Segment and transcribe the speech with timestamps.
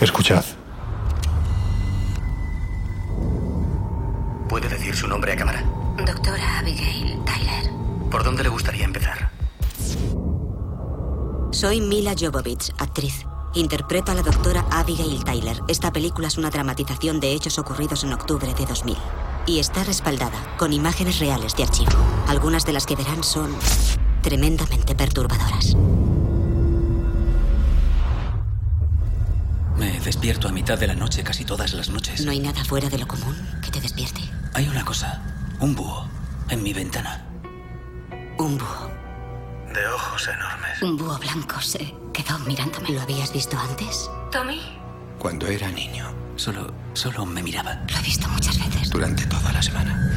[0.00, 0.44] Escuchad.
[4.48, 5.62] ¿Puede decir su nombre a cámara?
[6.06, 7.70] Doctora Abigail Tyler.
[8.10, 9.30] ¿Por dónde le gustaría empezar?
[11.52, 13.26] Soy Mila Jovovich, actriz.
[13.52, 15.60] Interpreto a la doctora Abigail Tyler.
[15.68, 18.96] Esta película es una dramatización de hechos ocurridos en octubre de 2000.
[19.46, 21.92] Y está respaldada con imágenes reales de archivo.
[22.26, 23.54] Algunas de las que verán son
[24.22, 25.76] tremendamente perturbadoras.
[30.04, 32.24] Despierto a mitad de la noche casi todas las noches.
[32.24, 34.22] ¿No hay nada fuera de lo común que te despierte?
[34.54, 35.22] Hay una cosa,
[35.60, 36.08] un búho,
[36.48, 37.24] en mi ventana.
[38.38, 38.90] Un búho.
[39.72, 40.82] De ojos enormes.
[40.82, 42.90] Un búho blanco se quedó mirándome.
[42.90, 44.10] ¿Lo habías visto antes?
[44.32, 44.60] Tommy.
[45.18, 46.12] Cuando era niño.
[46.36, 47.74] Solo, solo me miraba.
[47.88, 48.90] Lo he visto muchas veces.
[48.90, 50.10] Durante toda la semana.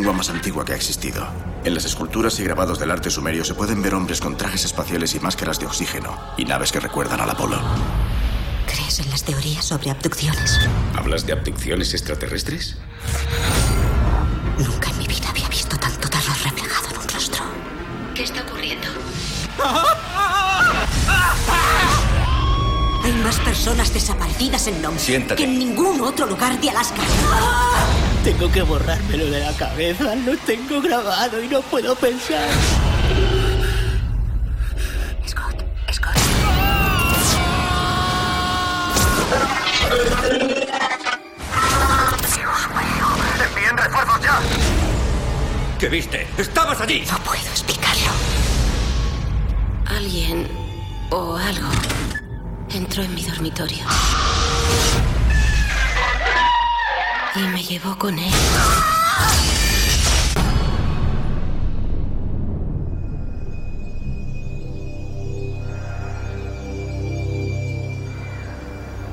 [0.00, 1.26] Lengua más antigua que ha existido.
[1.62, 5.14] En las esculturas y grabados del arte sumerio se pueden ver hombres con trajes espaciales
[5.14, 7.60] y máscaras de oxígeno y naves que recuerdan al Apolo.
[8.66, 10.58] ¿Crees en las teorías sobre abducciones?
[10.96, 12.78] ¿Hablas de abducciones extraterrestres?
[14.58, 17.44] Nunca en mi vida había visto tanto terror reflejado en un rostro.
[18.14, 18.86] ¿Qué está ocurriendo?
[23.04, 25.36] Hay más personas desaparecidas en Nome Siéntate.
[25.36, 27.02] que en ningún otro lugar de Alaska.
[28.24, 30.14] Tengo que borrármelo de la cabeza.
[30.14, 32.48] Lo tengo grabado y no puedo pensar.
[35.26, 36.16] Scott, Scott.
[43.48, 44.38] ¡Envíen refuerzos ya!
[45.78, 46.26] ¿Qué viste?
[46.36, 47.06] ¡Estabas allí!
[47.10, 48.10] No puedo explicarlo.
[49.86, 50.46] Alguien
[51.10, 51.68] o algo
[52.74, 53.84] entró en mi dormitorio.
[57.36, 58.32] Y me llevó con él.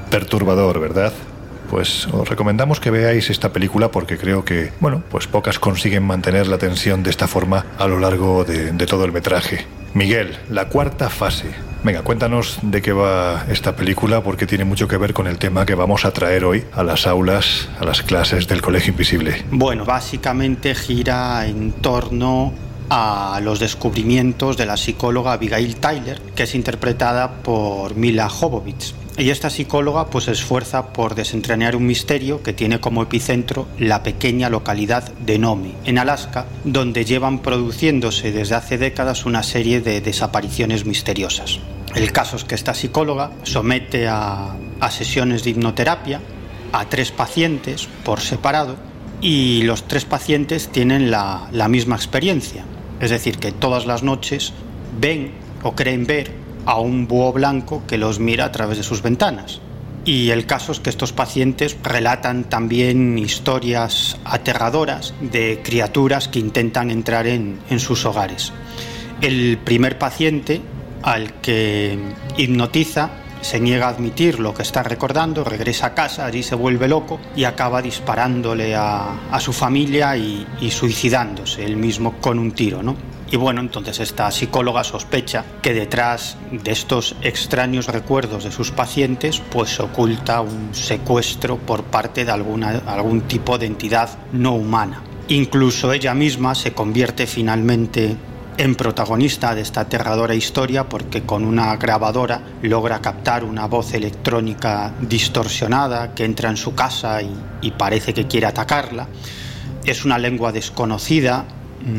[0.09, 1.13] Perturbador, ¿verdad?
[1.69, 6.47] Pues os recomendamos que veáis esta película porque creo que, bueno, pues pocas consiguen mantener
[6.47, 9.65] la tensión de esta forma a lo largo de, todo el metraje.
[9.93, 11.47] Miguel, la cuarta fase.
[11.83, 15.65] Venga, cuéntanos de qué va esta película porque tiene mucho que ver con el tema
[15.65, 19.45] que vamos a traer hoy a las aulas, a las clases del Colegio Invisible.
[19.51, 22.53] Bueno, básicamente gira en torno
[22.89, 28.93] a los descubrimientos de la psicóloga Abigail Tyler, que es interpretada por Mila Jovovich.
[29.17, 34.03] Y esta psicóloga pues se esfuerza por desentrañar un misterio que tiene como epicentro la
[34.03, 40.01] pequeña localidad de Nome, en Alaska, donde llevan produciéndose desde hace décadas una serie de
[40.01, 41.59] desapariciones misteriosas.
[41.95, 46.21] El caso es que esta psicóloga somete a, a sesiones de hipnoterapia
[46.71, 48.75] a tres pacientes por separado
[49.19, 52.65] y los tres pacientes tienen la, la misma experiencia.
[52.99, 54.53] Es decir, que todas las noches
[54.99, 55.31] ven
[55.63, 59.61] o creen ver a un búho blanco que los mira a través de sus ventanas.
[60.03, 66.91] Y el caso es que estos pacientes relatan también historias aterradoras de criaturas que intentan
[66.91, 68.51] entrar en, en sus hogares.
[69.21, 70.61] El primer paciente
[71.03, 71.97] al que
[72.35, 73.11] hipnotiza
[73.41, 77.19] se niega a admitir lo que está recordando, regresa a casa, allí se vuelve loco
[77.35, 82.83] y acaba disparándole a, a su familia y, y suicidándose él mismo con un tiro,
[82.83, 83.16] ¿no?
[83.29, 89.41] Y bueno, entonces esta psicóloga sospecha que detrás de estos extraños recuerdos de sus pacientes,
[89.51, 95.03] pues oculta un secuestro por parte de alguna, algún tipo de entidad no humana.
[95.27, 98.15] Incluso ella misma se convierte finalmente
[98.57, 104.93] en protagonista de esta aterradora historia porque con una grabadora logra captar una voz electrónica
[105.01, 107.29] distorsionada que entra en su casa y,
[107.61, 109.09] y parece que quiere atacarla.
[109.85, 111.45] Es una lengua desconocida,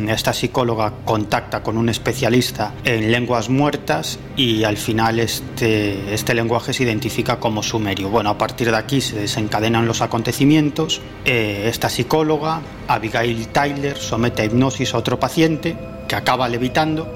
[0.08, 6.72] esta psicóloga contacta con un especialista en lenguas muertas y al final este, este lenguaje
[6.72, 8.10] se identifica como sumerio.
[8.10, 11.00] Bueno, a partir de aquí se desencadenan los acontecimientos.
[11.24, 15.76] Eh, esta psicóloga, Abigail Tyler, somete a hipnosis a otro paciente
[16.06, 17.10] que acaba levitando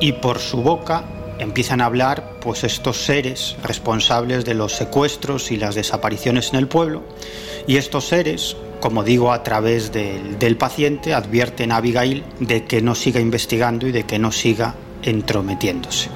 [0.00, 1.04] y por su boca
[1.38, 6.68] empiezan a hablar pues estos seres responsables de los secuestros y las desapariciones en el
[6.68, 7.04] pueblo
[7.66, 12.80] y estos seres como digo, a través del, del, paciente, advierten a Abigail de que
[12.80, 16.10] no siga investigando y de que no siga entrometiéndose.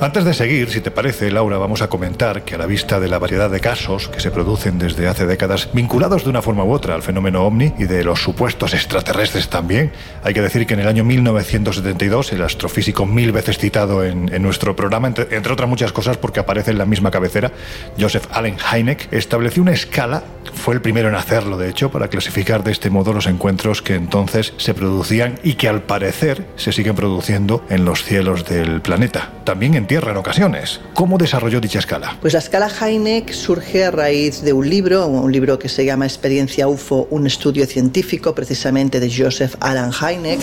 [0.00, 3.08] Antes de seguir, si te parece, Laura, vamos a comentar que a la vista de
[3.08, 6.70] la variedad de casos que se producen desde hace décadas, vinculados de una forma u
[6.70, 9.90] otra al fenómeno ovni y de los supuestos extraterrestres también,
[10.22, 14.40] hay que decir que en el año 1972, el astrofísico mil veces citado en, en
[14.40, 17.50] nuestro programa, entre, entre otras muchas cosas porque aparece en la misma cabecera,
[17.98, 20.22] Joseph Allen Hynek, estableció una escala,
[20.54, 23.96] fue el primero en hacerlo, de hecho, para clasificar de este modo los encuentros que
[23.96, 29.32] entonces se producían y que al parecer se siguen produciendo en los cielos del planeta.
[29.42, 30.80] También en tierra en ocasiones.
[30.94, 32.16] ¿Cómo desarrolló dicha escala?
[32.20, 36.04] Pues la escala Heineck surge a raíz de un libro, un libro que se llama
[36.04, 40.40] Experiencia UFO, un estudio científico, precisamente de Joseph Alan Heineck.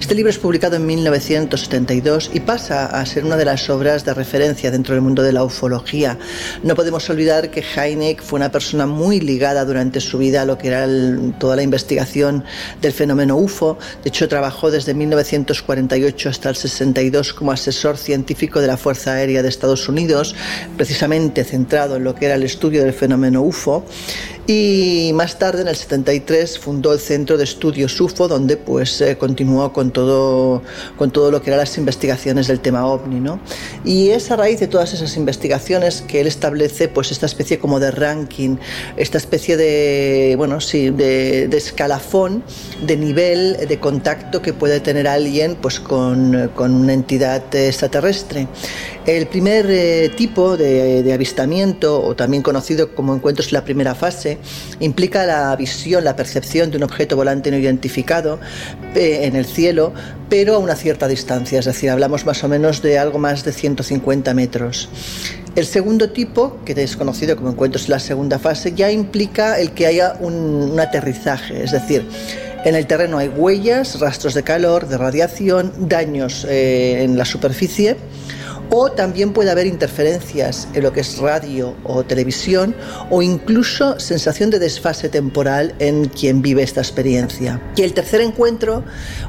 [0.00, 4.14] Este libro es publicado en 1972 y pasa a ser una de las obras de
[4.14, 6.18] referencia dentro del mundo de la ufología.
[6.62, 10.56] No podemos olvidar que Heineck fue una persona muy ligada durante su vida a lo
[10.56, 12.44] que era el, toda la investigación
[12.80, 13.78] del fenómeno UFO.
[14.02, 19.42] De hecho, trabajó desde 1948 hasta el 62 como asesor científico de la Fuerza Aérea
[19.42, 20.36] de Estados Unidos,
[20.76, 23.84] precisamente centrado en lo que era el estudio del fenómeno UFO.
[24.46, 29.18] Y más tarde, en el 73, fundó el Centro de Estudios UFO, donde pues eh,
[29.18, 30.62] continuó con todo,
[30.96, 33.18] con todo lo que eran las investigaciones del tema OVNI.
[33.18, 33.40] ¿no?
[33.84, 37.80] Y es a raíz de todas esas investigaciones que él establece pues esta especie como
[37.80, 38.56] de ranking,
[38.96, 42.44] esta especie de, bueno, sí, de, de escalafón,
[42.86, 48.46] de nivel de contacto que puede tener alguien pues con, con una entidad extraterrestre.
[49.06, 53.94] El primer eh, tipo de, de, avistamiento, o también conocido como encuentros en la primera
[53.94, 54.35] fase,
[54.80, 58.38] implica la visión, la percepción de un objeto volante no identificado
[58.94, 59.92] eh, en el cielo,
[60.28, 63.52] pero a una cierta distancia, es decir, hablamos más o menos de algo más de
[63.52, 64.88] 150 metros.
[65.54, 69.72] El segundo tipo, que es conocido como encuentros en la segunda fase, ya implica el
[69.72, 72.06] que haya un, aterrizaje, es decir,
[72.64, 77.96] en el terreno hay huellas, rastros de calor, de radiación, daños eh, en la superficie
[78.70, 82.74] o también puede haber interferencias en lo que es radio o televisión
[83.10, 87.60] o incluso sensación de desfase temporal en quien vive esta experiencia.
[87.76, 88.84] Y el tercer encuentro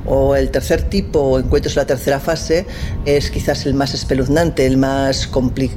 [0.05, 2.65] o el tercer tipo o encuentros en la tercera fase
[3.05, 5.29] es quizás el más espeluznante, el más,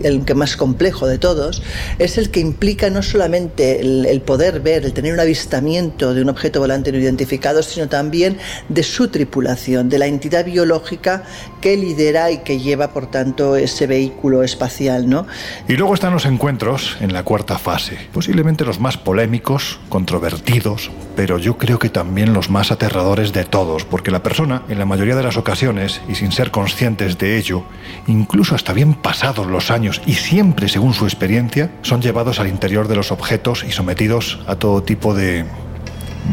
[0.03, 1.63] el que más complejo de todos,
[1.99, 6.29] es el que implica no solamente el poder ver, el tener un avistamiento de un
[6.29, 11.25] objeto volante no identificado, sino también de su tripulación, de la entidad biológica
[11.61, 15.27] que lidera y que lleva, por tanto, ese vehículo espacial, ¿no?
[15.69, 21.39] Y luego están los encuentros en la cuarta fase, posiblemente los más polémicos, controvertidos, pero
[21.39, 25.17] yo creo que también los más aterradores de todos, porque la persona, en la mayoría
[25.17, 27.65] de las ocasiones, y sin ser conscientes de ello,
[28.07, 32.89] incluso hasta bien pasados los años y siempre según su experiencia, son llevados al interior
[32.89, 35.45] de los objetos y sometidos a todo tipo de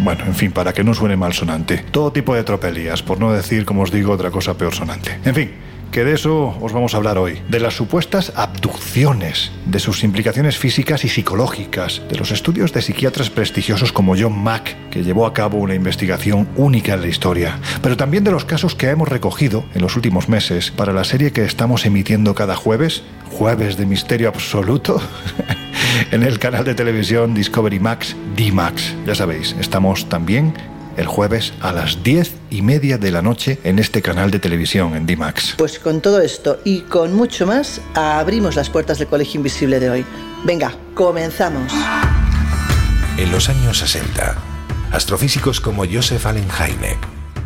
[0.04, 1.78] bueno, en fin, para que no suene mal sonante.
[1.92, 5.18] Todo tipo de tropelías, por no decir, como os digo, otra cosa peor sonante.
[5.24, 5.52] En fin,
[5.92, 7.42] que de eso os vamos a hablar hoy.
[7.50, 13.30] De las supuestas abducciones, de sus implicaciones físicas y psicológicas, de los estudios de psiquiatras
[13.30, 17.98] prestigiosos como John Mack, que llevó a cabo una investigación única en la historia, pero
[17.98, 21.46] también de los casos que hemos recogido en los últimos meses para la serie que
[21.46, 25.02] estamos emitiendo cada jueves, Jueves de Misterio Absoluto.
[26.12, 28.96] en el canal de televisión Discovery Max, D-Max.
[29.06, 30.54] Ya sabéis, estamos también
[30.98, 34.96] el jueves a las diez y media de la noche en este canal de televisión
[34.96, 35.56] en D-Max.
[35.58, 39.90] Pues con todo esto y con mucho más, abrimos las puertas del Colegio Invisible de
[39.90, 40.06] hoy.
[40.44, 41.72] Venga, comenzamos.
[43.18, 44.36] En los años 60,
[44.92, 46.98] astrofísicos como Joseph Allen Hynek,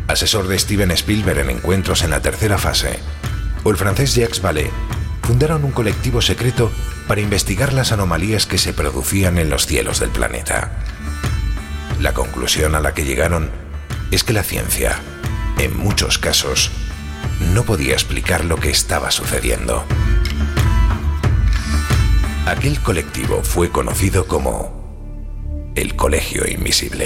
[0.07, 2.99] asesor de Steven Spielberg en encuentros en la tercera fase,
[3.63, 4.71] o el francés Jacques Vallée,
[5.21, 6.71] fundaron un colectivo secreto
[7.07, 10.71] para investigar las anomalías que se producían en los cielos del planeta.
[12.01, 13.51] La conclusión a la que llegaron
[14.09, 14.99] es que la ciencia,
[15.59, 16.71] en muchos casos,
[17.53, 19.85] no podía explicar lo que estaba sucediendo.
[22.47, 27.05] Aquel colectivo fue conocido como el Colegio Invisible.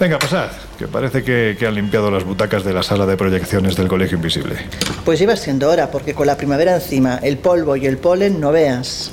[0.00, 3.76] Venga, pasad, que parece que, que han limpiado las butacas de la sala de proyecciones
[3.76, 4.56] del Colegio Invisible.
[5.04, 8.50] Pues lleva siendo hora, porque con la primavera encima, el polvo y el polen no
[8.50, 9.12] veas.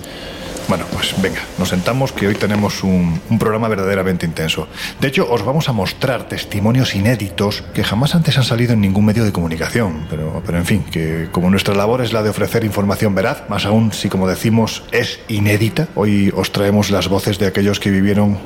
[0.70, 4.70] Bueno, pues venga, nos sentamos que hoy tenemos un, un, programa verdaderamente intenso.
[5.01, 9.06] De hecho, os vamos a mostrar testimonios inéditos que jamás antes han salido en ningún
[9.06, 10.08] medio de comunicación.
[10.10, 13.65] Pero, pero en fin, que como nuestra labor es la de ofrecer información veraz, más
[13.65, 18.38] aún si como decimos es inédita, hoy os traemos las voces de aquellos que vivieron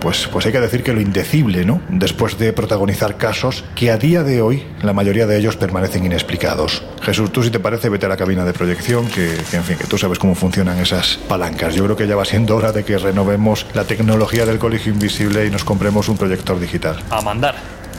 [0.00, 1.80] pues, pues hay que decir que lo indecible, ¿no?
[1.88, 6.82] Después de protagonizar casos que a día de hoy la mayoría de ellos permanecen inexplicados.
[7.02, 9.76] Jesús, tú si te parece, vete a la cabina de proyección, que, que en fin,
[9.76, 11.74] que tú sabes cómo funcionan esas palancas.
[11.74, 15.46] Yo creo que ya va siendo hora de que renovemos la tecnología del Colegio Invisible
[15.46, 17.02] y nos compremos un proyector digital.
[17.10, 17.56] A mandar.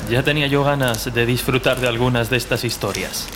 [0.10, 3.28] Ya tenía yo ganas de disfrutar de algunas de estas historias.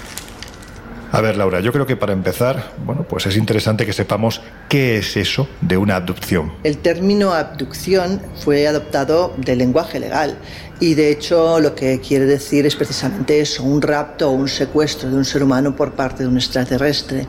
[1.16, 4.98] A ver, Laura, yo creo que para empezar, bueno, pues es interesante que sepamos qué
[4.98, 6.52] es eso de una abducción.
[6.66, 10.38] El término abducción fue adoptado del lenguaje legal
[10.82, 15.10] y de hecho lo que quiere decir es precisamente eso, un rapto o un secuestro
[15.10, 17.28] de un ser humano por parte de un extraterrestre.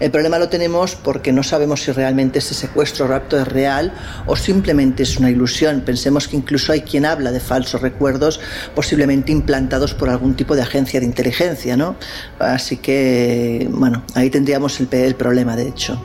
[0.00, 3.92] El problema lo tenemos porque no sabemos si realmente ese secuestro o rapto es real
[4.26, 5.80] o simplemente es una ilusión.
[5.80, 8.40] Pensemos que incluso hay quien habla de falsos recuerdos
[8.74, 11.96] posiblemente implantados por algún tipo de agencia de inteligencia, ¿no?
[12.38, 16.00] Así que, bueno, ahí tendríamos el, el problema, de hecho.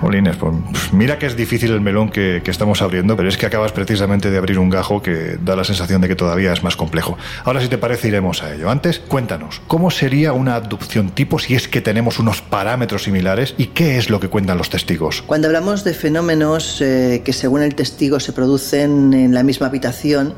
[0.00, 0.54] Jolines, pues
[0.92, 4.30] mira que es difícil el melón que, que, estamos abriendo, pero es que acabas precisamente
[4.30, 7.18] de abrir un gajo que da la sensación de que todavía es más complejo.
[7.44, 8.70] Ahora, si te parece, iremos a ello.
[8.70, 13.66] Antes, cuéntanos, ¿cómo sería una abducción tipo si es que tenemos unos parámetros similares y
[13.66, 15.22] qué es lo que cuentan los testigos?
[15.22, 20.34] Cuando hablamos de fenómenos eh, que según el testigo se producen en la misma habitación,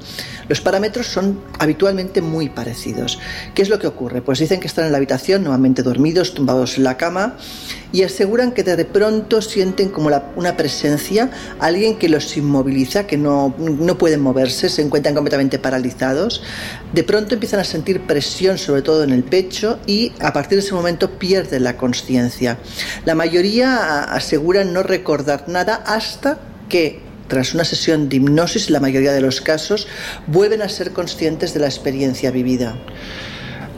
[0.48, 3.18] los parámetros son habitualmente muy parecidos.
[3.54, 4.22] ¿Qué es lo que ocurre?
[4.22, 7.36] Pues dicen que están en la habitación, normalmente dormidos, tumbados en la cama,
[7.92, 13.16] y aseguran que de pronto sienten como la, una presencia, alguien que los inmoviliza, que
[13.16, 16.42] no, no pueden moverse, se encuentran completamente paralizados.
[16.92, 20.64] De pronto empiezan a sentir presión, sobre todo en el pecho, y a partir de
[20.64, 22.58] ese momento pierden la conciencia.
[23.04, 26.38] La mayoría aseguran no recordar nada hasta
[26.68, 29.86] que tras una sesión de hipnosis, la mayoría de los casos,
[30.26, 32.76] vuelven a ser conscientes de la experiencia vivida.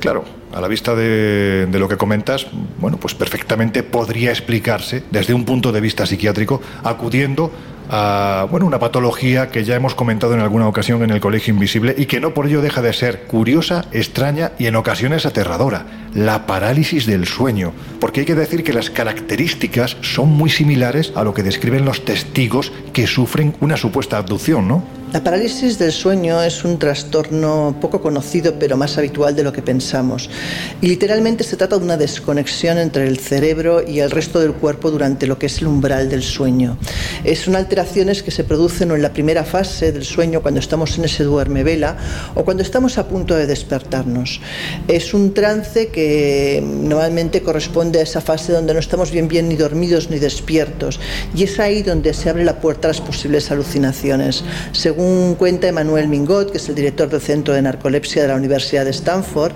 [0.00, 2.46] Claro, a la vista de, lo que comentas,
[2.78, 7.50] bueno, pues perfectamente podría explicarse desde un punto de vista psiquiátrico, acudiendo
[7.90, 11.94] a bueno, una patología que ya hemos comentado en alguna ocasión en el Colegio Invisible
[11.98, 16.46] y que no por ello deja de ser curiosa, extraña y en ocasiones aterradora, la
[16.46, 21.34] parálisis del sueño, porque hay que decir que las características son muy similares a lo
[21.34, 25.01] que describen los testigos que sufren una supuesta abducción, ¿no?
[25.12, 29.60] La parálisis del sueño es un trastorno poco conocido pero más habitual de lo que
[29.60, 30.30] pensamos.
[30.80, 34.90] Y literalmente se trata de una desconexión entre el cerebro y el resto del cuerpo
[34.90, 36.78] durante lo que es el umbral del sueño.
[37.24, 41.04] Es una alteraciones que se producen en la primera fase del sueño cuando estamos en
[41.04, 41.98] ese duerme vela
[42.34, 44.40] o cuando estamos a punto de despertarnos.
[44.88, 49.56] Es un trance que normalmente corresponde a esa fase donde no estamos bien bien ni
[49.56, 50.98] dormidos ni despiertos
[51.36, 54.42] y es ahí donde se abre la puerta a las posibles alucinaciones.
[54.72, 58.36] Según según cuenta Emmanuel Mingot, que es el director del Centro de Narcolepsia de la
[58.36, 59.52] Universidad de Stanford,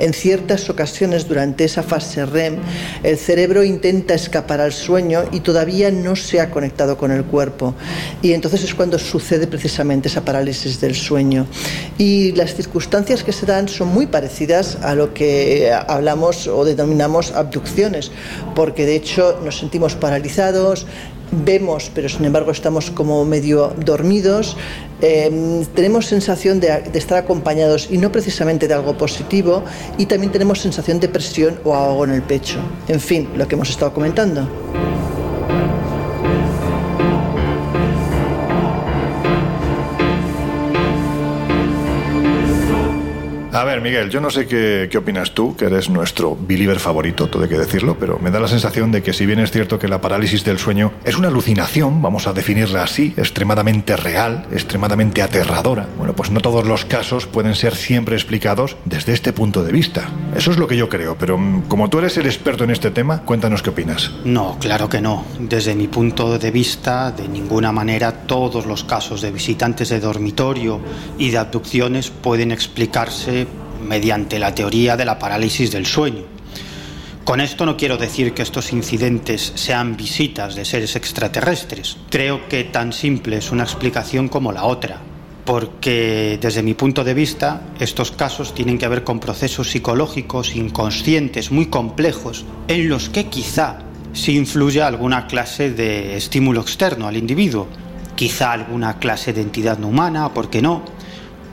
[0.00, 2.56] en ciertas ocasiones durante esa fase REM,
[3.04, 7.74] el cerebro intenta escapar al sueño y todavía no se ha conectado con el cuerpo.
[8.22, 11.46] Y entonces es cuando sucede precisamente esa parálisis del sueño.
[11.96, 17.30] Y las circunstancias que se dan son muy parecidas a lo que hablamos o denominamos
[17.30, 18.10] abducciones,
[18.56, 20.86] porque de hecho nos sentimos paralizados,
[21.30, 24.56] vemos, pero sin embargo estamos como medio dormidos,
[25.00, 29.62] eh, tenemos sensación de, de, estar acompañados y no precisamente de algo positivo,
[29.96, 32.58] y también tenemos sensación de presión o ahogo en el pecho.
[32.88, 34.48] En fin, lo que hemos estado comentando.
[43.58, 47.42] A ver, Miguel, yo no sé qué, opinas tú, que eres nuestro believer favorito, todo
[47.42, 49.88] hay que decirlo, pero me da la sensación de que si bien es cierto que
[49.88, 55.88] la parálisis del sueño es una alucinación, vamos a definirla así, extremadamente real, extremadamente aterradora,
[55.98, 60.08] bueno, pues no todos los casos pueden ser siempre explicados desde este punto de vista.
[60.36, 61.36] Eso es lo que yo creo, pero
[61.66, 64.12] como tú eres el experto en este tema, cuéntanos qué opinas.
[64.24, 65.24] No, claro que no.
[65.40, 70.80] Desde mi punto de vista, de ninguna manera todos los casos de visitantes de dormitorio
[71.18, 73.47] y de abducciones pueden explicarse
[73.78, 76.24] mediante la teoría de la parálisis del sueño.
[77.24, 81.98] Con esto no quiero decir que estos incidentes sean visitas de seres extraterrestres.
[82.08, 84.98] Creo que tan simple es una explicación como la otra,
[85.44, 91.50] porque desde mi punto de vista estos casos tienen que ver con procesos psicológicos inconscientes
[91.50, 93.78] muy complejos en los que quizá
[94.14, 97.68] sí influye alguna clase de estímulo externo al individuo,
[98.16, 100.82] quizá alguna clase de entidad no humana, ¿por qué no?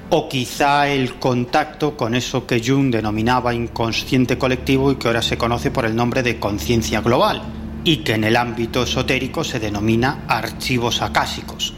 [0.09, 5.37] O quizá el contacto con eso que Jung denominaba inconsciente colectivo y que ahora se
[5.37, 7.41] conoce por el nombre de conciencia global,
[7.83, 11.73] y que en el ámbito esotérico se denomina archivos acásicos,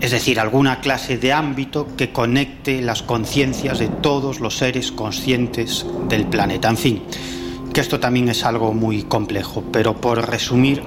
[0.00, 5.84] es decir, alguna clase de ámbito que conecte las conciencias de todos los seres conscientes
[6.08, 6.68] del planeta.
[6.68, 7.02] En fin,
[7.72, 10.82] que esto también es algo muy complejo, pero por resumir,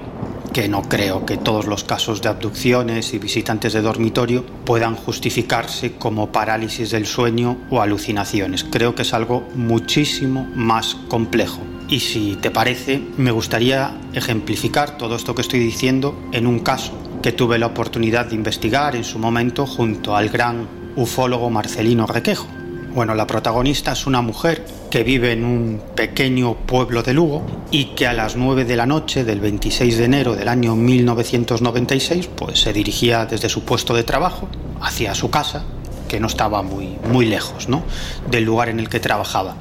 [0.55, 5.97] que no creo que todos los casos de abducciones y visitantes de dormitorio puedan justificarse
[5.97, 8.63] como parálisis del sueño o alucinaciones.
[8.63, 11.59] Creo que es algo muchísimo más complejo.
[11.89, 16.93] Y si te parece, me gustaría ejemplificar todo esto que estoy diciendo en un caso
[17.21, 22.54] que tuve la oportunidad de investigar en su momento junto al gran ufólogo Marcelino Requejo.
[22.95, 27.87] Bueno, la protagonista es una mujer que vive en un pequeño pueblo de Lugo y
[27.87, 32.61] que a las 9 de la noche del 26 de enero del año 1996 pues
[32.61, 34.47] se dirigía desde su puesto de trabajo
[34.79, 35.65] hacia su casa,
[36.07, 37.83] que no estaba muy, muy lejos ¿no?
[38.31, 39.57] del lugar en el que trabajaba.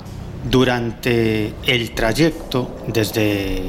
[0.49, 3.65] Durante el trayecto desde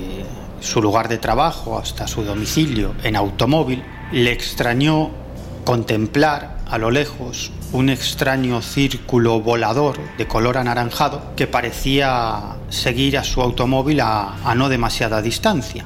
[0.60, 3.82] su lugar de trabajo hasta su domicilio en automóvil,
[4.12, 5.10] le extrañó
[5.64, 13.24] contemplar a lo lejos un extraño círculo volador de color anaranjado que parecía seguir a
[13.24, 15.86] su automóvil a, no demasiada distancia.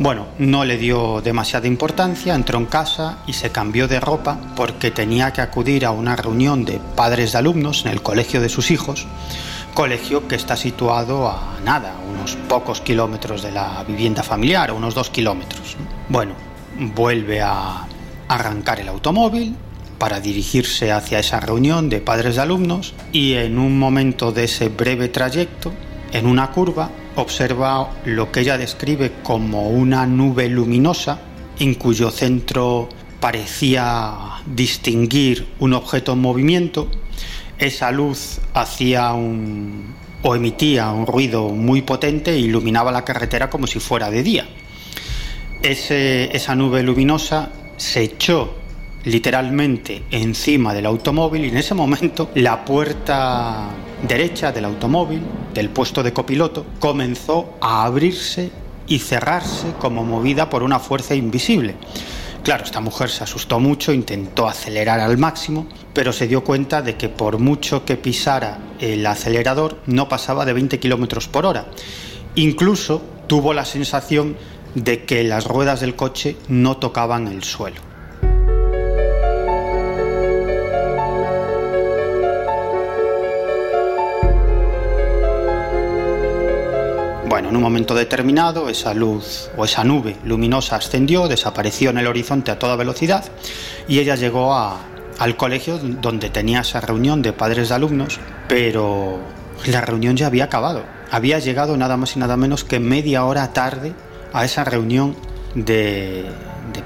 [0.00, 4.90] Bueno, no le dio demasiada importancia, entró en casa y se cambió de ropa porque
[4.90, 8.72] tenía que acudir a una reunión de padres de alumnos en el colegio de sus
[8.72, 9.06] hijos,
[9.74, 14.94] colegio que está situado a nada, unos pocos kilómetros de la vivienda familiar, a unos
[14.94, 15.76] dos kilómetros.
[16.08, 16.34] Bueno,
[16.76, 17.86] vuelve a
[18.26, 19.54] arrancar el automóvil
[20.02, 24.68] para dirigirse hacia esa reunión de padres de alumnos y en un momento de ese
[24.68, 25.72] breve trayecto,
[26.12, 31.20] en una curva, observa lo que ella describe como una nube luminosa
[31.60, 32.88] en cuyo centro
[33.20, 34.12] parecía
[34.44, 36.88] distinguir un objeto en movimiento.
[37.56, 43.68] Esa luz hacía un o emitía un ruido muy potente e iluminaba la carretera como
[43.68, 44.48] si fuera de día.
[45.62, 48.61] Ese, esa nube luminosa se echó
[49.04, 53.68] literalmente encima del automóvil y en ese momento la puerta
[54.06, 55.22] derecha del automóvil,
[55.54, 58.50] del puesto de copiloto, comenzó a abrirse
[58.86, 61.76] y cerrarse como movida por una fuerza invisible.
[62.42, 66.96] Claro, esta mujer se asustó mucho, intentó acelerar al máximo, pero se dio cuenta de
[66.96, 71.66] que por mucho que pisara el acelerador no pasaba de 20 kilómetros por hora.
[72.34, 74.36] Incluso tuvo la sensación
[74.74, 77.91] de que las ruedas del coche no tocaban el suelo.
[87.48, 92.50] En un momento determinado esa luz o esa nube luminosa ascendió, desapareció en el horizonte
[92.50, 93.24] a toda velocidad
[93.88, 99.18] y ella llegó al colegio donde tenía esa reunión de padres de alumnos, pero
[99.66, 100.84] la reunión ya había acabado.
[101.10, 103.92] Había llegado nada más y nada menos que media hora tarde
[104.32, 105.14] a esa reunión
[105.54, 106.24] de,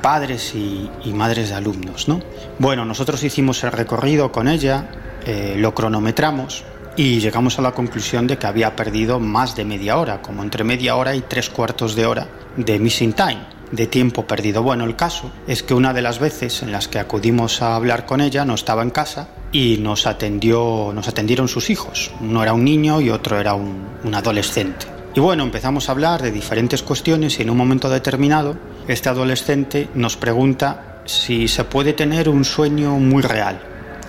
[0.02, 2.08] padres y, y, madres de alumnos.
[2.08, 2.20] ¿no?
[2.58, 4.88] Bueno, nosotros hicimos el recorrido con ella,
[5.26, 6.64] eh, lo cronometramos
[6.96, 10.64] y llegamos a la conclusión de que había perdido más de media hora, como entre
[10.64, 14.62] media hora y tres cuartos de hora de missing time, de tiempo perdido.
[14.62, 18.06] Bueno, el caso es que una de las veces en las que acudimos a hablar
[18.06, 22.12] con ella no estaba en casa y nos atendió, nos atendieron sus hijos.
[22.20, 24.86] Uno era un niño y otro era un, un adolescente.
[25.14, 28.56] Y bueno, empezamos a hablar de diferentes cuestiones y en un momento determinado
[28.88, 33.60] este adolescente nos pregunta si se puede tener un sueño muy real,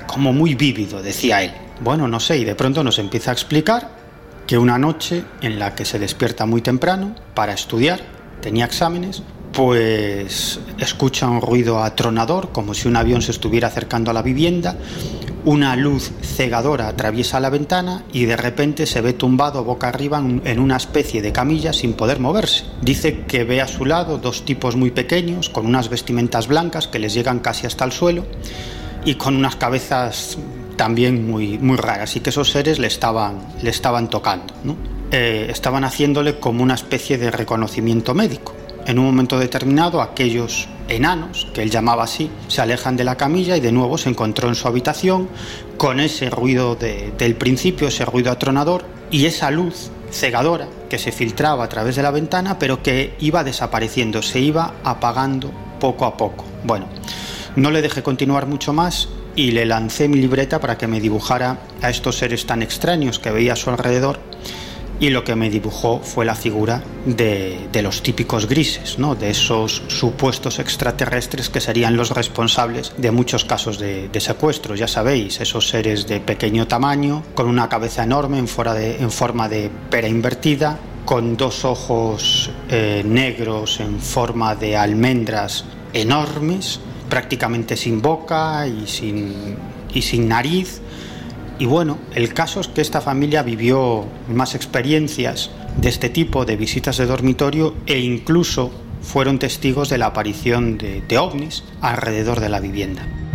[0.06, 1.66] como muy vívido, decía él.
[1.81, 3.89] Bueno, no sé, y de pronto nos empieza a explicar
[4.47, 7.99] que una noche en la que se despierta muy temprano para estudiar,
[8.41, 9.21] tenía exámenes,
[9.53, 14.75] pues escucha un ruido atronador, como si un avión se estuviera acercando a la vivienda,
[15.45, 20.59] una luz cegadora atraviesa la ventana y de repente se ve tumbado boca arriba en
[20.59, 22.65] una especie de camilla sin poder moverse.
[22.81, 26.99] Dice que ve a su lado dos tipos muy pequeños con unas vestimentas blancas que
[26.99, 28.25] les llegan casi hasta el suelo
[29.05, 30.37] y con unas cabezas
[30.77, 34.53] también muy, muy raras y que esos seres le estaban, le estaban tocando.
[34.63, 34.77] ¿no?
[35.11, 38.53] Eh, estaban haciéndole como una especie de reconocimiento médico.
[38.85, 43.57] En un momento determinado, aquellos enanos, que él llamaba así, se alejan de la camilla
[43.57, 45.27] y de nuevo se encontró en su habitación
[45.75, 51.11] con ese ruido de, del principio, ese ruido atronador y esa luz cegadora que se
[51.11, 56.15] filtraba a través de la ventana, pero que iba desapareciendo, se iba apagando poco a
[56.15, 56.45] poco.
[56.63, 56.87] Bueno,
[57.57, 61.60] no le dejé continuar mucho más y le lancé mi libreta para que me dibujara
[61.82, 64.19] a estos seres tan extraños que veía a su alrededor
[65.00, 69.13] y lo que me dibujó fue la figura de, de, los típicos grises, ¿no?
[69.13, 74.73] de esos supuestos extraterrestres que serían los responsables de muchos casos de, de secuestro.
[74.73, 79.47] Ya sabéis, esos seres de pequeño tamaño, con una cabeza enorme en, de, en forma
[79.47, 88.01] de pera invertida, con dos ojos eh, negros en forma de almendras enormes, prácticamente sin
[88.01, 89.55] boca y sin,
[89.93, 90.81] y sin nariz.
[91.59, 96.55] Y bueno, el caso es que esta familia vivió más experiencias de este tipo de
[96.55, 102.49] visitas de dormitorio e incluso fueron testigos de la aparición de, de ovnis alrededor de
[102.49, 103.26] la vivienda.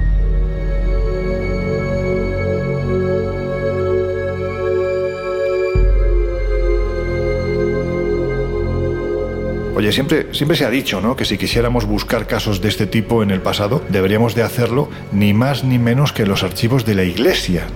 [9.82, 11.16] Oye, siempre, siempre se ha dicho, ¿no?
[11.16, 15.34] Que si quisiéramos buscar casos de este tipo en el pasado, deberíamos de hacerlo ni
[15.34, 17.66] más ni menos que en los archivos de la Iglesia.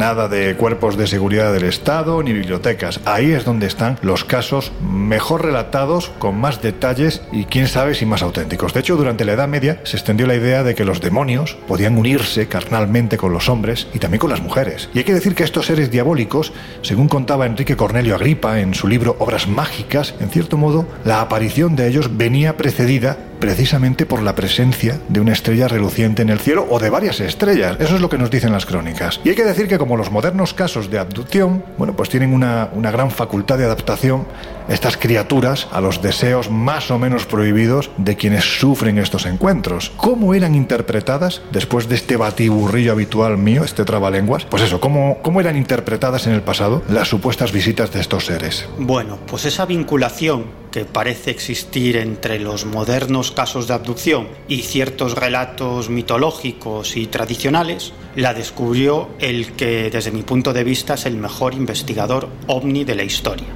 [0.00, 3.00] Nada de cuerpos de seguridad del Estado ni bibliotecas.
[3.04, 8.06] Ahí es donde están los casos mejor relatados, con más detalles y quién sabe si
[8.06, 8.72] más auténticos.
[8.72, 11.98] De hecho, durante la Edad Media se extendió la idea de que los demonios podían
[11.98, 14.88] unirse carnalmente con los hombres y también con las mujeres.
[14.94, 18.88] Y hay que decir que estos seres diabólicos, según contaba Enrique Cornelio Agripa en su
[18.88, 24.34] libro Obras Mágicas, en cierto modo, la aparición de ellos venía precedida precisamente por la
[24.34, 27.76] presencia de una estrella reluciente en el cielo o de varias estrellas.
[27.80, 29.20] Eso es lo que nos dicen las crónicas.
[29.24, 32.68] Y hay que decir que como los modernos casos de abducción, bueno, pues tienen una,
[32.72, 34.26] una gran facultad de adaptación
[34.70, 39.90] estas criaturas a los deseos más o menos prohibidos de quienes sufren estos encuentros.
[39.96, 44.44] ¿Cómo eran interpretadas después de este batiburrillo habitual mío, este trabalenguas?
[44.44, 48.68] Pues eso, ¿cómo, cómo eran interpretadas en el pasado las supuestas visitas de estos seres?
[48.78, 55.14] Bueno, pues esa vinculación que parece existir entre los modernos casos de abducción y ciertos
[55.14, 61.16] relatos mitológicos y tradicionales, la descubrió el que desde mi punto de vista es el
[61.16, 63.46] mejor investigador ovni de la historia.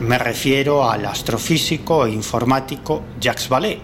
[0.00, 3.78] Me refiero al astrofísico e informático Jacques Vallée.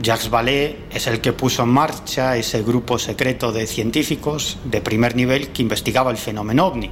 [0.00, 5.16] Jacques Vallée es el que puso en marcha ese grupo secreto de científicos de primer
[5.16, 6.90] nivel que investigaba el fenómeno ovni,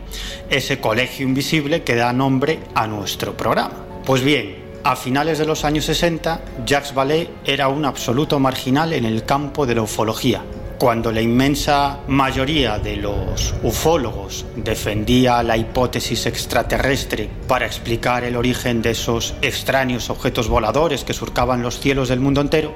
[0.50, 3.86] ese colegio invisible que da nombre a nuestro programa.
[4.04, 9.04] Pues bien, a finales de los años 60, Jacques Vallée era un absoluto marginal en
[9.04, 10.44] el campo de la ufología,
[10.78, 18.80] cuando la inmensa mayoría de los ufólogos defendía la hipótesis extraterrestre para explicar el origen
[18.80, 22.72] de esos extraños objetos voladores que surcaban los cielos del mundo entero,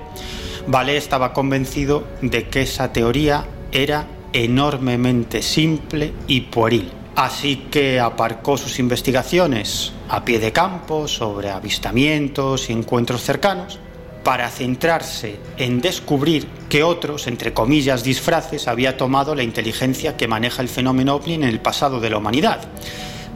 [0.66, 6.99] Vallée estaba convencido de que esa teoría era enormemente simple y pueril.
[7.16, 13.78] Así que aparcó sus investigaciones a pie de campo sobre avistamientos y encuentros cercanos
[14.22, 20.62] para centrarse en descubrir que otros, entre comillas, disfraces, había tomado la inteligencia que maneja
[20.62, 22.60] el fenómeno ovni en el pasado de la humanidad.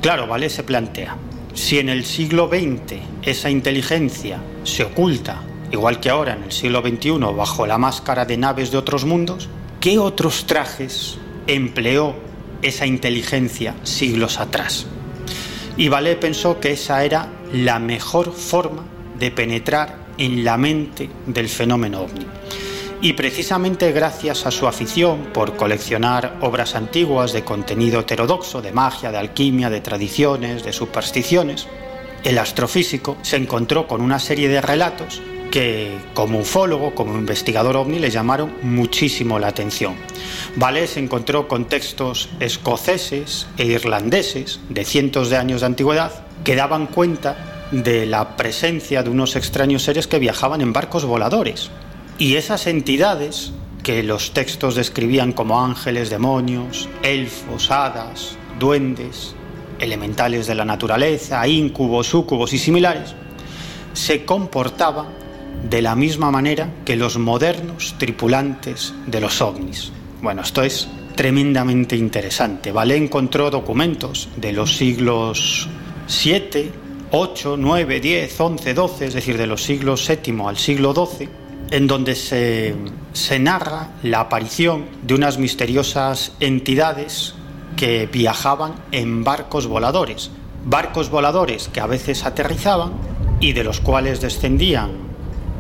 [0.01, 0.51] Claro, ¿vale?
[0.51, 1.17] Se plantea,
[1.55, 6.83] si en el siglo XX esa inteligencia se oculta, igual que ahora en el siglo
[6.83, 9.49] XXI, bajo la máscara de naves de otros mundos,
[9.81, 12.15] ¿qué otros trajes empleó
[12.65, 14.87] esa inteligencia siglos atrás?
[15.77, 18.85] Y Vale pensó que esa era la mejor forma
[19.19, 22.27] de penetrar en la mente del fenómeno ovni.
[23.01, 29.13] Y precisamente gracias a su afición por coleccionar obras antiguas de contenido heterodoxo, de magia,
[29.13, 31.67] de alquimia, de tradiciones, de supersticiones,
[32.23, 35.21] el astrofísico se encontró con una serie de relatos
[35.55, 39.95] que como ufólogo, como investigador ovni, le llamaron muchísimo la atención.
[40.57, 46.57] Vale se encontró con textos escoceses e irlandeses de cientos de años de antigüedad que
[46.57, 51.71] daban cuenta de la presencia de unos extraños seres que viajaban en barcos voladores.
[52.19, 53.53] Y esas entidades,
[53.85, 59.37] que los textos describían como ángeles, demonios, elfos, hadas, duendes,
[59.79, 63.15] elementales de la naturaleza, íncubos, súcubos y similares,
[63.93, 65.23] se comportaban
[65.69, 69.93] de la misma manera que los modernos tripulantes de los ovnis.
[70.21, 72.73] Bueno, esto es tremendamente interesante.
[72.73, 75.69] Vale encontró documentos de los siglos
[76.07, 76.71] 7,
[77.11, 81.29] 8, 9, 10, 11, 12, es decir, de los siglos VII al siglo XII,
[81.71, 82.75] en donde se,
[83.13, 87.35] se narra la aparición de unas misteriosas entidades
[87.77, 90.31] que viajaban en barcos voladores.
[90.65, 92.93] Barcos voladores que a veces aterrizaban
[93.41, 95.14] y de los cuales descendían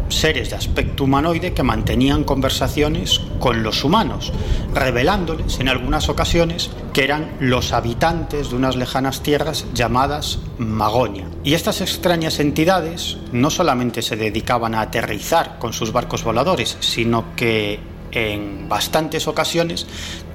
[0.08, 4.32] seres de aspecto humanoide que mantenían conversaciones con los humanos,
[4.74, 11.26] revelándoles en algunas ocasiones que eran los habitantes de unas lejanas tierras llamadas Magonia.
[11.42, 17.34] Y estas extrañas entidades no solamente se dedicaban a aterrizar con sus barcos voladores, sino
[17.36, 17.80] que
[18.12, 19.86] en bastantes ocasiones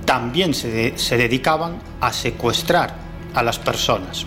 [0.06, 2.96] también se, se dedicaban a secuestrar
[3.34, 4.26] a las personas.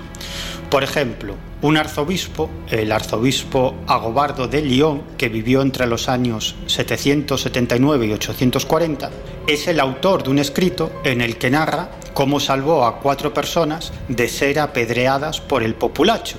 [0.72, 8.06] Por ejemplo, un arzobispo, el arzobispo Agobardo de Lyon, que vivió entre los años 779
[8.06, 9.10] y 840,
[9.46, 13.92] es el autor de un escrito en el que narra cómo salvó a cuatro personas
[14.08, 16.38] de ser apedreadas por el populacho,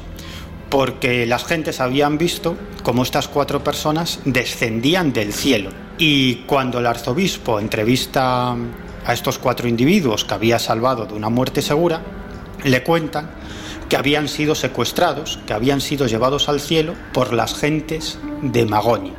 [0.67, 5.69] porque las gentes habían visto cómo estas cuatro personas descendían del cielo.
[6.00, 8.54] Y cuando el arzobispo entrevista
[9.06, 12.02] a estos cuatro individuos que había salvado de una muerte segura,
[12.63, 13.30] le cuentan
[13.93, 19.13] que habían sido secuestrados, que habían sido llevados al cielo por las gentes de Magonia.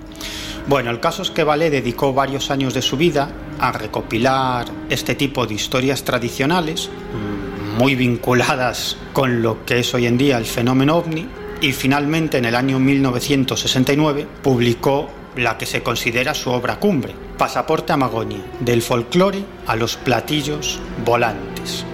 [0.66, 5.14] Bueno, el caso es que Vale dedicó varios años de su vida a recopilar este
[5.14, 10.44] tipo de historias tradicionales, mm, muy vinculadas con lo que es hoy en día el
[10.44, 11.28] fenómeno ovni,
[11.60, 17.92] y finalmente en el año 1969 publicó la que se considera su obra cumbre, Pasaporte
[17.92, 21.84] a Magonia, del folclore a los platillos volantes.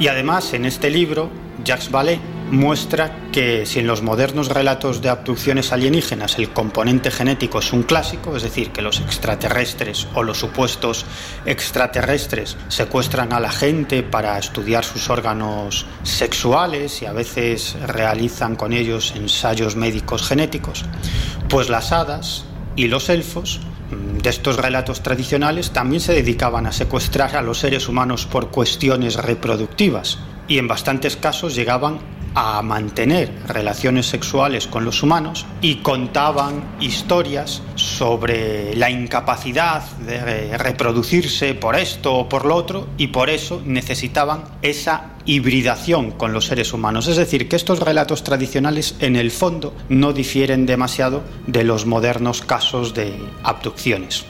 [0.00, 1.30] Y además en este libro
[1.64, 2.20] Jacques Vallée
[2.50, 7.84] muestra que si en los modernos relatos de abducciones alienígenas el componente genético es un
[7.84, 11.06] clásico, es decir, que los extraterrestres o los supuestos
[11.46, 18.72] extraterrestres secuestran a la gente para estudiar sus órganos sexuales y a veces realizan con
[18.72, 20.84] ellos ensayos médicos genéticos,
[21.48, 22.44] pues las hadas
[22.74, 27.58] y los elfos mm, de estos relatos tradicionales también se dedicaban a secuestrar a los
[27.58, 30.18] seres humanos por cuestiones reproductivas
[30.50, 32.00] y en bastantes casos llegaban
[32.34, 41.54] a mantener relaciones sexuales con los humanos y contaban historias sobre la incapacidad de reproducirse
[41.54, 46.72] por esto o por lo otro y por eso necesitaban esa hibridación con los seres
[46.72, 47.06] humanos.
[47.06, 52.42] Es decir, que estos relatos tradicionales en el fondo no difieren demasiado de los modernos
[52.42, 54.26] casos de abducciones.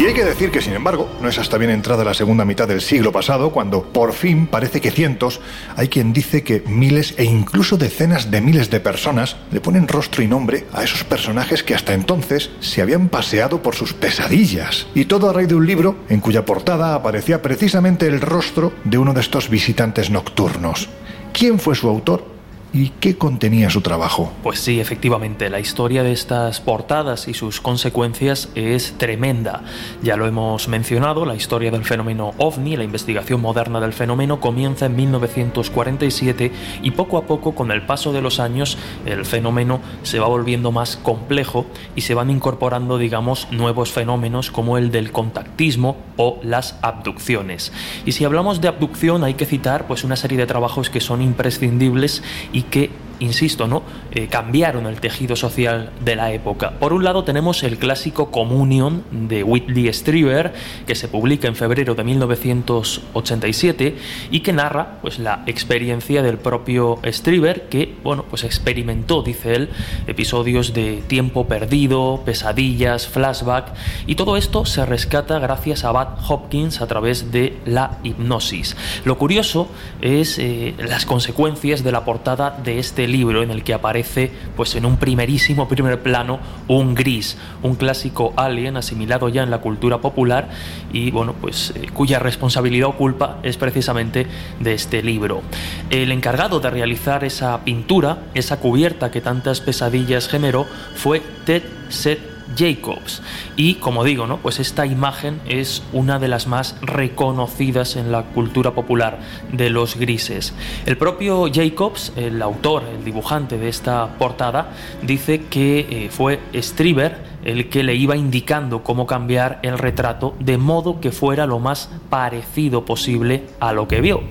[0.00, 2.66] Y hay que decir que, sin embargo, no es hasta bien entrada la segunda mitad
[2.66, 5.42] del siglo pasado cuando, por fin, parece que cientos,
[5.76, 10.22] hay quien dice que miles e incluso decenas de miles de personas le ponen rostro
[10.22, 14.86] y nombre a esos personajes que hasta entonces se habían paseado por sus pesadillas.
[14.94, 18.96] Y todo a raíz de un libro en cuya portada aparecía precisamente el rostro de
[18.96, 20.88] uno de estos visitantes nocturnos.
[21.34, 22.39] ¿Quién fue su autor?
[22.72, 24.32] ¿Y qué contenía su trabajo?
[24.44, 29.64] Pues sí, efectivamente, la historia de estas portadas y sus consecuencias es tremenda.
[30.02, 34.86] Ya lo hemos mencionado, la historia del fenómeno ovni, la investigación moderna del fenómeno comienza
[34.86, 36.52] en 1947
[36.82, 40.70] y poco a poco, con el paso de los años, el fenómeno se va volviendo
[40.70, 46.76] más complejo y se van incorporando, digamos, nuevos fenómenos como el del contactismo o las
[46.82, 47.72] abducciones.
[48.06, 51.20] Y si hablamos de abducción hay que citar pues una serie de trabajos que son
[51.20, 52.90] imprescindibles y y que
[53.20, 53.82] insisto, ¿no?
[54.12, 56.72] Eh, cambiaron el tejido social de la época.
[56.80, 60.52] Por un lado tenemos el clásico Communion de Whitley Strieber,
[60.86, 63.96] que se publica en febrero de 1987
[64.30, 69.68] y que narra pues, la experiencia del propio Strieber, que bueno, pues experimentó, dice él,
[70.06, 73.72] episodios de tiempo perdido, pesadillas, flashback,
[74.06, 78.76] y todo esto se rescata gracias a Bud Hopkins a través de la hipnosis.
[79.04, 79.68] Lo curioso
[80.00, 84.74] es eh, las consecuencias de la portada de este libro en el que aparece pues
[84.74, 89.98] en un primerísimo primer plano un gris, un clásico alien asimilado ya en la cultura
[89.98, 90.48] popular
[90.92, 94.26] y bueno, pues eh, cuya responsabilidad o culpa es precisamente
[94.60, 95.42] de este libro.
[95.90, 102.29] El encargado de realizar esa pintura, esa cubierta que tantas pesadillas generó, fue Ted Seth
[102.56, 103.22] Jacobs.
[103.56, 104.38] Y como digo, ¿no?
[104.38, 109.20] Pues esta imagen es una de las más reconocidas en la cultura popular
[109.52, 110.54] de los grises.
[110.86, 117.30] El propio Jacobs, el autor, el dibujante de esta portada, dice que eh, fue Strieber
[117.44, 121.90] el que le iba indicando cómo cambiar el retrato de modo que fuera lo más
[122.10, 124.22] parecido posible a lo que vio.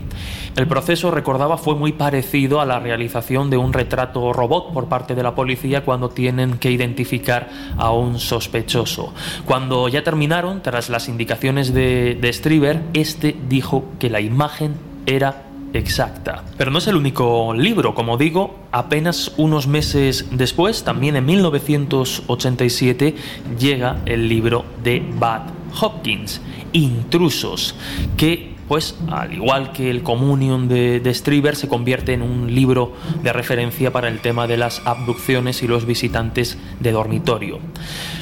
[0.56, 5.16] El proceso, recordaba, fue muy parecido a la realización de un retrato robot por parte
[5.16, 9.14] de la policía cuando tienen que identificar a un sospechoso.
[9.46, 15.44] Cuando ya terminaron, tras las indicaciones de, de Strieber, este dijo que la imagen era
[15.74, 16.44] exacta.
[16.58, 23.16] Pero no es el único libro, como digo, apenas unos meses después, también en 1987,
[23.60, 26.42] llega el libro de Bud Hopkins,
[26.74, 27.76] Intrusos,
[28.18, 33.34] que pues al igual que el Communion de, de se convierte en un libro de
[33.34, 37.60] referencia para el tema de las abducciones y los visitantes de dormitorio.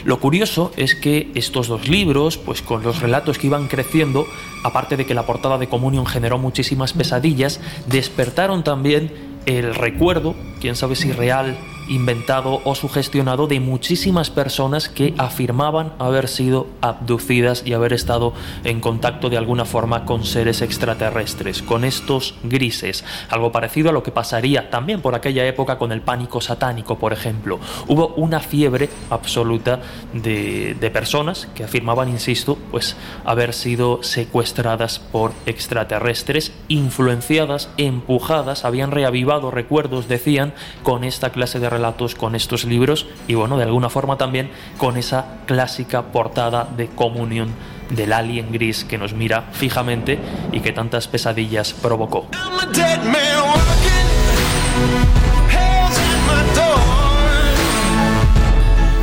[0.05, 4.25] Lo curioso es que estos dos libros, pues con los relatos que iban creciendo,
[4.63, 9.11] aparte de que la portada de Communion generó muchísimas pesadillas, despertaron también
[9.45, 16.27] el recuerdo, quién sabe si real inventado o sugestionado de muchísimas personas que afirmaban haber
[16.27, 22.35] sido abducidas y haber estado en contacto de alguna forma con seres extraterrestres, con estos
[22.43, 26.97] grises, algo parecido a lo que pasaría también por aquella época con el pánico satánico,
[26.97, 27.59] por ejemplo.
[27.87, 29.79] Hubo una fiebre absoluta
[30.13, 32.95] de, de personas que afirmaban, insisto, pues
[33.25, 41.69] haber sido secuestradas por extraterrestres, influenciadas, empujadas, habían reavivado recuerdos, decían, con esta clase de
[41.77, 46.87] relatos, con estos libros y bueno, de alguna forma también con esa clásica portada de
[46.87, 47.53] comunión
[47.89, 50.19] del alien gris que nos mira fijamente
[50.51, 52.27] y que tantas pesadillas provocó.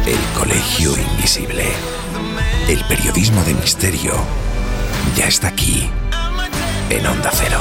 [0.06, 1.64] El Colegio Invisible.
[2.68, 4.12] El periodismo de misterio
[5.16, 5.88] ya está aquí
[6.90, 7.60] en Onda Cero.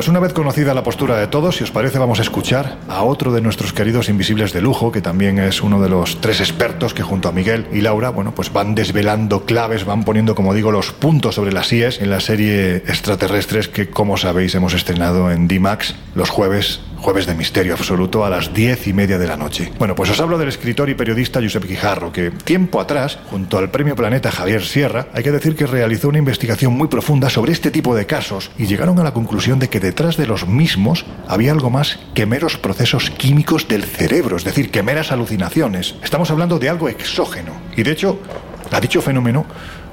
[0.00, 3.02] Pues una vez conocida la postura de todos, si os parece, vamos a escuchar a
[3.02, 6.94] otro de nuestros queridos invisibles de lujo, que también es uno de los tres expertos
[6.94, 10.72] que junto a Miguel y Laura, bueno, pues van desvelando claves, van poniendo, como digo,
[10.72, 15.48] los puntos sobre las IES en la serie Extraterrestres que, como sabéis, hemos estrenado en
[15.48, 19.72] D-Max los jueves jueves de misterio absoluto a las diez y media de la noche.
[19.78, 23.70] Bueno, pues os hablo del escritor y periodista Josep Guijarro, que tiempo atrás, junto al
[23.70, 27.70] premio Planeta Javier Sierra, hay que decir que realizó una investigación muy profunda sobre este
[27.70, 31.52] tipo de casos y llegaron a la conclusión de que detrás de los mismos había
[31.52, 35.94] algo más que meros procesos químicos del cerebro, es decir, que meras alucinaciones.
[36.02, 37.52] Estamos hablando de algo exógeno.
[37.76, 38.20] Y de hecho,
[38.70, 39.46] a dicho fenómeno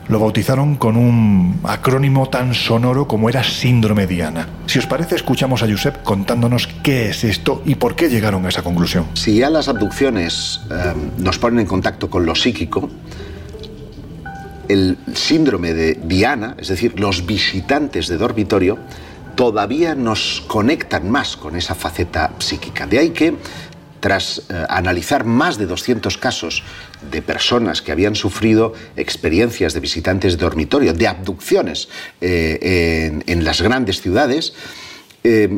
[0.10, 4.48] lo bautizaron con un acrónimo tan sonoro como era síndrome Diana.
[4.66, 8.50] Si os parece, escuchamos a Josep contándonos qué es esto y por qué llegaron a
[8.50, 9.06] esa conclusión.
[9.14, 12.90] Si ya las abducciones eh, nos ponen en contacto con lo psíquico,
[14.68, 18.78] el síndrome de Diana, es decir, los visitantes de dormitorio,
[19.36, 22.88] todavía nos conectan más con esa faceta psíquica.
[22.88, 23.36] De ahí que
[24.00, 26.64] tras eh, analizar más de 200 casos
[27.12, 31.90] de personas que habían sufrido experiencias de visitantes de dormitorio, de abducciones
[32.22, 34.54] eh, en, las grandes ciudades,
[35.24, 35.50] eh,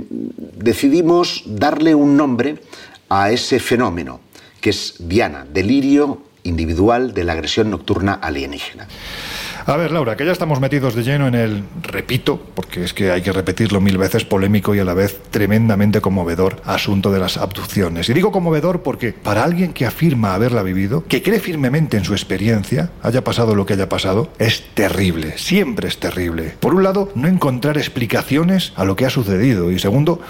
[0.58, 2.62] decidimos darle un nombre
[3.10, 4.20] a ese fenómeno,
[4.62, 8.88] que es Diana, delirio individual de la agresión nocturna alienígena.
[9.66, 13.12] A ver, Laura, que ya estamos metidos de lleno en el, repito, porque es que
[13.12, 17.38] hay que repetirlo mil veces, polémico y a la vez tremendamente conmovedor asunto de las
[17.38, 18.10] abducciones.
[18.10, 22.14] Y digo conmovedor porque para alguien que afirma haberla vivido, que cree firmemente en su
[22.14, 26.56] experiencia, haya pasado lo que haya pasado, es terrible, siempre es terrible.
[26.60, 30.22] Por un lado, no encontrar explicaciones a lo que ha sucedido y segundo,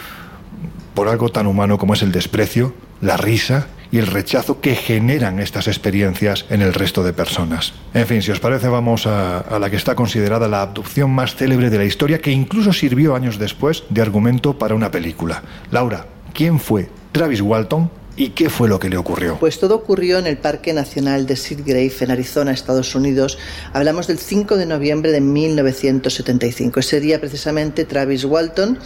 [0.94, 5.40] por algo tan humano como es el desprecio, la risa y el rechazo que generan
[5.40, 7.74] estas experiencias en el resto de personas.
[7.94, 11.70] En fin, si os parece, vamos a, la que está considerada la abducción más célebre
[11.70, 15.44] de la historia, que incluso sirvió años después de argumento para una película.
[15.72, 17.90] Laura, ¿quién fue Travis Walton?
[18.20, 19.38] ¿Y qué fue lo que le ocurrió?
[19.40, 23.38] Pues todo ocurrió en el Parque Nacional de Seagrave, en Arizona, Estados Unidos.
[23.72, 26.82] Hablamos del 5 de noviembre de 1975.
[26.82, 28.78] Ese día, precisamente, Travis Walton,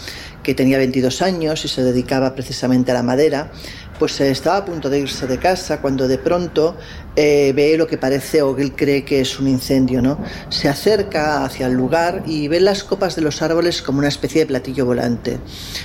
[0.43, 3.51] que tenía 22 años y se dedicaba precisamente a la madera,
[3.99, 6.75] pues estaba a punto de irse de casa cuando de pronto
[7.15, 10.17] eh, ve lo que parece o él cree que es un incendio, ¿no?
[10.49, 14.41] Se acerca hacia el lugar y ve las copas de los árboles como una especie
[14.41, 15.37] de platillo volante.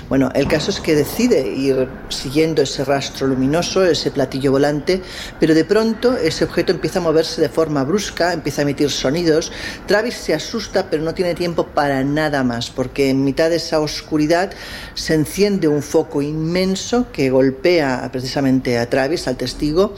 [0.08, 5.02] Bueno, el caso es que decide ir siguiendo ese rastro luminoso, ese platillo volante,
[5.38, 9.52] pero de pronto ese objeto empieza a moverse de forma brusca, empieza a emitir sonidos.
[9.86, 13.80] Travis se asusta, pero no tiene tiempo para nada más, porque en mitad de esa
[13.80, 14.50] oscuridad
[14.94, 19.94] se enciende un foco inmenso que golpea precisamente a Travis, al testigo,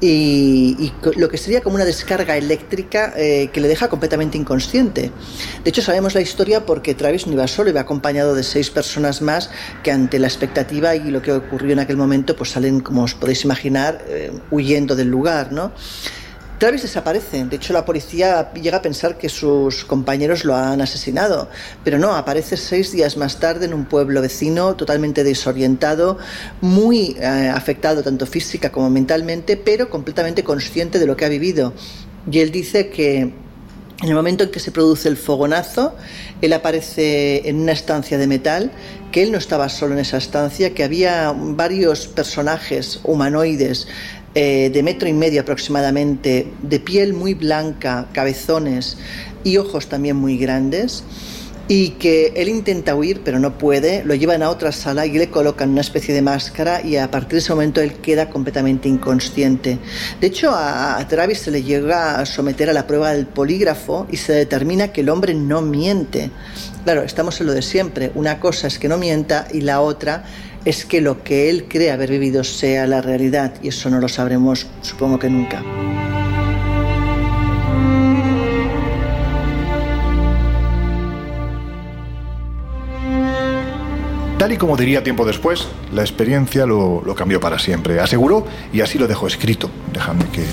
[0.00, 5.10] y, lo que sería como una descarga eléctrica eh, que le deja completamente inconsciente.
[5.62, 9.20] De hecho, sabemos la historia porque Travis no iba solo, iba acompañado de seis personas
[9.20, 9.50] más
[9.82, 13.14] que ante la expectativa y lo que ocurrió en aquel momento, pues salen, como os
[13.14, 15.72] podéis imaginar, eh, huyendo del lugar, ¿no?
[16.60, 17.46] Travis desaparece.
[17.46, 21.48] De hecho, la policía llega a pensar que sus compañeros lo han asesinado.
[21.84, 26.18] Pero no, aparece seis días más tarde en un pueblo vecino, totalmente desorientado,
[26.60, 31.72] muy eh, afectado tanto física como mentalmente, pero completamente consciente de lo que ha vivido.
[32.30, 33.20] Y él dice que
[34.02, 35.94] en el momento en que se produce el fogonazo,
[36.42, 38.70] él aparece en una estancia de metal,
[39.12, 43.88] que él no estaba solo en esa estancia, que había varios personajes humanoides
[44.34, 48.96] eh, de metro y medio aproximadamente, de piel muy blanca, cabezones
[49.42, 51.04] y ojos también muy grandes
[51.70, 55.30] y que él intenta huir pero no puede, lo llevan a otra sala y le
[55.30, 59.78] colocan una especie de máscara y a partir de ese momento él queda completamente inconsciente.
[60.20, 64.16] De hecho a, Travis se le llega a someter a la prueba del polígrafo y
[64.16, 66.32] se determina que el hombre no miente.
[66.82, 70.24] Claro, estamos en lo de siempre, una cosa es que no mienta y la otra
[70.64, 74.08] es que lo que él cree haber vivido sea la realidad y eso no lo
[74.08, 75.62] sabremos supongo que nunca.
[84.40, 88.00] Tal y como diría tiempo después, la experiencia lo, cambió para siempre.
[88.00, 89.70] Aseguró y así lo dejó escrito.
[89.92, 90.44] Déjame que...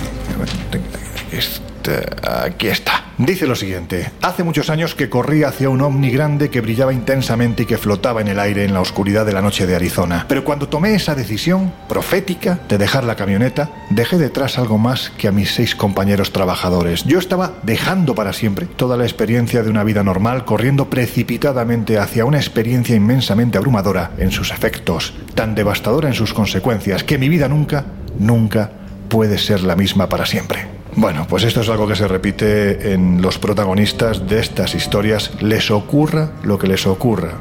[1.32, 3.07] Este, aquí está.
[3.18, 7.64] Dice lo siguiente, hace muchos años que corrí hacia un ovni grande que brillaba intensamente
[7.64, 10.26] y que flotaba en el aire en la oscuridad de la noche de Arizona.
[10.30, 15.28] Pero cuando tomé esa decisión profética de dejar la camioneta, dejé detrás algo más que
[15.28, 17.06] a mis seis compañeros trabajadores.
[17.06, 22.24] Yo estaba dejando para siempre toda la experiencia de una vida normal, corriendo precipitadamente hacia
[22.24, 27.50] una experiencia inmensamente abrumadora en sus efectos, tan devastadora en sus consecuencias, que mi vida
[27.50, 27.84] nunca,
[28.20, 28.70] nunca
[29.10, 30.77] puede ser la misma para siempre.
[30.98, 35.70] Bueno, pues esto es algo que se repite en los protagonistas de estas historias, les
[35.70, 37.38] ocurra lo que les ocurra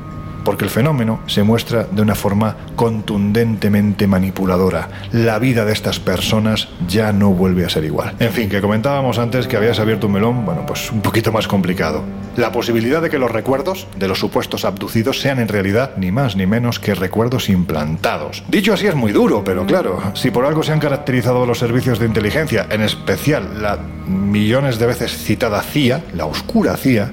[0.46, 4.88] porque el fenómeno se muestra de una forma contundentemente manipuladora.
[5.10, 8.14] La vida de estas personas ya no vuelve a ser igual.
[8.20, 11.48] En fin, que comentábamos antes que habías abierto un melón, bueno, pues un poquito más
[11.48, 12.04] complicado.
[12.36, 16.36] La posibilidad de que los recuerdos de los supuestos abducidos sean en realidad ni más
[16.36, 18.44] ni menos que recuerdos implantados.
[18.48, 21.98] Dicho así es muy duro, pero claro, si por algo se han caracterizado los servicios
[21.98, 27.10] de inteligencia, en especial la millones de veces citada CIA, la oscura CIA,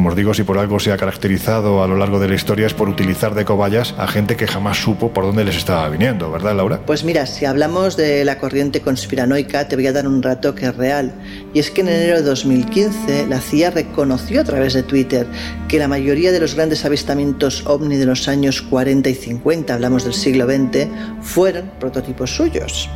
[0.00, 2.66] como os digo, si por algo se ha caracterizado a lo largo de la historia
[2.66, 6.30] es por utilizar de cobayas a gente que jamás supo por dónde les estaba viniendo,
[6.30, 6.80] ¿verdad, Laura?
[6.86, 10.64] Pues mira, si hablamos de la corriente conspiranoica, te voy a dar un rato que
[10.64, 11.12] es real.
[11.52, 15.26] Y es que en enero de 2015 la CIA reconoció a través de Twitter
[15.68, 20.04] que la mayoría de los grandes avistamientos ovni de los años 40 y 50, hablamos
[20.04, 20.88] del siglo XX,
[21.20, 22.88] fueron prototipos suyos.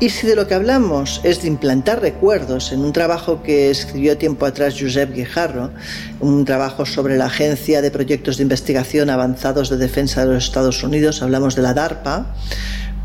[0.00, 4.18] Y si de lo que hablamos es de implantar recuerdos en un trabajo que escribió
[4.18, 5.70] tiempo atrás Josep Guijarro,
[6.18, 10.82] un trabajo sobre la Agencia de Proyectos de Investigación Avanzados de Defensa de los Estados
[10.82, 12.24] Unidos, hablamos de la DARPA,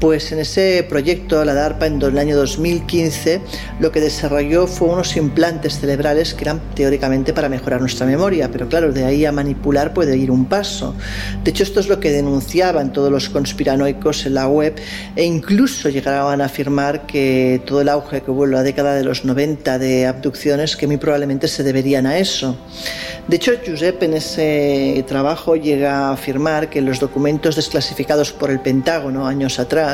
[0.04, 3.39] pues en ese proyecto, la DARPA, en el año 2015,
[3.80, 8.68] lo que desarrolló fue unos implantes cerebrales que eran teóricamente para mejorar nuestra memoria, pero
[8.68, 10.93] claro, de ahí a manipular puede ir un paso.
[11.45, 14.76] De hecho, esto es lo que denunciaban todos los conspiranoicos en la web
[15.16, 19.06] e incluso llegaban a afirmar que todo el auge que hubo en la década de
[19.06, 22.58] los 90 de abducciones, que muy probablemente se deberían a eso.
[23.30, 28.60] De hecho, Josep en ese trabajo llega a afirmar que los documentos desclasificados por el
[28.60, 29.92] Pentágono años atrás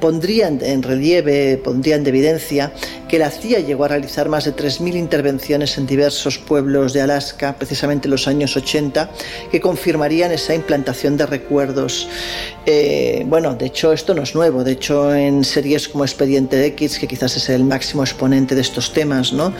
[0.00, 2.72] pondrían en relieve, pondrían de evidencia
[3.08, 7.56] que la CIA llegó a realizar más de 3.000 intervenciones en diversos pueblos de Alaska,
[7.56, 9.10] precisamente en los años 80,
[9.50, 12.08] que confirmarían esa implantación de recuerdos.
[12.66, 16.98] Eh, bueno, de hecho esto no es nuevo, de hecho en series como Expediente X,
[16.98, 19.52] que quizás es el máximo exponente de estos temas, ¿no?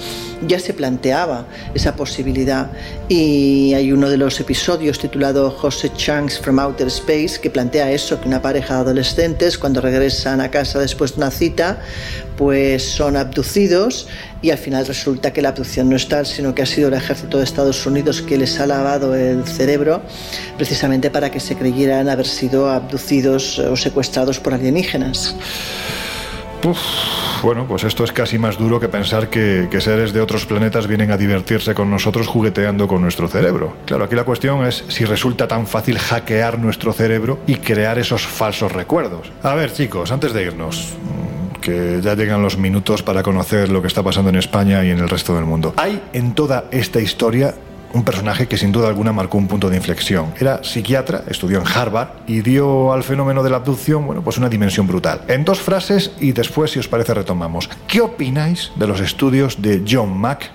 [0.46, 2.70] ya se planteaba esa posibilidad
[3.08, 8.20] y hay uno de los episodios titulado Jose Chunks from Outer Space que plantea eso,
[8.20, 11.80] que una pareja de adolescentes cuando regresan a casa después de una cita,
[12.36, 14.08] pues son abducidos
[14.42, 16.94] y al final resulta que la abducción no es tal, sino que ha sido el
[16.94, 20.02] ejército de Estados Unidos que les ha lavado el cerebro
[20.56, 25.34] precisamente para que se creyeran haber sido abducidos o secuestrados por alienígenas.
[27.42, 30.86] Bueno, pues esto es casi más duro que pensar que, que, seres de otros planetas
[30.86, 33.76] vienen a divertirse con nosotros jugueteando con nuestro cerebro.
[33.84, 38.26] Claro, aquí la cuestión es si resulta tan fácil hackear nuestro cerebro y crear esos
[38.26, 39.30] falsos recuerdos.
[39.42, 40.94] A ver, chicos, antes de irnos,
[41.60, 44.98] que ya llegan los minutos para conocer lo que está pasando en España y en
[44.98, 45.74] el resto del mundo.
[45.76, 47.54] Hay en toda esta historia
[47.92, 50.34] un personaje que sin duda alguna marcó un punto de inflexión.
[50.38, 54.48] Era psiquiatra, estudió en Harvard y dio al fenómeno de la abducción, bueno, pues una
[54.48, 55.22] dimensión brutal.
[55.28, 57.68] En dos frases y después, si os parece, retomamos.
[57.86, 60.50] ¿Qué opináis de los estudios de John Mack,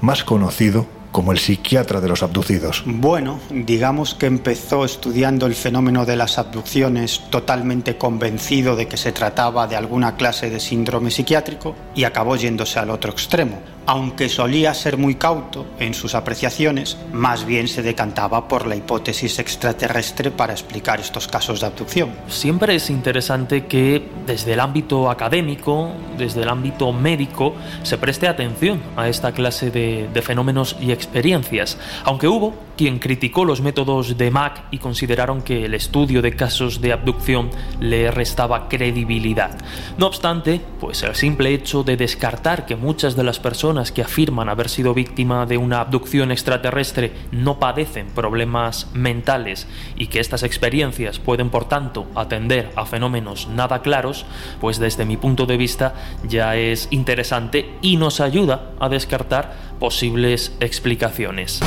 [0.00, 2.82] más conocido como el psiquiatra de los abducidos?
[2.84, 9.12] Bueno, digamos que empezó estudiando el fenómeno de las abducciones totalmente convencido de que se
[9.12, 13.75] trataba de alguna clase de síndrome psiquiátrico y acabó yéndose al otro extremo.
[13.86, 19.38] Aunque solía ser muy cauto en sus apreciaciones, más bien se decantaba por la hipótesis
[19.38, 22.10] extraterrestre para explicar estos casos de abducción.
[22.28, 28.82] Siempre es interesante que desde el ámbito académico, desde el ámbito médico, se preste atención
[28.96, 34.64] a esta clase de, fenómenos y experiencias, aunque hubo quien criticó los métodos de Mac
[34.70, 37.50] y consideraron que el estudio de casos de abducción
[37.80, 39.58] le restaba credibilidad.
[39.98, 44.48] No obstante, pues el simple hecho de descartar que muchas de las personas que afirman
[44.48, 49.66] haber sido víctima de una abducción extraterrestre no padecen problemas mentales
[49.96, 54.26] y que estas experiencias pueden por tanto atender a fenómenos nada claros,
[54.60, 55.94] pues desde mi punto de vista
[56.28, 61.60] ya es interesante y nos ayuda a descartar posibles explicaciones.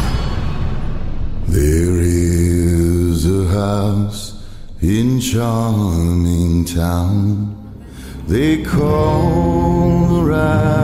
[1.51, 4.35] There is a house
[4.81, 7.57] in charming town.
[8.27, 10.78] They call the rising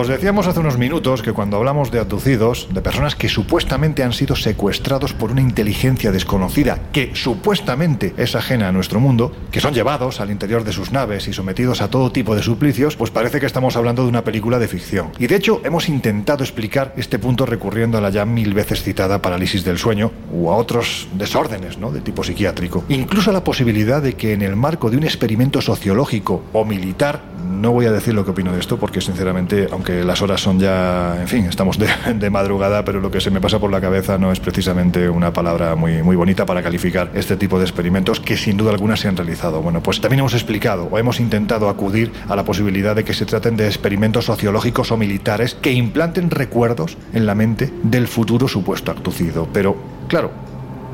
[0.00, 4.12] Os decíamos hace unos minutos que cuando hablamos de abducidos, de personas que supuestamente han
[4.12, 9.74] sido secuestrados por una inteligencia desconocida, que supuestamente es ajena a nuestro mundo, que son
[9.74, 13.40] llevados al interior de sus naves y sometidos a todo tipo de suplicios, pues parece
[13.40, 15.10] que estamos hablando de una película de ficción.
[15.18, 19.20] Y de hecho hemos intentado explicar este punto recurriendo a la ya mil veces citada
[19.20, 21.90] parálisis del sueño o a otros desórdenes ¿no?
[21.90, 22.84] de tipo psiquiátrico.
[22.88, 27.20] Incluso la posibilidad de que en el marco de un experimento sociológico o militar,
[27.50, 30.58] no voy a decir lo que opino de esto porque sinceramente, aunque las horas son
[30.58, 34.18] ya, en fin, estamos de, madrugada, pero lo que se me pasa por la cabeza
[34.18, 38.36] no es precisamente una palabra muy, muy bonita para calificar este tipo de experimentos que
[38.36, 39.62] sin duda alguna se han realizado.
[39.62, 43.26] Bueno, pues también hemos explicado o hemos intentado acudir a la posibilidad de que se
[43.26, 48.90] traten de experimentos sociológicos o militares que implanten recuerdos en la mente del futuro supuesto
[48.90, 49.48] abducido.
[49.52, 49.76] Pero,
[50.08, 50.30] claro,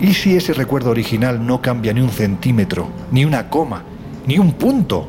[0.01, 3.83] ¿y si ese recuerdo original no cambia ni un centímetro, ni una coma,
[4.27, 5.09] ni un punto?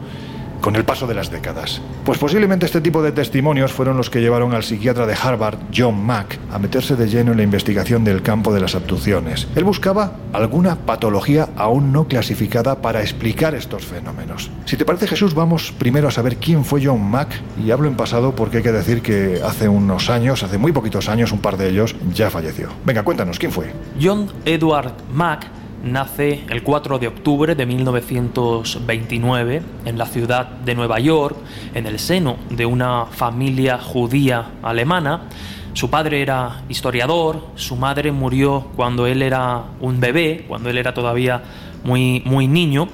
[0.61, 1.81] Con el paso de las décadas.
[2.03, 6.03] Pues posiblemente este tipo de testimonios fueron los que llevaron al psiquiatra de Harvard, John
[6.05, 9.47] Mack, a meterse de lleno en la investigación del campo de las abducciones.
[9.55, 14.51] Él buscaba alguna patología aún no clasificada para explicar estos fenómenos.
[14.65, 17.29] Si te parece Jesús, vamos primero a saber quién fue John Mack,
[17.63, 21.09] y hablo en pasado porque hay que decir que hace unos años, hace muy poquitos
[21.09, 22.69] años, un par de ellos, ya falleció.
[22.85, 23.71] Venga, cuéntanos, ¿quién fue?
[24.01, 25.47] John Edward Mack
[25.85, 31.37] nace el 4 de octubre de 1929 en la ciudad de Nueva York,
[31.73, 35.29] en el seno de una familia judía alemana.
[35.73, 40.93] Su padre era historiador, su madre murió cuando él era un bebé, cuando él era
[40.93, 41.43] todavía
[41.83, 42.89] muy, muy niño.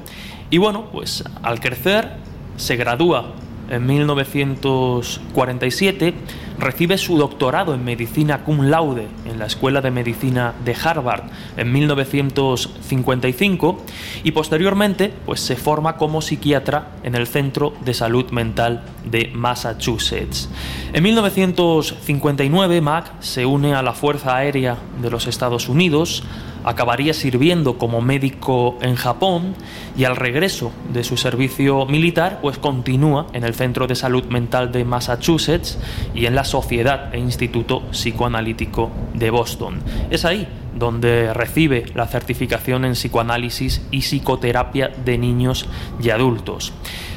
[0.50, 2.18] Y bueno, pues al crecer
[2.58, 3.34] se gradúa
[3.72, 6.14] en 1947
[6.60, 11.24] recibe su doctorado en medicina cum laude en la Escuela de Medicina de Harvard
[11.56, 13.82] en 1955
[14.24, 20.50] y posteriormente pues se forma como psiquiatra en el Centro de Salud Mental de Massachusetts.
[20.92, 26.26] En 1959 Mac se une a la Fuerza Aérea de los Estados Unidos,
[26.64, 29.56] acabaría sirviendo como médico en Japón
[29.98, 34.72] y al regreso de su servicio militar pues continúa en el Centro de Salud Mental
[34.72, 35.78] de Massachusetts
[36.14, 39.80] y en la Sociedad e Instituto Psicoanalítico de Boston.
[40.10, 45.68] Es ahí donde recibe la certificación en psicoanálisis y psicoterapia de niños
[46.02, 46.74] y adultos.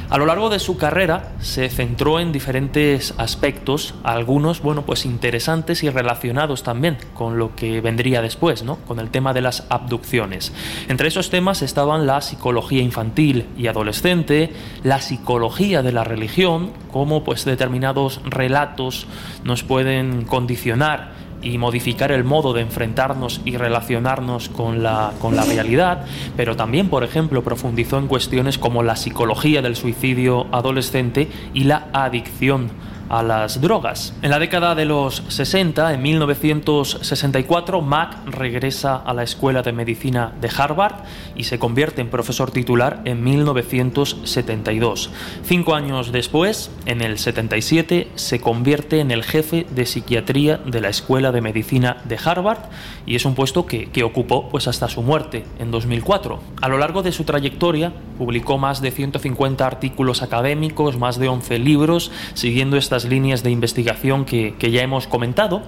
[0.09, 5.83] A lo largo de su carrera se centró en diferentes aspectos, algunos, bueno, pues interesantes
[5.83, 8.75] y relacionados también con lo que vendría después, ¿no?
[8.87, 10.53] Con el tema de las abducciones.
[10.89, 14.53] Entre esos temas estaban la psicología infantil y adolescente,
[14.83, 19.07] la psicología de la religión, cómo pues determinados relatos
[19.43, 25.45] nos pueden condicionar y modificar el modo de enfrentarnos y relacionarnos con la, con la
[25.45, 31.65] realidad, pero también, por ejemplo, profundizó en cuestiones como la psicología del suicidio adolescente y
[31.65, 32.71] la adicción
[33.09, 34.13] a las drogas.
[34.21, 40.33] En la década de los 60, en 1964, Mack regresa a la Escuela de Medicina
[40.41, 41.03] de Harvard
[41.35, 45.11] y se convierte en profesor titular en 1972.
[45.43, 50.89] Cinco años después, en el 77, se convierte en el jefe de psiquiatría de la
[50.89, 52.69] Escuela de Medicina de Harvard
[53.05, 56.39] y es un puesto que, que ocupó pues hasta su muerte en 2004.
[56.61, 61.59] A lo largo de su trayectoria publicó más de 150 artículos académicos, más de 11
[61.59, 65.63] libros, siguiendo esta líneas de investigación que, que, ya hemos comentado.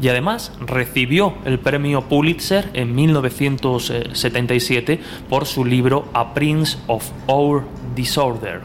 [0.00, 7.62] Y además recibió el premio Pulitzer en 1977 por su libro A Prince of Our
[7.94, 8.62] Disorder,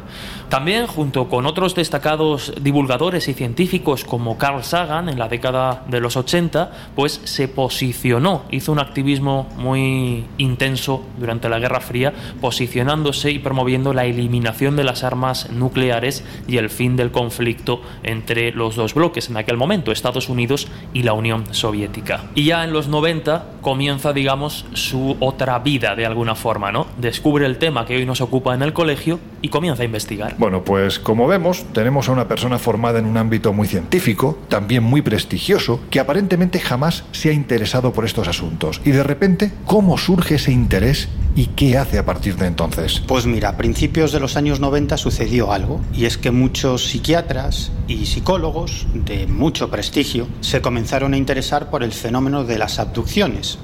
[0.49, 5.99] También, junto con otros destacados divulgadores y científicos como Carl Sagan en la década de
[5.99, 13.31] los 80, pues se posicionó, hizo un activismo muy intenso durante la Guerra Fría, posicionándose
[13.31, 18.77] y promoviendo la eliminación de las armas nucleares y el fin del conflicto entre los
[18.77, 22.23] dos bloques en aquel momento, Estados Unidos y la Unión Soviética.
[22.35, 26.87] Y ya en los 90 comienza, digamos, su otra vida de alguna forma, ¿no?
[26.97, 30.36] Descubre el tema que hoy nos ocupa en el colegio y comienza a investigar.
[30.37, 34.83] Bueno, pues como vemos, tenemos a una persona formada en un ámbito muy científico, también
[34.83, 38.79] muy prestigioso, que aparentemente jamás se ha interesado por estos asuntos.
[38.85, 43.01] Y de repente, ¿cómo surge ese interés y qué hace a partir de entonces?
[43.07, 47.71] Pues mira, a principios de los años 90 sucedió algo, y es que muchos psiquiatras
[47.87, 53.57] y psicólogos de mucho prestigio se comenzaron a interesar por el fenómeno de las abducciones.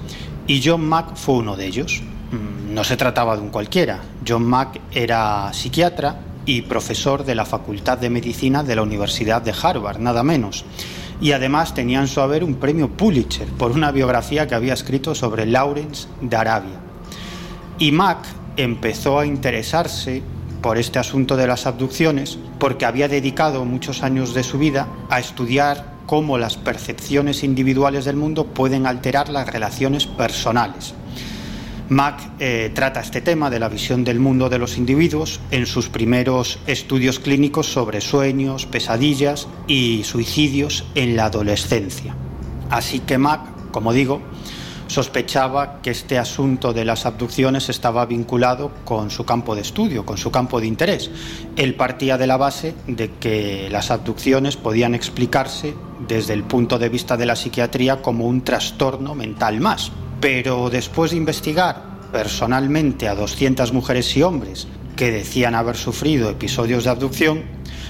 [0.47, 2.01] Y John Mack fue uno de ellos.
[2.31, 3.99] Mm, No se trataba de un cualquiera.
[4.27, 9.53] John Mack era psiquiatra y profesor de la Facultad de Medicina de la Universidad de
[9.59, 10.65] Harvard, nada menos.
[11.21, 15.15] Y además tenía en su haber un premio Pulitzer por una biografía que había escrito
[15.15, 16.79] sobre Lawrence de Arabia.
[17.79, 18.25] Y Mack
[18.57, 20.21] empezó a interesarse
[20.61, 25.19] por este asunto de las abducciones porque había dedicado muchos años de su vida a
[25.19, 30.93] estudiar cómo las percepciones individuales del mundo pueden alterar las relaciones personales.
[31.93, 35.89] Mack eh, trata este tema de la visión del mundo de los individuos en sus
[35.89, 42.15] primeros estudios clínicos sobre sueños, pesadillas y suicidios en la adolescencia.
[42.71, 44.21] Así que Mack, como digo,
[44.87, 50.17] sospechaba que este asunto de las abducciones estaba vinculado con su campo de estudio, con
[50.17, 51.11] su campo de interés.
[51.55, 55.75] Él partía de la base de que las abducciones podían explicarse
[56.07, 59.91] desde el punto de vista de la psiquiatría como un trastorno mental más.
[60.23, 66.85] Pero después de investigar personalmente a 200 mujeres y hombres que decían haber sufrido episodios
[66.85, 67.43] de abducción,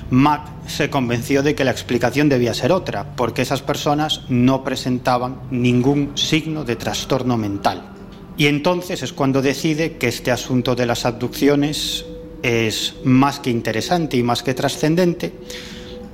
[0.09, 5.41] Mack se convenció de que la explicación debía ser otra, porque esas personas no presentaban
[5.51, 7.83] ningún signo de trastorno mental.
[8.35, 12.03] Y entonces es cuando decide que este asunto de las abducciones
[12.41, 15.33] es más que interesante y más que trascendente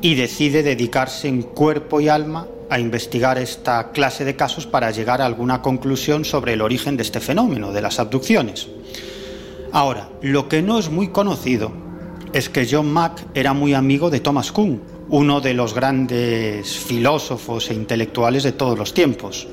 [0.01, 5.21] y decide dedicarse en cuerpo y alma a investigar esta clase de casos para llegar
[5.21, 8.67] a alguna conclusión sobre el origen de este fenómeno, de las abducciones.
[9.71, 11.71] Ahora, lo que no es muy conocido
[12.33, 17.71] es que John Mack era muy amigo de Thomas Kuhn, uno de los grandes filósofos
[17.71, 19.47] e intelectuales de todos los tiempos.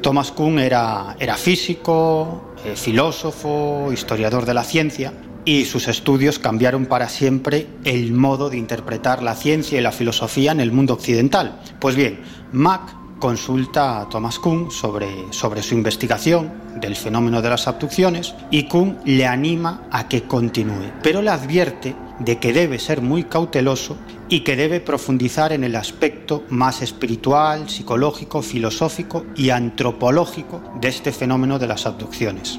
[0.00, 5.12] Thomas Kuhn era, era físico, eh, filósofo, historiador de la ciencia,
[5.46, 10.52] y sus estudios cambiaron para siempre el modo de interpretar la ciencia y la filosofía
[10.52, 11.60] en el mundo occidental.
[11.80, 12.20] Pues bien,
[12.52, 18.64] Mack consulta a Thomas Kuhn sobre, sobre su investigación del fenómeno de las abducciones y
[18.64, 23.96] Kuhn le anima a que continúe, pero le advierte de que debe ser muy cauteloso
[24.28, 31.12] y que debe profundizar en el aspecto más espiritual, psicológico, filosófico y antropológico de este
[31.12, 32.58] fenómeno de las abducciones.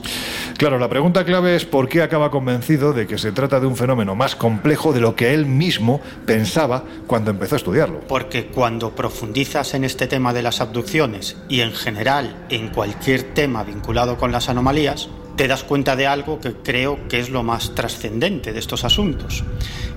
[0.58, 3.76] Claro, la pregunta clave es por qué acaba convencido de que se trata de un
[3.76, 8.00] fenómeno más complejo de lo que él mismo pensaba cuando empezó a estudiarlo.
[8.08, 13.64] Porque cuando profundizas en este tema de las abducciones y en general en cualquier tema
[13.64, 17.76] vinculado con las anomalías, te das cuenta de algo que creo que es lo más
[17.76, 19.44] trascendente de estos asuntos.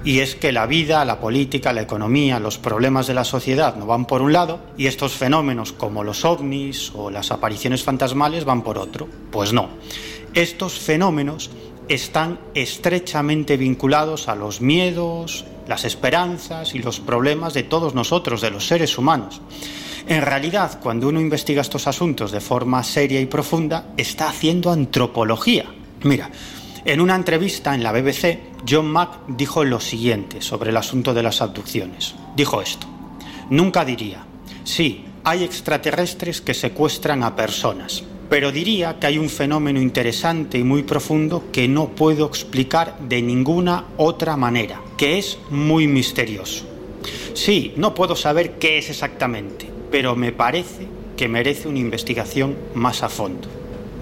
[0.04, 3.86] Y es que la vida, la política, la economía, los problemas de la sociedad no
[3.86, 8.62] van por un lado y estos fenómenos como los ovnis o las apariciones fantasmales van
[8.62, 9.08] por otro.
[9.30, 9.70] Pues no.
[10.34, 11.50] Estos fenómenos
[11.88, 18.50] están estrechamente vinculados a los miedos, las esperanzas y los problemas de todos nosotros, de
[18.50, 19.40] los seres humanos.
[20.10, 25.66] En realidad, cuando uno investiga estos asuntos de forma seria y profunda, está haciendo antropología.
[26.02, 26.28] Mira,
[26.84, 31.22] en una entrevista en la BBC, John Mack dijo lo siguiente sobre el asunto de
[31.22, 32.16] las abducciones.
[32.34, 32.88] Dijo esto,
[33.50, 34.24] nunca diría,
[34.64, 40.64] sí, hay extraterrestres que secuestran a personas, pero diría que hay un fenómeno interesante y
[40.64, 46.64] muy profundo que no puedo explicar de ninguna otra manera, que es muy misterioso.
[47.34, 50.86] Sí, no puedo saber qué es exactamente, pero me parece
[51.16, 53.48] que merece una investigación más a fondo.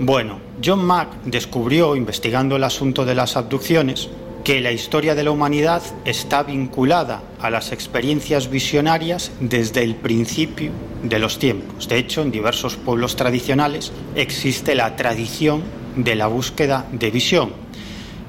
[0.00, 4.08] Bueno, John Mack descubrió, investigando el asunto de las abducciones,
[4.44, 10.70] que la historia de la humanidad está vinculada a las experiencias visionarias desde el principio
[11.02, 11.88] de los tiempos.
[11.88, 15.62] De hecho, en diversos pueblos tradicionales existe la tradición
[15.96, 17.52] de la búsqueda de visión.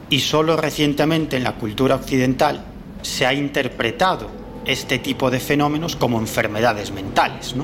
[0.10, 2.66] Y solo recientemente en la cultura occidental
[3.02, 4.39] se ha interpretado
[4.70, 7.56] este tipo de fenómenos como enfermedades mentales.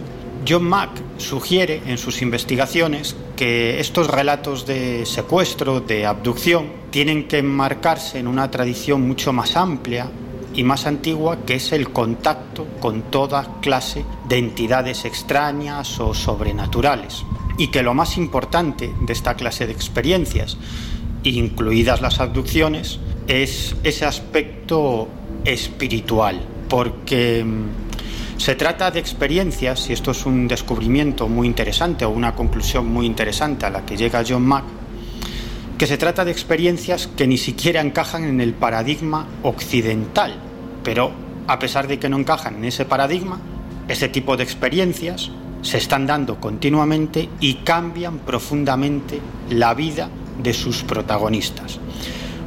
[0.47, 7.39] John Mack sugiere en sus investigaciones que estos relatos de secuestro, de abducción, tienen que
[7.39, 10.09] enmarcarse en una tradición mucho más amplia
[10.55, 17.23] y más antigua que es el contacto con toda clase de entidades extrañas o sobrenaturales.
[17.57, 20.57] Y que lo más importante de esta clase de experiencias,
[21.23, 25.07] incluidas las abducciones, es ese aspecto
[25.43, 32.09] espiritual, porque mm, se trata de experiencias, y esto es un descubrimiento muy interesante o
[32.09, 34.65] una conclusión muy interesante a la que llega John Mack,
[35.77, 40.35] que se trata de experiencias que ni siquiera encajan en el paradigma occidental,
[40.83, 41.11] pero
[41.47, 43.39] a pesar de que no encajan en ese paradigma,
[43.87, 50.09] ese tipo de experiencias se están dando continuamente y cambian profundamente la vida
[50.41, 51.79] de sus protagonistas.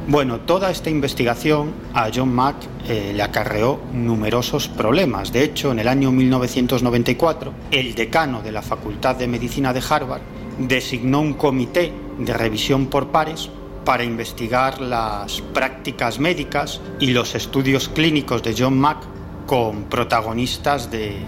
[0.09, 2.55] Bueno, toda esta investigación a John Mack
[2.87, 5.31] eh, le acarreó numerosos problemas.
[5.31, 10.23] De hecho, en el año 1994, el decano de la Facultad de Medicina de Harvard
[10.57, 13.51] designó un comité de revisión por pares
[13.85, 19.03] para investigar las prácticas médicas y los estudios clínicos de John Mack
[19.45, 21.19] con protagonistas de,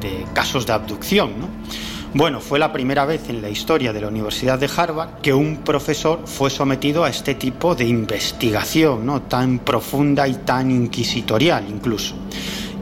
[0.00, 1.38] de casos de abducción.
[1.38, 1.48] ¿no?
[2.14, 5.58] Bueno, fue la primera vez en la historia de la Universidad de Harvard que un
[5.58, 9.22] profesor fue sometido a este tipo de investigación, ¿no?
[9.22, 12.14] tan profunda y tan inquisitorial incluso.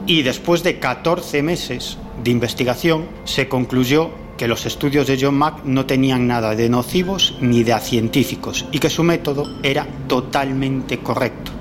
[0.05, 5.65] Y después de 14 meses de investigación se concluyó que los estudios de John Mack
[5.65, 11.53] no tenían nada de nocivos ni de científicos y que su método era totalmente correcto.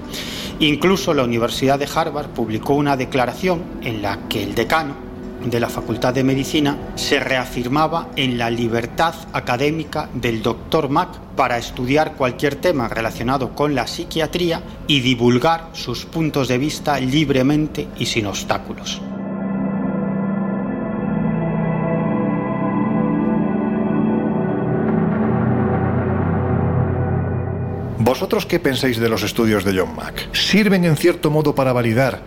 [0.59, 5.08] Incluso la Universidad de Harvard publicó una declaración en la que el decano
[5.45, 11.57] de la Facultad de Medicina se reafirmaba en la libertad académica del doctor Mack para
[11.57, 18.05] estudiar cualquier tema relacionado con la psiquiatría y divulgar sus puntos de vista libremente y
[18.05, 19.01] sin obstáculos.
[28.09, 30.33] ¿Vosotros qué pensáis de los estudios de John Mack?
[30.33, 32.21] ¿Sirven en cierto modo para validar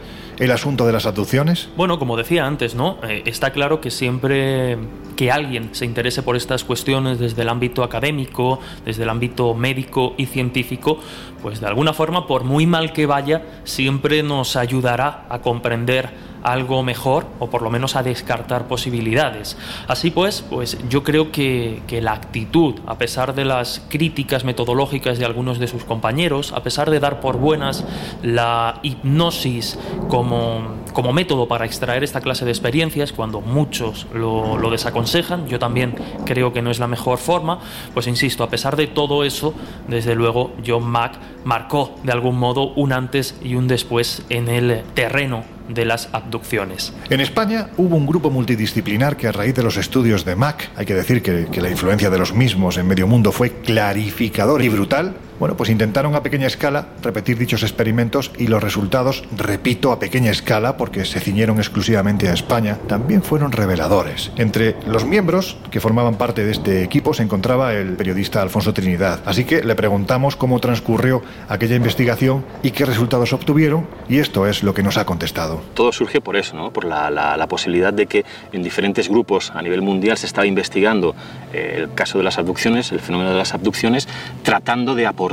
[0.44, 1.68] el asunto de las abducciones?
[1.76, 2.98] Bueno, como decía antes, ¿no?
[3.04, 4.76] Eh, está claro que siempre
[5.16, 10.14] que alguien se interese por estas cuestiones desde el ámbito académico, desde el ámbito médico
[10.16, 10.98] y científico,
[11.42, 16.82] pues de alguna forma, por muy mal que vaya, siempre nos ayudará a comprender algo
[16.82, 19.56] mejor o por lo menos a descartar posibilidades.
[19.88, 25.18] Así pues, pues yo creo que, que, la actitud, a pesar de las críticas metodológicas
[25.18, 27.84] de algunos de sus compañeros, a pesar de dar por buenas
[28.22, 29.78] la hipnosis
[30.08, 35.58] como, como método para extraer esta clase de experiencias, cuando muchos lo, lo desaconsejan, yo
[35.58, 37.60] también creo que no es la mejor forma,
[37.94, 39.54] pues insisto, a pesar de todo eso,
[39.88, 41.14] desde luego John Mack
[41.44, 46.92] marcó de algún modo un antes y un después en el terreno de las abducciones.
[47.08, 50.86] En España hubo un grupo multidisciplinar que a raíz de los estudios de Mac, hay
[50.86, 54.68] que decir que, que, la influencia de los mismos en medio mundo fue clarificador y
[54.68, 59.98] brutal, bueno, pues intentaron a pequeña escala repetir dichos experimentos y los resultados, repito, a
[59.98, 64.30] pequeña escala, porque se ciñeron exclusivamente a España, también fueron reveladores.
[64.36, 69.18] Entre los miembros que formaban parte de este equipo se encontraba el periodista Alfonso Trinidad,
[69.26, 74.62] así que le preguntamos cómo transcurrió aquella investigación y qué resultados obtuvieron, y esto es
[74.62, 75.60] lo que nos ha contestado.
[75.74, 76.72] Todo surge por eso, ¿no?
[76.72, 81.16] por la, posibilidad de que en diferentes grupos a nivel mundial se estaba investigando
[81.52, 84.06] eh, el caso de las abducciones, el fenómeno de las abducciones,
[84.44, 85.31] tratando de aportar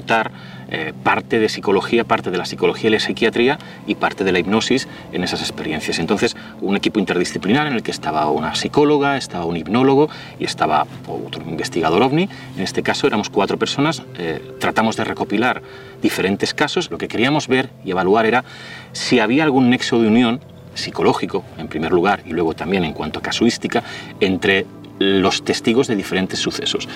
[0.72, 4.40] eh, parte de psicología, parte de la psicología y la psiquiatría y parte de la
[4.40, 6.00] hipnosis en esas experiencias.
[6.00, 10.86] Entonces, un equipo interdisciplinar en el que estaba una psicóloga, estaba un hipnólogo y estaba
[11.08, 12.30] otro investigador ovni.
[12.56, 15.62] En este caso éramos cuatro personas, eh, tratamos de recopilar
[16.02, 16.92] diferentes casos.
[16.92, 18.44] Lo que queríamos ver y evaluar era
[18.92, 20.40] si había algún nexo de unión
[20.76, 23.84] psicológico, en primer lugar, y luego también en cuanto a casuística,
[24.20, 24.66] entre
[25.00, 26.88] los testigos de diferentes sucesos.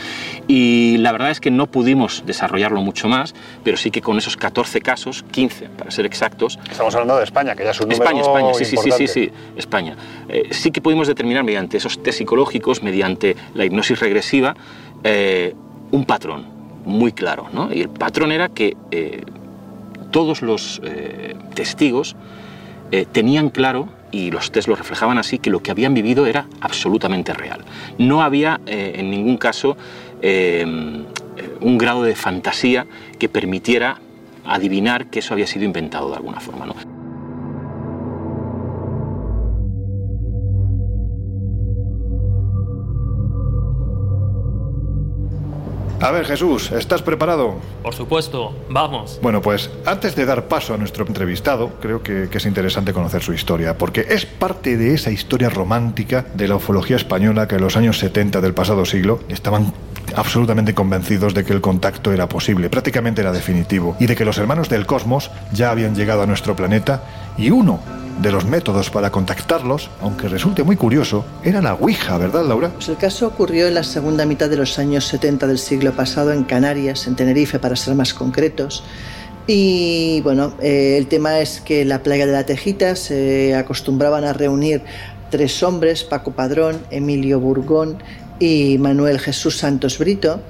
[0.47, 3.34] Y la verdad es que no pudimos desarrollarlo mucho más,
[3.64, 6.60] pero sí que con esos 14 casos, 15 para ser exactos.
[6.70, 9.08] Estamos hablando de España, que ya es un España, número España, sí, sí, sí, sí,
[9.08, 9.95] sí, España.
[10.28, 14.56] Eh, sí que pudimos determinar mediante esos test psicológicos, mediante la hipnosis regresiva,
[15.04, 15.56] eh,
[15.91, 16.45] un patrón
[16.86, 17.47] muy claro.
[17.54, 17.74] ¿no?
[17.74, 19.24] Y el patrón era que eh,
[20.12, 20.82] todos los
[21.56, 22.16] testigos
[23.12, 27.34] tenían claro y los test lo reflejaban así, que lo que habían vivido era absolutamente
[27.34, 27.66] real.
[27.97, 29.76] No había eh, en ningún caso
[30.22, 30.64] eh,
[31.59, 32.86] un grado de fantasía
[33.18, 33.99] que permitiera
[34.45, 36.68] adivinar que eso había sido inventado de alguna forma.
[36.68, 36.93] ¿no?
[46.00, 47.56] A ver, Jesús, ¿estás preparado?
[47.82, 49.20] Por supuesto, vamos.
[49.22, 53.22] Bueno, pues antes de dar paso a nuestro entrevistado, creo que, que, es interesante conocer
[53.22, 57.62] su historia, porque es parte de esa historia romántica de la ufología española que en
[57.62, 59.74] los años 70 del pasado siglo estaban
[60.16, 64.38] absolutamente convencidos de que el contacto era posible, prácticamente era definitivo, y de que los
[64.38, 67.03] hermanos del cosmos ya habían llegado a nuestro planeta
[67.38, 67.80] y uno
[68.22, 72.70] de los métodos para contactarlos, aunque resulte muy curioso, era la Ouija, ¿verdad, Laura?
[72.70, 76.32] Pues el caso ocurrió en la segunda mitad de los años 70 del siglo pasado
[76.32, 78.84] en Canarias, en Tenerife, para ser más concretos.
[79.45, 84.24] Y bueno, eh, el tema es que en la playa de la Tejita se acostumbraban
[84.24, 84.84] a reunir
[85.30, 87.97] tres hombres, Paco Padrón, Emilio Burgón
[88.40, 90.42] y Manuel Jesús Santos Brito.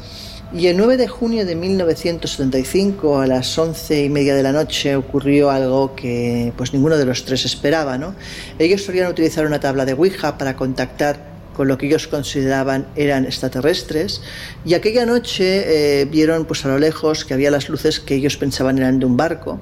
[0.56, 4.96] Y el 9 de junio de 1975, a las once y media de la noche,
[4.96, 7.98] ocurrió algo que pues ninguno de los tres esperaba.
[7.98, 8.14] ¿no?
[8.60, 13.26] Ellos solían utilizar una tabla de Ouija para contactar con lo que ellos consideraban eran
[13.26, 14.22] extraterrestres
[14.66, 18.38] y aquella noche eh, vieron pues a lo lejos que había las luces que ellos
[18.38, 19.60] pensaban eran de un barco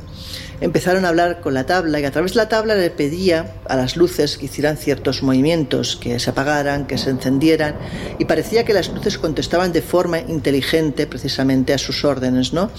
[0.62, 3.76] empezaron a hablar con la tabla y a través de la tabla le pedía a
[3.76, 7.76] las luces que hicieran ciertos movimientos, que se apagaran, que se encendieran
[8.20, 12.70] y parecía que las luces contestaban de forma inteligente precisamente a sus órdenes, ¿no?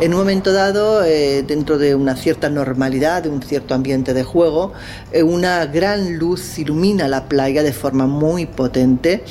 [0.00, 4.24] En un momento dado, eh, dentro de una cierta normalidad, de un cierto ambiente de
[4.24, 4.72] juego,
[5.12, 9.24] eh, una gran luz ilumina la playa de forma muy potente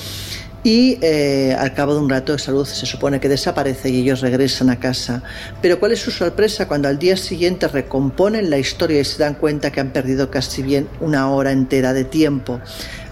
[0.63, 4.21] y eh, al cabo de un rato esa luz se supone que desaparece y ellos
[4.21, 5.23] regresan a casa.
[5.61, 9.35] Pero ¿cuál es su sorpresa cuando al día siguiente recomponen la historia y se dan
[9.35, 12.59] cuenta que han perdido casi bien una hora entera de tiempo?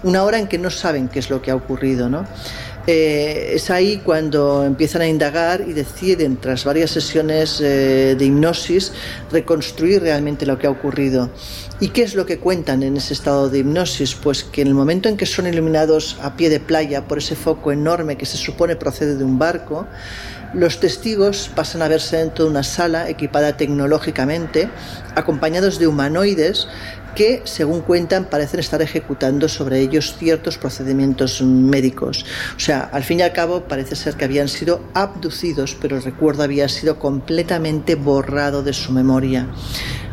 [0.02, 2.08] Una hora en que no saben qué es lo que ha ocurrido.
[2.90, 8.92] Eh, es ahí cuando empiezan a indagar y deciden, tras varias sesiones eh, de hipnosis,
[9.30, 11.28] reconstruir realmente lo que ha ocurrido.
[11.80, 14.16] ¿Y qué es lo que cuentan en ese estado de hipnosis?
[14.16, 17.36] Pues que en el momento en que son iluminados a pie de playa por ese
[17.36, 19.86] foco enorme que se supone procede de un barco,
[20.54, 24.68] los testigos pasan a verse dentro de una sala equipada tecnológicamente,
[25.14, 26.66] acompañados de humanoides
[27.18, 32.24] que, según cuentan, parecen estar ejecutando sobre ellos ciertos procedimientos médicos.
[32.56, 36.04] O sea, al fin y al cabo parece ser que habían sido abducidos, pero el
[36.04, 39.48] recuerdo había sido completamente borrado de su memoria.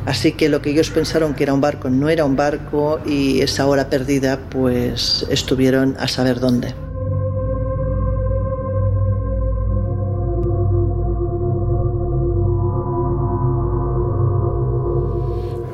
[0.08, 3.42] Así que lo que ellos pensaron que era un barco no era un barco y
[3.42, 6.85] esa hora perdida pues estuvieron a saber dónde.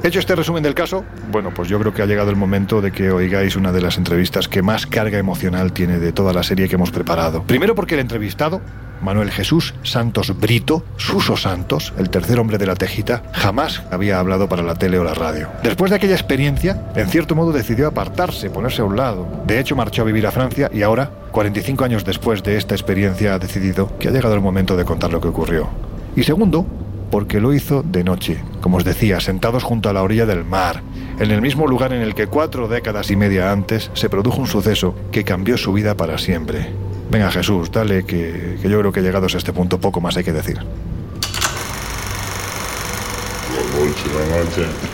[0.03, 2.91] Hecho este resumen del caso, bueno, pues yo creo que ha llegado el momento de
[2.91, 6.67] que oigáis una de las entrevistas que más carga emocional tiene de toda la serie
[6.67, 7.43] que hemos preparado.
[7.43, 8.61] Primero porque el entrevistado,
[9.03, 14.49] Manuel Jesús Santos Brito, Suso Santos, el tercer hombre de la Tejita, jamás había hablado
[14.49, 15.49] para la tele o la radio.
[15.61, 19.27] Después de aquella experiencia, en cierto modo decidió apartarse, ponerse a un lado.
[19.45, 23.35] De hecho, marchó a vivir a Francia y ahora, 45 años después de esta experiencia,
[23.35, 25.69] ha decidido que ha llegado el momento de contar lo que ocurrió.
[26.15, 26.65] Y segundo,
[27.11, 30.81] porque lo hizo de noche, como os decía, sentados junto a la orilla del mar,
[31.19, 34.47] en el mismo lugar en el que cuatro décadas y media antes se produjo un
[34.47, 36.69] suceso que cambió su vida para siempre.
[37.11, 40.23] Venga Jesús, dale que, que yo creo que llegados a este punto poco más hay
[40.23, 40.59] que decir.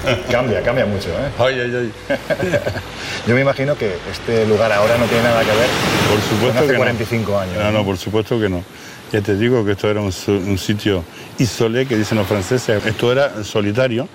[0.32, 1.30] Cambia, cambia mucho, ¿eh?
[1.40, 2.20] Ay, ay, ay.
[3.28, 5.68] Yo me imagino que este lugar ahora no tiene nada que ver
[6.10, 7.40] por supuesto con hace que 45 no.
[7.40, 7.56] años.
[7.58, 8.64] No, no, por supuesto que no.
[9.12, 11.04] Ya te digo que esto era un, un sitio
[11.40, 12.86] isolé, que dicen los franceses.
[12.86, 14.08] Esto era solitario.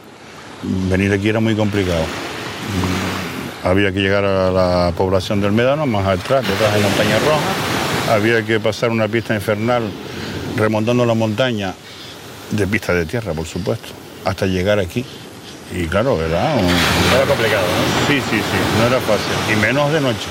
[0.63, 2.03] Venir aquí era muy complicado.
[2.03, 7.19] Mm, Había que llegar a la población del Médano, más atrás, detrás de la montaña
[7.21, 8.13] roja.
[8.15, 9.85] Había que pasar una pista infernal
[10.57, 11.73] remontando la montaña,
[12.51, 13.89] de pista de tierra, por supuesto,
[14.25, 15.05] hasta llegar aquí.
[15.75, 16.67] Y claro, era un...
[17.15, 18.07] Era complicado, ¿no?
[18.09, 19.33] Sí, sí, sí, no era fácil.
[19.53, 20.27] Y menos de noche.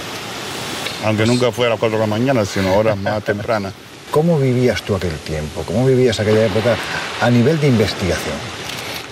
[1.05, 3.73] Aunque nunca fue a las 4 de la mañana, sino horas más tempranas.
[4.11, 5.63] ¿Cómo vivías tú aquel tiempo?
[5.65, 6.75] ¿Cómo vivías aquella época
[7.21, 8.35] a nivel de investigación?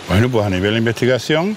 [0.10, 1.56] Bueno, pues a nivel de investigación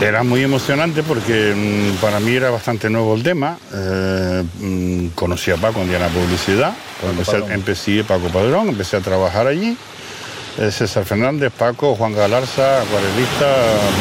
[0.00, 3.58] era muy emocionante porque mm, para mí era bastante nuevo el tema.
[3.74, 6.72] Eh, mm, conocí a Paco un día en la publicidad.
[7.02, 7.52] Empecé, Padrón.
[7.52, 9.76] empecé Paco Padrón, empecé a trabajar allí.
[10.58, 13.46] Eh, César Fernández, Paco, Juan Galarza, acuarelista,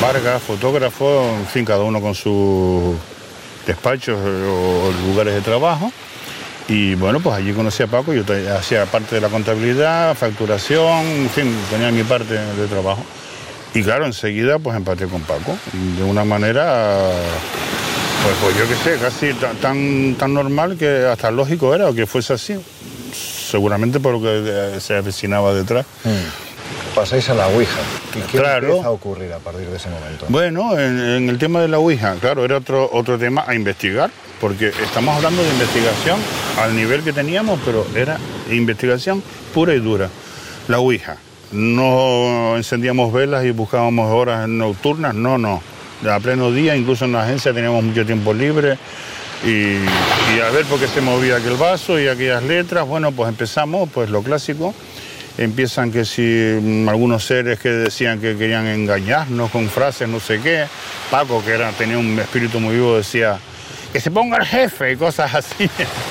[0.01, 2.95] Vargas, fotógrafo, en fin, cada uno con sus
[3.67, 5.91] despachos eh, o lugares de trabajo.
[6.69, 8.23] Y bueno, pues allí conocí a Paco, yo
[8.57, 13.03] hacía parte de la contabilidad, facturación, en fin, tenía mi parte de trabajo.
[13.73, 15.57] Y claro, enseguida pues empaté con Paco,
[15.97, 17.09] de una manera,
[18.23, 22.05] pues, pues yo qué sé, casi ta- tan, tan normal que hasta lógico era que
[22.05, 22.55] fuese así,
[23.13, 25.85] seguramente por lo que eh, se avecinaba detrás.
[26.93, 27.79] pasáis a la Ouija.
[28.15, 28.67] ¿Y qué Claro.
[28.67, 30.25] empieza a ocurrir a partir de ese momento?
[30.29, 34.09] Bueno, en, en el tema de la Ouija, claro, era otro, otro tema a investigar,
[34.39, 36.19] porque estamos hablando de investigación
[36.57, 38.17] al nivel que teníamos, pero era
[38.51, 39.21] investigación
[39.53, 40.09] pura y dura.
[40.67, 41.17] La Ouija.
[41.51, 45.61] No encendíamos velas y buscábamos horas nocturnas, no, no.
[46.09, 48.77] A pleno día, incluso en la agencia teníamos mucho tiempo libre
[49.43, 52.87] y, y a ver por qué se movía aquel vaso y aquellas letras.
[52.87, 54.73] Bueno, pues empezamos, pues lo clásico.
[55.37, 60.39] Empiezan que si mm, algunos seres que decían que querían engañarnos con frases no sé
[60.39, 60.65] qué.
[61.09, 63.39] Paco, que era, tenía un espíritu muy vivo, decía
[63.91, 65.69] que se ponga el jefe y cosas así.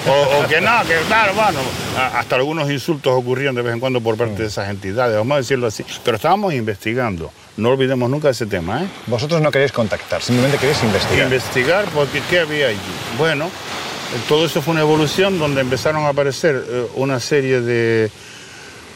[0.08, 1.60] o, o que no, que tal, bueno.
[1.96, 5.38] Hasta algunos insultos ocurrían de vez en cuando por parte de esas entidades, vamos a
[5.38, 5.84] decirlo así.
[6.04, 7.30] Pero estábamos investigando.
[7.56, 8.86] No olvidemos nunca ese tema, ¿eh?
[9.06, 11.24] Vosotros no queréis contactar, simplemente queréis investigar.
[11.24, 12.78] Investigar, porque ¿qué había allí?
[13.18, 18.10] Bueno, eh, todo eso fue una evolución donde empezaron a aparecer eh, una serie de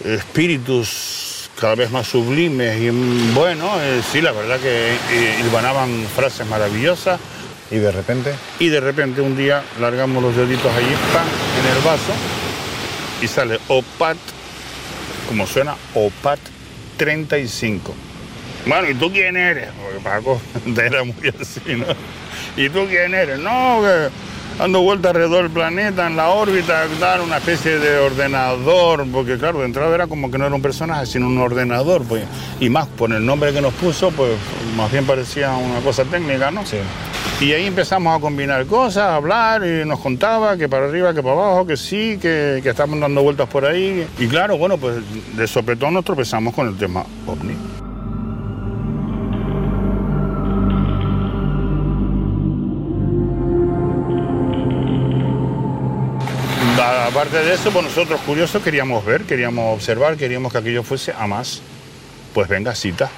[0.05, 6.47] espíritus cada vez más sublimes y mm, bueno, eh, sí, la verdad que eh, frases
[6.47, 7.21] maravillosas.
[7.73, 11.27] Y de repente, Y de repente un día largamos los deditos allí, ¡pam!,
[11.59, 12.13] en el vaso
[13.23, 14.17] y sale OPAT,
[15.29, 16.39] como suena, OPAT
[16.99, 17.95] 35.
[18.67, 19.69] Bueno, ¿y tú quién eres?
[19.83, 20.41] Porque Paco
[20.77, 21.87] era muy así, ¿no?
[22.57, 23.39] ¿Y tú quién eres?
[23.39, 24.09] No, que
[24.63, 29.59] dando vueltas alrededor del planeta, en la órbita, dar una especie de ordenador, porque claro,
[29.59, 32.23] de entrada era como que no era un personaje, sino un ordenador, pues,
[32.61, 34.31] y más por el nombre que nos puso, pues
[34.77, 36.65] más bien parecía una cosa técnica, ¿no?
[36.65, 36.77] Sí.
[37.41, 41.25] Y ahí empezamos a combinar cosas, a hablar, y nos contaba que para arriba, que
[41.25, 44.07] para abajo, que sí, que, que estamos dando vueltas por ahí.
[44.17, 44.95] Y claro, bueno, pues
[45.37, 47.72] de sopetón nos tropezamos con el tema ovni.
[57.13, 61.27] Aparte de eso, pues nosotros curiosos queríamos ver, queríamos observar, queríamos que aquello fuese a
[61.27, 61.61] más.
[62.33, 63.11] Pues venga, cita.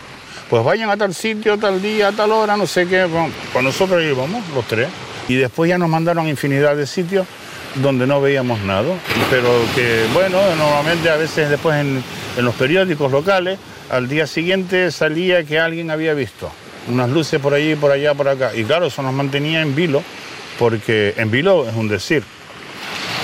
[0.51, 3.05] Pues vayan a tal sitio, tal día, tal hora, no sé qué.
[3.05, 4.89] Bueno, pues nosotros íbamos, los tres.
[5.29, 7.25] Y después ya nos mandaron infinidad de sitios
[7.77, 8.97] donde no veíamos nada.
[9.31, 12.03] Pero que, bueno, normalmente a veces después en,
[12.37, 16.51] en los periódicos locales, al día siguiente salía que alguien había visto
[16.89, 18.57] unas luces por allí, por allá, por acá.
[18.57, 20.03] Y claro, eso nos mantenía en vilo,
[20.59, 22.25] porque en vilo es un decir.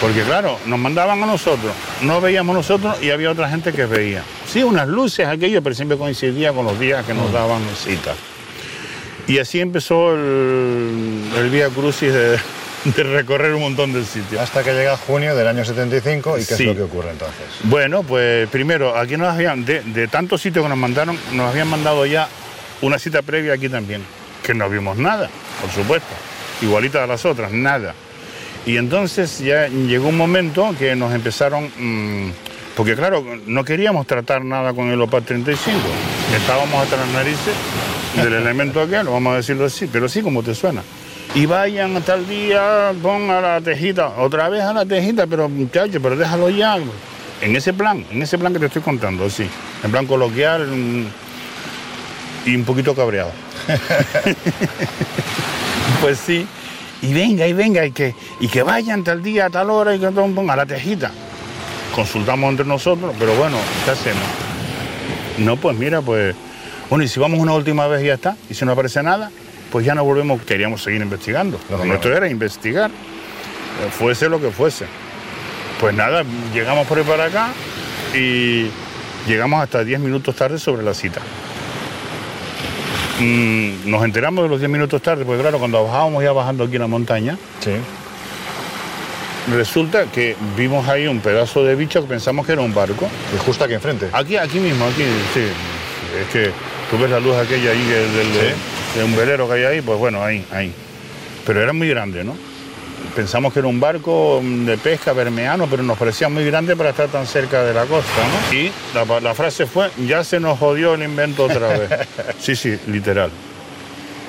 [0.01, 1.73] Porque claro, nos mandaban a nosotros,
[2.03, 4.23] no veíamos nosotros y había otra gente que veía.
[4.51, 8.15] Sí, unas luces, aquello, pero siempre coincidía con los días que nos daban cita.
[9.27, 12.39] Y así empezó el, el Vía Crucis de,
[12.85, 14.41] de recorrer un montón de sitios.
[14.41, 16.63] hasta que llega junio del año 75, ¿y qué Sí.
[16.63, 17.45] es lo que ocurre entonces?
[17.65, 21.69] Bueno, pues primero, aquí nos habían, de, de tantos sitios que nos mandaron, nos habían
[21.69, 22.27] mandado ya
[22.81, 24.03] una cita previa aquí también,
[24.43, 25.29] que no vimos nada,
[25.61, 26.09] por supuesto,
[26.63, 27.95] igualita a las otras, nada.
[28.67, 32.31] Y entonces ya llegó un momento que nos empezaron, mm,
[32.77, 35.79] porque claro, no queríamos tratar nada con el OPAT 35,
[36.37, 37.55] estábamos hasta las narices
[38.17, 40.83] del elemento aquel, vamos a decirlo así, pero sí como te suena.
[41.35, 45.49] Y vayan a tal día, pon a la tejita, otra vez a la tejita, pero
[45.49, 46.77] muchachos, pero déjalo ya.
[47.41, 49.49] En ese plan, en ese plan que te estoy contando, sí.
[49.83, 51.07] En plan coloquial mm,
[52.47, 53.31] y un poquito cabreado.
[56.03, 56.47] pues sí.
[57.03, 59.99] Y venga, y venga, y que, y que vayan tal día, a tal hora, y
[59.99, 61.11] que pon, a la tejita.
[61.95, 64.23] Consultamos entre nosotros, pero bueno, ¿qué hacemos?
[65.39, 66.35] No, pues mira, pues.
[66.89, 69.31] Bueno, y si vamos una última vez y ya está, y si no aparece nada,
[69.71, 71.59] pues ya no volvemos, queríamos seguir investigando.
[71.71, 74.87] Lo nuestro era investigar, eh, fuese lo que fuese.
[75.81, 77.49] Pues nada, llegamos por ahí para acá
[78.15, 78.67] y
[79.27, 81.21] llegamos hasta 10 minutos tarde sobre la cita.
[83.21, 86.77] Mm, nos enteramos de los 10 minutos tarde, porque claro, cuando bajábamos ya bajando aquí
[86.77, 87.39] en la montaña,
[89.53, 93.09] resulta que vimos ahí un pedazo de bicho que pensamos que era un barco.
[93.35, 94.09] Y justo aquí enfrente.
[94.13, 95.05] Aquí, aquí mismo, aquí,
[95.35, 95.43] sí.
[96.21, 96.51] Es que
[96.91, 98.33] tú ves la luz aquella ahí del,
[98.97, 100.73] de un velero que hay ahí, pues bueno, ahí, ahí.
[101.47, 102.35] Pero era muy grande, ¿no?
[103.15, 107.09] Pensamos que era un barco de pesca bermeano, pero nos parecía muy grande para estar
[107.09, 108.11] tan cerca de la costa,
[108.51, 108.57] ¿no?
[108.57, 111.91] Y la, la frase fue, ya se nos jodió el invento otra vez.
[112.39, 113.31] Sí, sí, literal.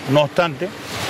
[0.09, 0.67] No obstante,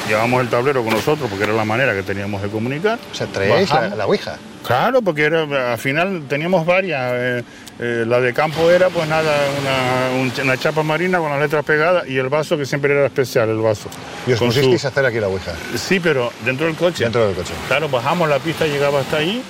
[0.08, 3.00] llevamos el tablero con nosotros porque era la manera que teníamos de comunicar.
[3.12, 4.38] O sea, traíais la, la Ouija.
[4.66, 7.12] Claro, porque era, al final teníamos varias.
[7.16, 7.44] eh,
[7.80, 11.66] eh, la de campo era, pues nada, una, un- una chapa marina con las letras
[11.66, 13.90] pegadas y el vaso que siempre era especial, el vaso.
[14.28, 15.54] Y os su- pusisteis a hacer aquí la Ouija.
[15.76, 17.06] Sí, pero dentro del coche.
[17.06, 17.54] Dentro del coche.
[17.68, 19.42] Claro, bajamos la pista, llegaba hasta ahí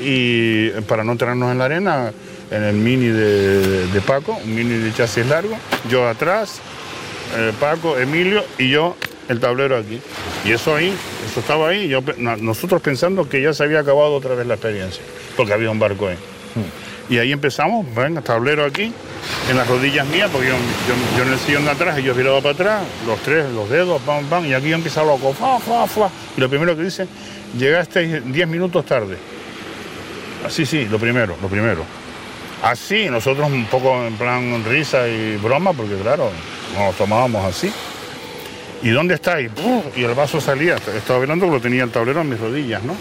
[0.00, 2.12] y eh, para no entrarnos en la arena,
[2.52, 5.56] en el mini de, de Paco, un mini de chasis largo,
[5.90, 6.60] yo atrás,
[7.36, 8.96] eh, Paco, Emilio y yo
[9.28, 10.00] el tablero aquí.
[10.44, 10.94] Y eso ahí,
[11.30, 15.02] eso estaba ahí, yo, nosotros pensando que ya se había acabado otra vez la experiencia,
[15.36, 16.16] porque había un barco ahí.
[17.10, 18.92] Y ahí empezamos, venga, tablero aquí,
[19.50, 22.42] en las rodillas mías, porque yo, yo- yo en el sillón de atrás, ellos viraban
[22.42, 25.86] para atrás, los tres, los dedos, pam, pam, y aquí yo empiezo loco, fa, fa,
[25.86, 26.10] fa.
[26.36, 27.06] Y lo primero que dice,
[27.58, 29.16] llegaste 10 minutos tarde.
[30.46, 31.82] Así, sí, lo primero, lo primero.
[32.62, 36.30] Así, nosotros un poco en plan risa y broma, porque claro,
[36.74, 37.72] nos tomábamos así.
[38.82, 39.40] ¿Y dónde está?
[39.40, 39.50] Y,
[39.96, 42.94] el vaso salía, estaba hablando que lo tenía el tablero en mis rodillas, ¿no?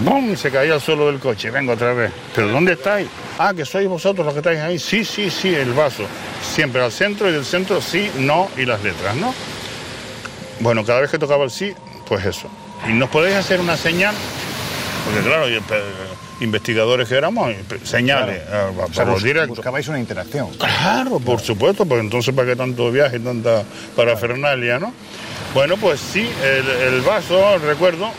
[0.00, 0.32] ¡Bum!
[0.32, 2.12] Y se caía al suelo del coche, vengo otra vez.
[2.34, 3.08] ¿Pero dónde estáis?
[3.36, 4.78] Ah, que sois vosotros los que estáis ahí.
[4.78, 6.04] Sí, sí, sí, el vaso.
[6.40, 9.34] Siempre al centro y del centro sí, no y las letras, ¿no?
[10.60, 11.72] Bueno, cada vez que tocaba el sí,
[12.06, 12.48] pues eso.
[12.88, 14.14] ¿Y nos podéis hacer una señal?
[15.04, 15.82] Porque claro, yo, pe-
[16.40, 17.52] investigadores que éramos,
[17.84, 18.74] señales, Claro.
[18.88, 19.48] O sea, por bus- directo.
[19.48, 20.48] buscabais una interacción.
[20.58, 23.64] Claro, por supuesto, pues entonces para qué tanto viaje y tanta
[23.96, 24.92] parafernalia, ¿no?
[25.54, 28.10] Bueno, pues sí, el, el vaso, recuerdo,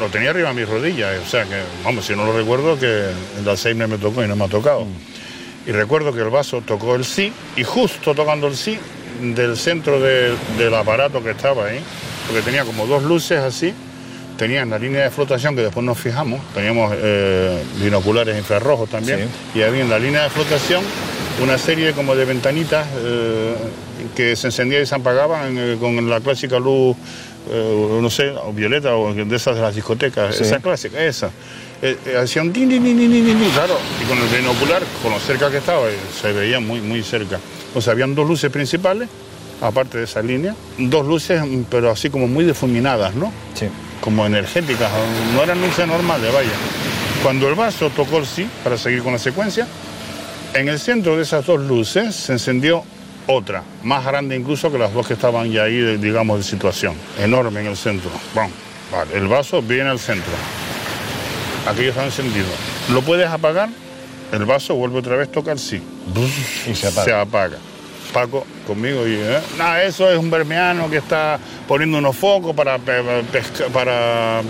[0.00, 3.10] lo tenía arriba de mis rodillas, o sea que, vamos, si no lo recuerdo, que
[3.40, 4.86] el Alzheimer me tocó y no me ha tocado.
[5.66, 8.78] Y recuerdo que el vaso tocó el sí, y justo tocando el sí,
[9.20, 11.80] del centro de- del aparato que estaba ahí,
[12.26, 13.74] porque tenía como dos luces así,
[14.36, 19.28] tenía en la línea de flotación, que después nos fijamos, teníamos eh, binoculares infrarrojos también,
[19.54, 20.82] y había en la línea de flotación
[21.42, 23.54] una serie como de ventanitas eh,
[24.14, 26.96] que se encendían y se apagaban eh, con la clásica luz,
[27.48, 30.42] no sé, o violeta o de esas de las discotecas, Sí.
[30.42, 31.30] esa clásica, esa.
[32.20, 35.20] Hacía un tin, tin, tin, tin, tin, tin, claro, y con el binocular, con lo
[35.20, 35.82] cerca que estaba,
[36.20, 37.38] se veía muy, muy cerca.
[37.74, 39.08] O sea, habían dos luces principales,
[39.60, 43.32] aparte de esa línea, dos luces, mm, pero así como muy difuminadas, ¿no?
[43.54, 43.66] Sí.
[44.06, 44.88] Como energéticas,
[45.34, 46.48] no eran luces normales, vaya.
[47.24, 49.66] Cuando el vaso tocó el sí, para seguir con la secuencia,
[50.54, 52.84] en el centro de esas dos luces se encendió
[53.26, 56.94] otra, más grande incluso que las dos que estaban ya ahí, de- digamos, de situación.
[57.18, 58.08] Enorme en el centro.
[58.32, 58.52] Bueno,
[58.92, 60.32] vale, el vaso viene al centro.
[61.68, 62.46] Aquello está encendido.
[62.92, 63.70] ¿Lo puedes apagar?
[64.30, 65.82] El vaso vuelve otra vez, toca el sí.
[66.70, 67.04] Y se apaga.
[67.04, 67.56] Se apaga.
[68.12, 69.38] Paco conmigo y ¿eh?
[69.58, 71.38] nada, eso es un bermeano que está
[71.68, 73.02] poniendo unos focos para pe-
[73.32, 74.42] pesca- para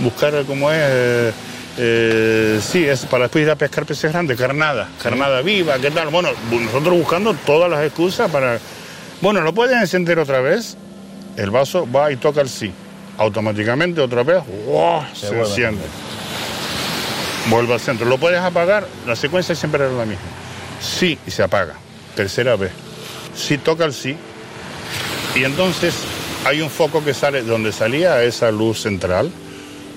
[0.00, 1.32] buscar cómo es eh,
[1.78, 6.08] eh, sí, es para después ir a pescar peces grandes, carnada, carnada viva, ¿qué tal?
[6.08, 8.58] Bueno, bu- nosotros buscando todas las excusas para
[9.20, 10.76] bueno, lo puedes encender otra vez.
[11.36, 12.72] El vaso va y toca el sí.
[13.18, 15.02] Automáticamente otra vez, ¡guau!
[15.14, 15.82] se, enciende.
[17.48, 18.06] Vuelve al centro.
[18.06, 18.86] ¿Lo puedes apagar?
[19.06, 20.24] La secuencia siempre era la misma.
[20.80, 21.74] Sí y se apaga.
[22.14, 22.70] Tercera vez.
[23.36, 24.16] Sí toca el sí.
[25.34, 25.94] Y entonces
[26.44, 29.30] hay un foco que sale donde salía esa luz central.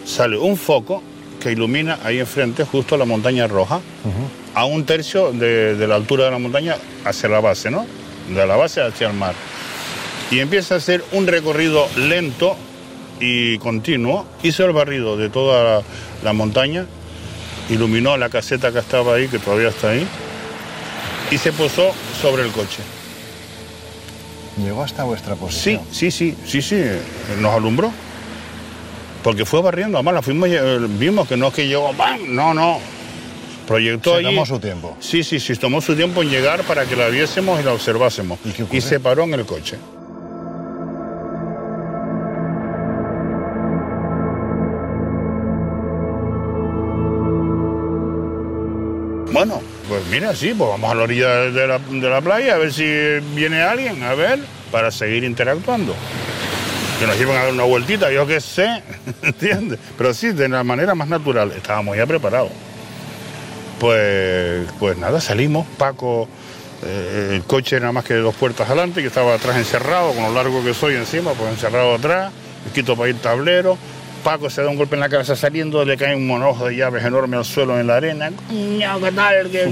[0.05, 1.03] Sale un foco
[1.41, 3.79] que ilumina ahí enfrente, justo la montaña roja,
[4.55, 7.85] a un tercio de, de la altura de la montaña hacia la base, ¿no?
[8.29, 9.35] De la base hacia el mar.
[10.31, 12.55] Y empieza a hacer un recorrido lento
[13.19, 14.25] y continuo.
[14.43, 15.83] Hizo el barrido de toda la,
[16.23, 16.85] la montaña,
[17.69, 20.07] iluminó la caseta que estaba ahí, que todavía está ahí,
[21.29, 22.79] y se posó sobre el coche.
[24.63, 25.81] Llegó hasta vuestra Sí, posición.
[25.91, 26.83] sí, sí, sí, sí,
[27.39, 27.91] nos alumbró.
[29.23, 32.19] Porque fue barriendo, además la fuimos, eh, vimos que no es que llegó, ¡bam!
[32.33, 32.79] no, no.
[33.67, 34.25] Proyectó Se allí.
[34.27, 34.95] tomó su tiempo.
[35.01, 38.39] Sí, sí, sí, tomó su tiempo en llegar para que la viésemos y la observásemos.
[38.71, 39.77] ¿Y, se paró en el coche.
[50.09, 52.83] Mira, sí, pues vamos a la orilla de la, de la playa a ver si
[53.35, 54.39] viene alguien, a ver,
[54.71, 55.95] para seguir interactuando.
[56.99, 58.81] Que nos lleven a dar una vueltita, yo qué sé,
[59.21, 59.79] ¿entiendes?
[59.97, 62.51] Pero sí, de la manera más natural, estábamos ya preparados.
[63.79, 66.27] Pues, pues nada, salimos, Paco,
[66.83, 70.33] eh, el coche nada más que dos puertas adelante, que estaba atrás encerrado, con lo
[70.33, 72.31] largo que soy encima, pues encerrado atrás,
[72.65, 73.77] me quito para ir tablero,
[74.27, 77.05] Paco se da un golpe en la cabeza saliendo, le cae un monojo de llaves
[77.05, 79.49] enorme al suelo en la arena, coño, ¿qué tal?
[79.49, 79.69] ¿Qué-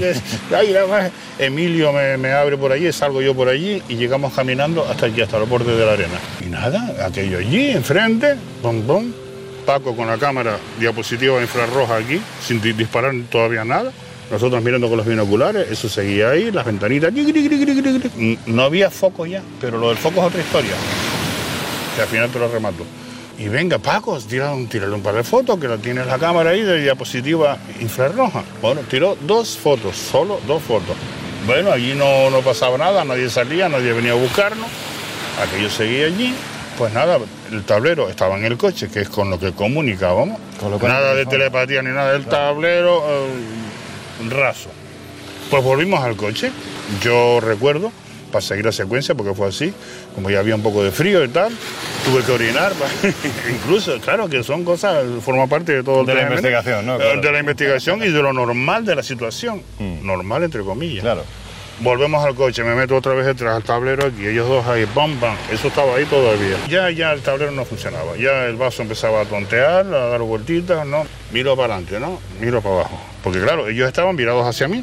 [0.48, 1.10] qué- Ay, la madre.
[1.38, 5.20] Emilio me, me abre por allí, salgo yo por allí y llegamos caminando hasta aquí,
[5.20, 6.18] hasta el borde de la arena.
[6.42, 9.12] Y nada, aquello allí, enfrente, pum, pum,
[9.66, 13.92] Paco con la cámara diapositiva infrarroja aquí, sin di- disparar todavía nada.
[14.30, 17.12] Nosotros mirando con los binoculares, eso seguía ahí, las ventanitas.
[18.46, 20.72] No había foco ya, pero lo del foco es otra historia.
[21.94, 22.84] Que al final te lo remato.
[23.38, 26.50] Y venga, Paco, tira un, tírale un par de fotos, que la tiene la cámara
[26.50, 28.42] ahí de diapositiva infrarroja.
[28.62, 30.96] Bueno, tiró dos fotos, solo dos fotos.
[31.46, 34.68] Bueno, allí no, no pasaba nada, nadie salía, nadie venía a buscarnos.
[35.42, 36.34] Aquello seguía allí.
[36.78, 37.18] Pues nada,
[37.50, 40.38] el tablero estaba en el coche, que es con lo que comunicábamos.
[40.82, 44.70] nada de telepatía ni nada del tablero, eh, raso.
[45.50, 46.50] Pues volvimos al coche.
[47.02, 47.92] Yo recuerdo,
[48.30, 49.72] para seguir la secuencia, porque fue así,
[50.14, 51.52] como ya había un poco de frío y tal,
[52.04, 52.72] tuve que orinar.
[53.54, 56.94] Incluso, claro, que son cosas, forma parte de todo el De la investigación, ¿no?
[56.96, 57.20] Eh, Claro.
[57.20, 59.62] De la investigación y de lo normal de la situación.
[60.02, 61.02] Normal, entre comillas.
[61.02, 61.24] Claro.
[61.78, 65.20] Volvemos al coche, me meto otra vez detrás del tablero aquí, ellos dos ahí, bam,
[65.20, 66.56] bam, eso estaba ahí todavía.
[66.70, 70.86] Ya, ya el tablero no funcionaba, ya el vaso empezaba a tontear, a dar vueltitas,
[70.86, 71.04] ¿no?
[71.32, 72.18] Miro para adelante, ¿no?
[72.40, 72.98] Miro para abajo.
[73.22, 74.82] Porque claro, ellos estaban mirados hacia mí,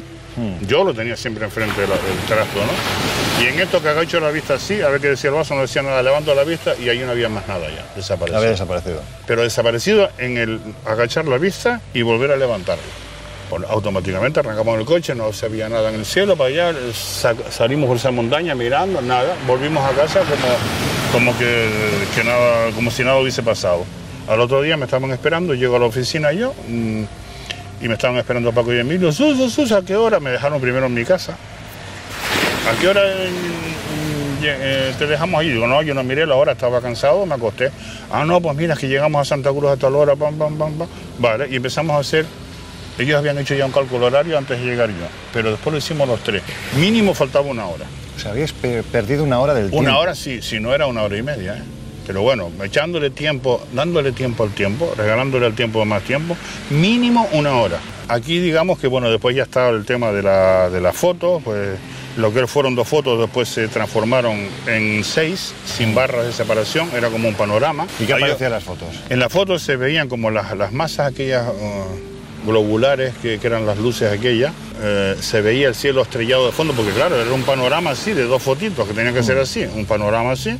[0.66, 1.90] yo lo tenía siempre enfrente del,
[2.28, 3.42] trasto, ¿no?
[3.44, 5.62] Y en esto que agacho la vista así, a ver qué decía el vaso, no
[5.62, 8.38] decía nada, levanto la vista y ahí no había más nada ya, desaparecido.
[8.38, 9.02] Había desaparecido.
[9.26, 12.82] Pero desaparecido en el agachar la vista y volver a levantarla.
[13.50, 17.34] Bueno, automáticamente arrancamos el coche, no se veía nada en el cielo, para allá, sa-
[17.50, 20.48] salimos por esa montaña mirando, nada, volvimos a casa como,
[21.30, 21.68] como que,
[22.14, 23.84] que nada, como si nada hubiese pasado.
[24.26, 27.04] Al otro día me estaban esperando, llego a la oficina yo mm,
[27.84, 29.12] y me estaban esperando Paco y Emilio.
[29.12, 30.18] Sus, sus, ¿a qué hora?
[30.18, 31.36] Me dejaron primero en mi casa.
[32.66, 35.50] ¿A qué hora mm, lle- eh, te dejamos ahí?
[35.50, 37.70] Digo, no, yo no miré la hora, estaba cansado, me acosté.
[38.10, 40.56] Ah, no, pues mira, es que llegamos a Santa Cruz a tal hora, pam, pam,
[40.56, 40.88] pam, pam.
[41.18, 42.24] Vale, y empezamos a hacer.
[42.98, 44.94] Ellos habían hecho ya un cálculo horario antes de llegar yo,
[45.32, 46.42] pero después lo hicimos los tres.
[46.78, 47.84] Mínimo faltaba una hora.
[48.16, 49.78] O sea, habíais pe- perdido una hora del tiempo.
[49.90, 51.56] Una hora sí, si no era una hora y media.
[51.56, 51.62] ¿eh?
[52.06, 56.36] Pero bueno, echándole tiempo, dándole tiempo al tiempo, regalándole al tiempo más tiempo,
[56.70, 57.78] mínimo una hora.
[58.08, 61.78] Aquí digamos que bueno, después ya estaba el tema de la, de la foto, pues
[62.18, 64.36] lo que fueron dos fotos después se transformaron
[64.66, 67.86] en seis, sin barras de separación, era como un panorama.
[67.98, 68.88] ¿Y qué Ahí- aparecían las fotos?
[69.08, 73.64] en la foto se veían como las, las masas aquellas uh, globulares que, que eran
[73.66, 74.52] las luces aquellas.
[74.82, 78.24] eh, se veía el cielo estrellado de fondo, porque claro, era un panorama así, de
[78.24, 80.56] dos fotitos, que tenía que ser así, un panorama así.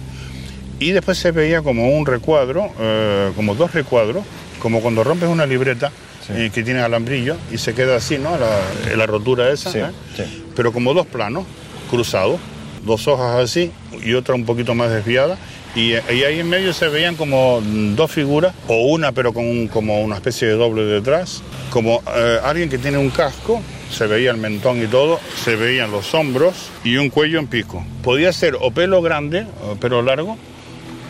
[0.80, 4.24] Y después se veía como un recuadro, eh, como dos recuadros,
[4.60, 5.92] como cuando rompes una libreta
[6.30, 8.36] eh, que tiene alambrillo y se queda así, ¿no?
[8.38, 9.70] La, la rotura esa.
[9.70, 9.86] Sí, ¿eh?
[10.16, 10.44] sí.
[10.56, 11.44] Pero como dos planos
[11.90, 12.40] cruzados,
[12.84, 13.70] dos hojas así
[14.04, 15.36] y otra un poquito más desviada.
[15.76, 17.60] Y, y ahí en medio se veían como
[17.96, 22.38] dos figuras, o una pero con un- como una especie de doble detrás, como eh,
[22.44, 23.60] alguien que tiene un casco,
[23.90, 27.84] se veía el mentón y todo, se veían los hombros y un cuello en pico.
[28.04, 30.38] Podía ser o pelo grande, o pelo largo,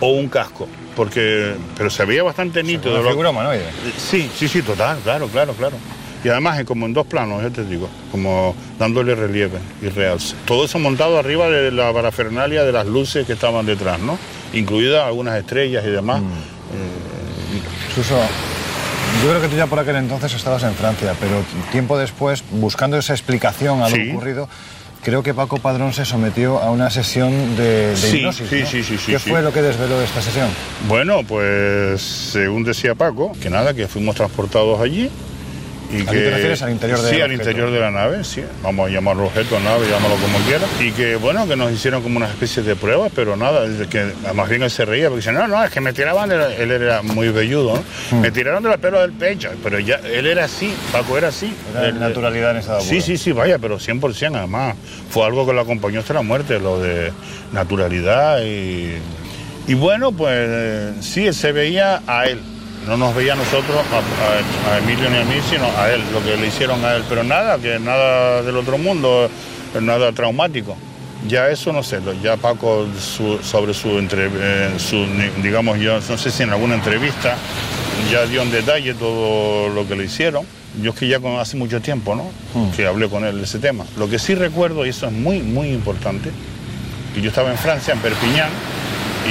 [0.05, 3.01] o un casco, porque pero se veía bastante nítido.
[3.01, 3.64] una figura humanoide.
[3.97, 5.76] Sí, sí, sí, total, claro, claro, claro.
[6.22, 10.35] Y además es como en dos planos, ya te digo, como dándole relieve y realce.
[10.47, 14.18] Todo eso montado arriba de la parafernalia de las luces que estaban detrás, ¿no?
[14.55, 16.22] Incluidas algunas estrellas y demás.
[17.94, 18.18] Suso,
[19.22, 22.97] yo creo que tú ya por aquel entonces estabas en Francia, pero tiempo después, buscando
[22.98, 24.10] esa explicación a lo Sí.
[24.10, 24.48] ocurrido,
[25.05, 28.48] creo que Paco Padrón se sometió a una sesión de, de Sí, hipnosis.
[28.48, 28.66] sí, ¿no?
[28.66, 29.31] sí, sí, sí, ¿Qué sí.
[29.31, 30.48] fue lo que desveló esta sesión?
[30.89, 35.10] Bueno, pues según decía Paco, que nada, que fuimos transportados allí.
[35.93, 36.62] Y ¿A que, te refieres?
[36.62, 37.43] ¿Al interior del Sí, al objeto?
[37.43, 38.43] interior de la nave, sí.
[38.62, 40.65] Vamos a llamarlo objeto, nave, llámalo como quiera.
[40.81, 44.48] Y que, bueno, que nos hicieron como una especie de pruebas, pero nada, que más
[44.48, 46.55] bien él se reía, porque dice, no, no, es que me tiraban, de la-".
[46.55, 48.16] él era muy velludo, ¿no?
[48.16, 48.20] Hmm.
[48.23, 51.52] Me tiraron de la pelo del pecho, pero ya, él era así, Paco era así.
[51.73, 54.74] Era Él- naturalidad en estado Sí, sí, sí, vaya, pero 100% además.
[55.11, 57.12] Fue algo que lo acompañó hasta la muerte, lo de
[57.52, 58.94] naturalidad y...
[59.66, 62.39] Y bueno, pues eh, sí, se veía a él.
[62.86, 66.02] No nos veía a nosotros, a, a- a Emilio ni a mí, sino a él,
[66.12, 67.05] lo que le hicieron a él.
[67.09, 69.31] Pero nada, que nada del otro mundo,
[69.81, 70.77] nada traumático.
[71.27, 75.06] Ya eso no sé, lo- ya Paco su- sobre su, entre, eh, su,
[75.43, 77.36] digamos, yo no sé si en alguna entrevista
[78.12, 80.44] ya dio en detalle todo lo que le hicieron.
[80.82, 82.31] Yo es que ya con, hace mucho tiempo, ¿no?
[82.77, 83.85] Que hablé con él de ese tema.
[83.97, 86.31] Lo que sí recuerdo, y eso es muy, muy importante,
[87.15, 88.51] que yo estaba en Francia, en Perpiñán,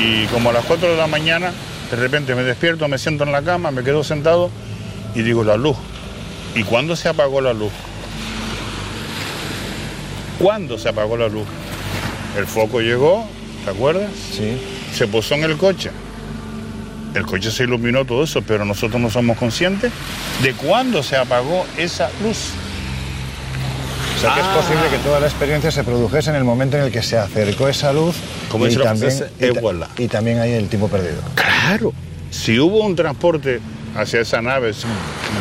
[0.01, 1.51] y como a las 4 de la mañana,
[1.93, 4.49] de repente me despierto, me siento en la cama, me quedo sentado
[5.13, 5.77] y digo, la luz.
[6.55, 7.71] ¿Y cuándo se apagó la luz?
[10.39, 11.45] ¿Cuándo se apagó la luz?
[12.35, 13.27] El foco llegó,
[13.63, 14.09] ¿te acuerdas?
[14.31, 14.59] Sí.
[14.91, 15.91] Se posó en el coche.
[17.13, 19.91] El coche se iluminó todo eso, pero nosotros no somos conscientes
[20.41, 22.53] de cuándo se apagó esa luz.
[24.33, 27.01] Que es posible que toda la experiencia se produjese en el momento en el que
[27.03, 28.15] se acercó esa luz
[28.49, 29.89] Como y, también, y, voilà.
[29.97, 31.21] y también hay el tiempo perdido.
[31.35, 31.93] Claro.
[32.31, 33.59] Si hubo un transporte
[33.95, 34.71] hacia esa nave,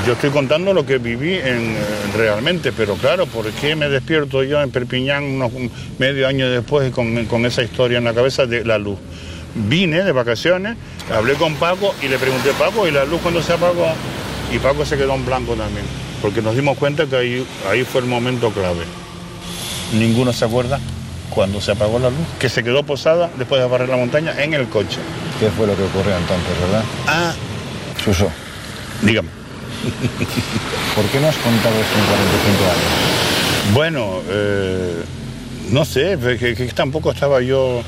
[0.07, 1.77] yo estoy contando lo que viví en, eh,
[2.17, 6.91] realmente, pero claro, ¿por qué me despierto yo en Perpiñán unos un- medio año después
[6.93, 8.99] con, con esa historia en la cabeza de la luz?
[9.55, 10.77] Vine de vacaciones,
[11.15, 13.87] hablé con Paco y le pregunté, Paco, ¿y la luz cuando se apagó?
[14.53, 15.85] Y Paco se quedó en blanco también,
[16.21, 18.85] porque nos dimos cuenta que ahí, ahí fue el momento clave.
[19.95, 20.79] Ninguno se acuerda
[21.31, 24.53] cuando se apagó la luz, que se quedó posada después de barrer la montaña en
[24.53, 24.99] el coche.
[25.41, 26.85] ¿Qué fue lo que ocurrió entonces, verdad?
[27.07, 27.33] Ah,
[28.05, 28.31] Suso,
[29.01, 29.29] dígame.
[30.95, 33.73] ¿por qué no has contado esto en 45 años?
[33.75, 35.03] Bueno, eh,
[35.71, 37.83] no sé, que, tampoco estaba yo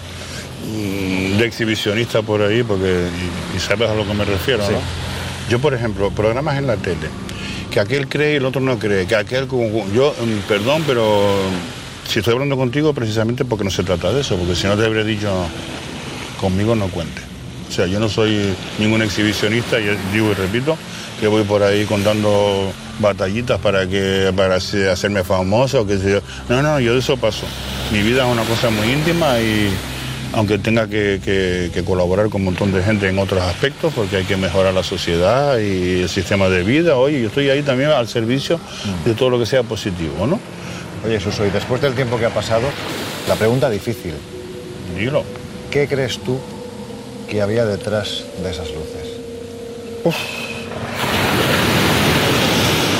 [0.66, 3.08] mm, de exhibicionista por ahí, porque
[3.54, 4.72] y, y sabes a lo que me refiero, Sí.
[4.72, 5.13] ¿no?
[5.48, 7.08] Yo, por ejemplo, programas en la tele,
[7.70, 9.46] que aquel cree y el otro no cree, que aquel,
[9.94, 11.36] yo, mm, perdón, pero
[12.08, 14.84] si estoy hablando contigo precisamente porque no se trata de eso, porque si no te
[14.84, 15.30] habría dicho
[16.40, 17.22] conmigo no cuente.
[17.68, 20.76] O sea, yo no soy ningún exhibicionista y digo y repito
[21.18, 26.20] que voy por ahí contando batallitas para que para hacerme famoso, que.
[26.48, 27.46] No, no, yo de eso paso.
[27.92, 29.70] Mi vida es una cosa muy íntima y
[30.34, 34.36] aunque tenga que, colaborar con un montón de gente en otros aspectos, porque hay que
[34.36, 38.58] mejorar la sociedad y el sistema de vida, oye, yo estoy ahí también al servicio
[39.04, 40.40] de todo lo que sea positivo, ¿no?
[41.04, 42.66] Oye, Suso, y después del tiempo que ha pasado,
[43.28, 44.14] la pregunta difícil.
[44.96, 45.24] Dilo.
[45.70, 46.38] ¿Qué crees tú
[47.28, 49.04] que había detrás de esas luces?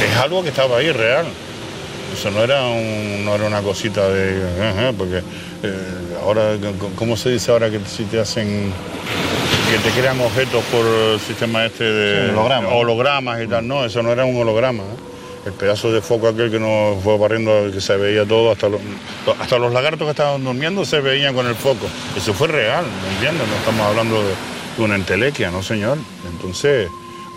[0.03, 1.27] Es algo que estaba ahí real.
[2.13, 4.93] Eso no era, no era una cosita de...
[4.97, 5.23] porque
[5.63, 5.75] eh,
[6.23, 6.57] ahora,
[6.97, 8.73] ¿cómo se dice ahora que si te hacen...
[9.71, 12.35] que te crean objetos por el sistema este de...
[12.35, 13.67] hologramas y tal.
[13.67, 14.83] No, eso no era un holograma.
[14.83, 15.15] ¿eh?
[15.47, 18.81] el pedazo de foco aquel que nos fue barriendo, que se veía todo, hasta los,
[19.39, 21.87] hasta los lagartos que estaban durmiendo se veían con el foco.
[22.17, 23.47] Eso fue real, ¿me entiendes?
[23.47, 24.35] No estamos hablando de,
[24.79, 25.99] una entelequia, ¿no, señor?
[26.33, 26.89] Entonces,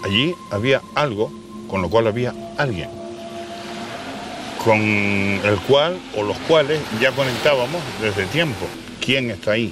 [0.03, 1.31] allí había algo
[1.67, 2.89] con lo cual había alguien,
[4.67, 8.65] con el cual o los cuales ya conectábamos desde tiempo.
[8.99, 9.71] ¿Quién está ahí?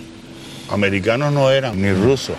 [0.69, 2.37] Americanos no eran, ni rusos.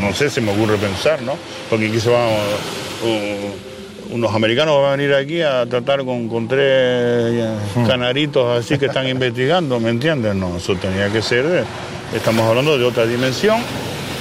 [0.00, 1.36] No sé, si me ocurre pensar, ¿no?
[1.68, 2.28] Porque aquí se va...
[2.28, 7.86] Uh, unos americanos van a venir aquí a tratar con, tres eh, hmm.
[7.86, 10.36] canaritos así que están investigando, ¿me entiendes?
[10.36, 11.64] No, eso tenía que ser,
[12.14, 13.60] estamos hablando de otra dimensión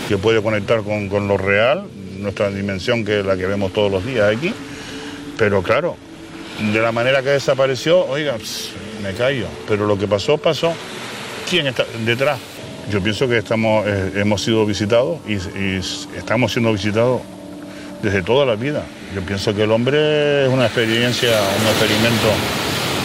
[0.08, 1.84] que puede conectar con, lo real,
[2.18, 4.52] nuestra dimensión que es la que vemos todos los días aquí,
[5.38, 5.96] pero claro,
[6.72, 8.38] de la manera que desapareció, oiga,
[9.02, 10.74] me callo, pero lo que pasó, pasó.
[11.50, 12.40] ¿Quién está detrás?
[12.90, 15.36] Yo pienso que estamos, eh, hemos sido visitados y
[16.18, 17.22] estamos siendo visitados
[18.02, 18.84] desde toda la vida.
[19.16, 22.28] Yo pienso que el hombre es una experiencia, un experimento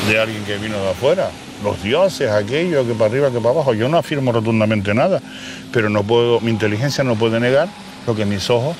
[0.08, 1.30] de alguien que vino de afuera.
[1.62, 3.74] Los dioses, aquello, que para arriba, que para abajo.
[3.74, 5.20] Yo no afirmo rotundamente nada,
[5.72, 7.68] pero no puedo, mi inteligencia no puede negar
[8.06, 8.76] lo que mis ojos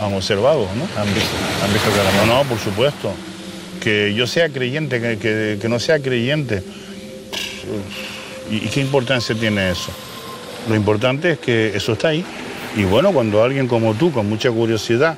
[0.00, 1.00] han observado, ¿no?
[1.00, 1.90] Han visto, han visto.
[2.26, 3.12] No, no, por supuesto.
[3.80, 6.62] Que yo sea creyente, que, que, no sea creyente.
[8.50, 9.90] ¿Y, ¿Y qué importancia tiene eso?
[10.68, 12.24] Lo importante es que eso está ahí.
[12.76, 15.16] Y bueno, cuando alguien como tú, con mucha curiosidad,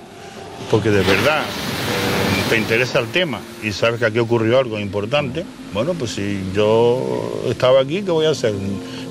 [0.70, 5.44] porque de verdad eh, te interesa el tema y sabes que aquí ocurrió algo importante,
[5.72, 8.55] bueno, pues si yo estaba aquí, ¿qué voy a hacer?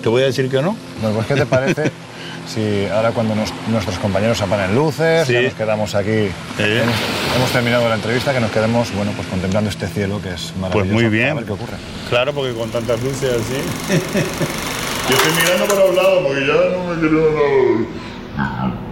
[0.02, 0.76] ¿Te voy a decir que no?
[1.02, 1.92] Bueno, pues ¿qué te parece
[2.52, 6.30] si ahora cuando nuestros compañeros apagan luces, ya nos quedamos aquí,
[6.60, 10.94] hemos, terminado la entrevista, que nos quedemos, bueno, pues contemplando este cielo que es maravilloso.
[10.94, 11.32] Pues muy bien.
[11.32, 11.78] A ver qué ocurre.
[12.10, 13.54] Claro, porque con tantas luces así...
[15.10, 18.91] yo estoy mirando para los lados porque ya no me quiero...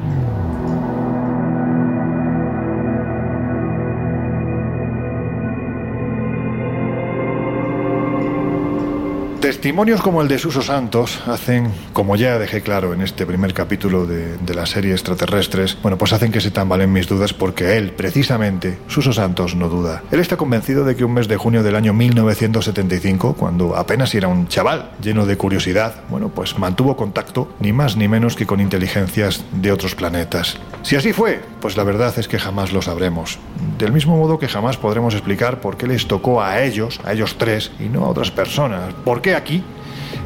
[9.49, 14.05] Testimonios como el de Suso Santos hacen, como ya dejé claro en este primer capítulo
[14.05, 18.77] de, la serie Extraterrestres, bueno, pues hacen que se tambalen mis dudas porque él, precisamente,
[18.87, 20.03] Suso Santos, no duda.
[20.11, 24.27] Él está convencido de que un mes de junio del año 1975, cuando apenas era
[24.27, 28.59] un chaval lleno de curiosidad, bueno, pues mantuvo contacto ni más ni menos que con
[28.59, 30.59] inteligencias de otros planetas.
[30.83, 33.39] Si así fue, pues la verdad es que jamás lo sabremos.
[33.79, 37.37] Del mismo modo que jamás podremos explicar por qué les tocó a ellos, a ellos
[37.37, 38.93] tres, y no a otras personas.
[39.03, 39.63] ¿Por qué aquí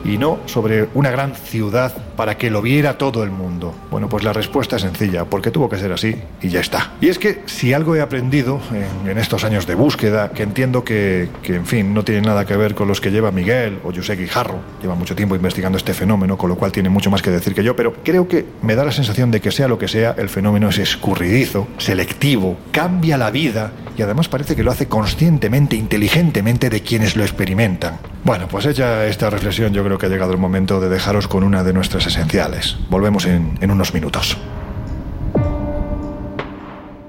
[0.05, 3.73] y no sobre una gran ciudad para que lo viera todo el mundo?
[3.89, 6.93] Bueno, pues la respuesta es sencilla, porque tuvo que ser así y ya está.
[7.01, 8.59] Y es que si algo he aprendido
[9.05, 12.57] en, estos años de búsqueda, que entiendo que, que, en fin, no tiene nada que
[12.57, 16.37] ver con los que lleva Miguel o José Guijarro, lleva mucho tiempo investigando este fenómeno,
[16.37, 18.83] con lo cual tiene mucho más que decir que yo, pero creo que me da
[18.83, 23.31] la sensación de que sea lo que sea, el fenómeno es escurridizo, selectivo, cambia la
[23.31, 27.97] vida y además parece que lo hace conscientemente, inteligentemente de quienes lo experimentan.
[28.23, 31.43] Bueno, pues hecha esta reflexión, yo creo que ha llegado el momento de dejaros con
[31.43, 32.77] una de nuestras esenciales.
[32.89, 34.37] Volvemos en, en unos minutos.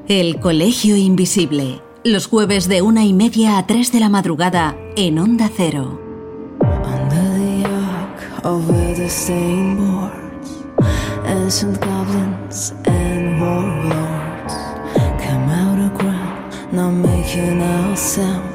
[0.09, 1.81] El Colegio Invisible.
[2.05, 5.98] Los jueves de una y media a tres de la madrugada en Onda Cero.
[16.74, 18.51] Not making a sound.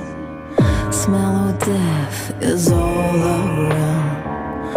[0.93, 4.73] Smell of death is all around.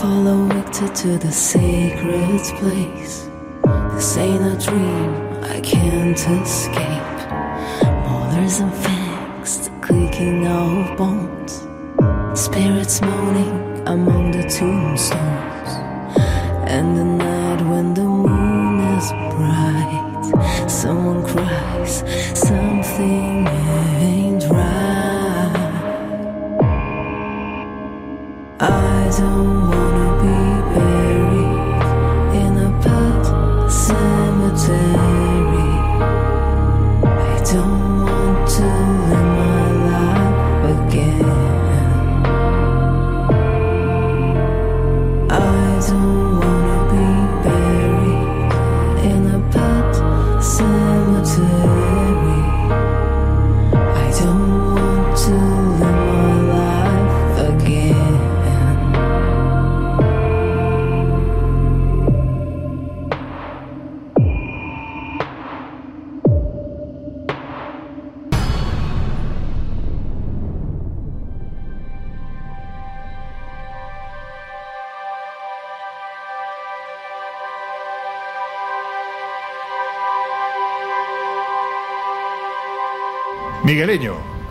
[0.00, 3.28] Follow Victor to the sacred place.
[3.94, 5.10] This ain't a dream,
[5.44, 7.20] I can't escape.
[8.06, 11.62] Molars and fangs, the clicking of bones.
[12.34, 15.70] Spirits moaning among the tombstones.
[16.66, 20.00] And the night when the moon is bright.
[20.68, 21.98] Someone cries,
[22.34, 23.39] something ain't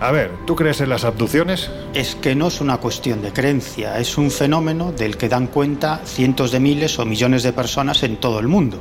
[0.01, 1.69] A ver, ¿tú crees en las abducciones?
[1.93, 6.01] Es que no es una cuestión de creencia, es un fenómeno del que dan cuenta
[6.05, 8.79] cientos de miles o millones de personas en todo el mundo.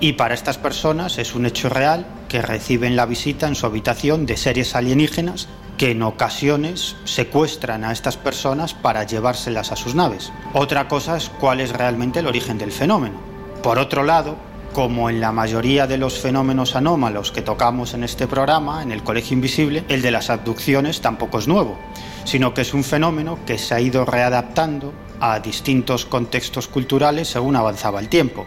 [0.00, 4.26] Y para estas personas es un hecho real que reciben la visita en su habitación
[4.26, 10.32] de seres alienígenas que en ocasiones secuestran a estas personas para llevárselas a sus naves.
[10.52, 13.20] Otra cosa es cuál es realmente el origen del fenómeno.
[13.62, 14.36] Por otro lado,
[14.72, 19.02] como en la mayoría de los fenómenos anómalos que tocamos en este programa, en el
[19.02, 21.78] Colegio Invisible, el de las abducciones tampoco es nuevo,
[22.24, 27.56] sino que es un fenómeno que se ha ido readaptando a distintos contextos culturales según
[27.56, 28.46] avanzaba el tiempo.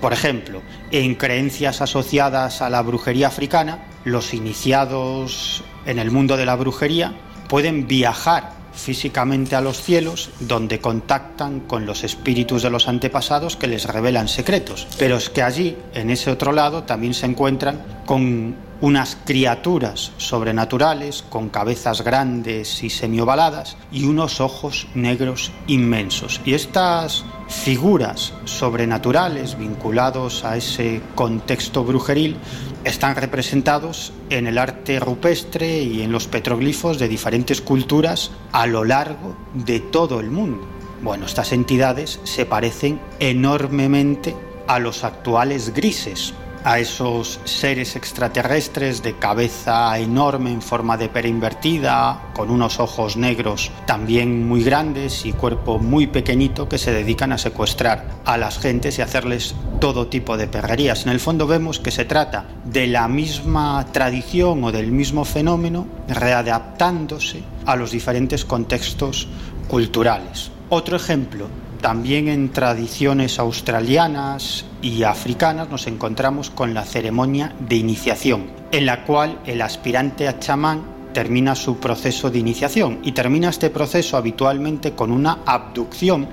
[0.00, 6.46] Por ejemplo, en creencias asociadas a la brujería africana, los iniciados en el mundo de
[6.46, 7.14] la brujería
[7.48, 13.66] pueden viajar físicamente a los cielos, donde contactan con los espíritus de los antepasados que
[13.66, 14.86] les revelan secretos.
[14.98, 21.24] Pero es que allí, en ese otro lado, también se encuentran con unas criaturas sobrenaturales
[21.28, 26.40] con cabezas grandes y semiovaladas y unos ojos negros inmensos.
[26.44, 32.36] Y estas figuras sobrenaturales vinculados a ese contexto brujeril
[32.84, 38.84] están representados en el arte rupestre y en los petroglifos de diferentes culturas a lo
[38.84, 40.66] largo de todo el mundo.
[41.02, 44.34] Bueno, estas entidades se parecen enormemente
[44.66, 46.34] a los actuales grises,
[46.64, 53.18] a esos seres extraterrestres de cabeza enorme en forma de pera invertida, con unos ojos
[53.18, 58.58] negros también muy grandes y cuerpo muy pequeñito que se dedican a secuestrar a las
[58.58, 61.04] gentes y hacerles todo tipo de perrerías.
[61.04, 65.86] En el fondo vemos que se trata de la misma tradición o del mismo fenómeno
[66.08, 69.28] readaptándose a los diferentes contextos
[69.68, 70.50] culturales.
[70.70, 71.48] Otro ejemplo
[71.84, 79.04] también en tradiciones australianas y africanas nos encontramos con la ceremonia de iniciación, en la
[79.04, 80.82] cual el aspirante a chamán
[81.14, 86.28] termina su proceso de iniciación y termina este proceso habitualmente con una abducción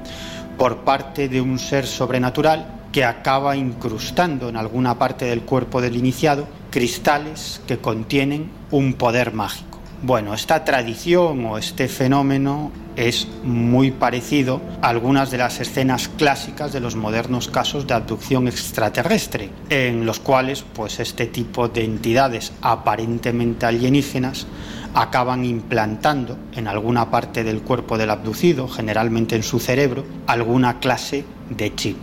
[0.58, 5.96] por parte de un ser sobrenatural que acaba incrustando en alguna parte del cuerpo del
[5.96, 9.71] iniciado cristales que contienen un poder mágico.
[10.04, 16.74] Bueno, esta tradición o este fenómeno es muy parecido a algunas de las escenas clásicas
[16.74, 22.52] de los modernos casos de abducción extraterrestre, en los cuales pues este tipo de entidades
[22.64, 24.48] aparentemente alienígenas
[24.96, 31.26] acaban implantando en alguna parte del cuerpo del abducido, generalmente en su cerebro, alguna clase
[31.52, 31.98] de chip.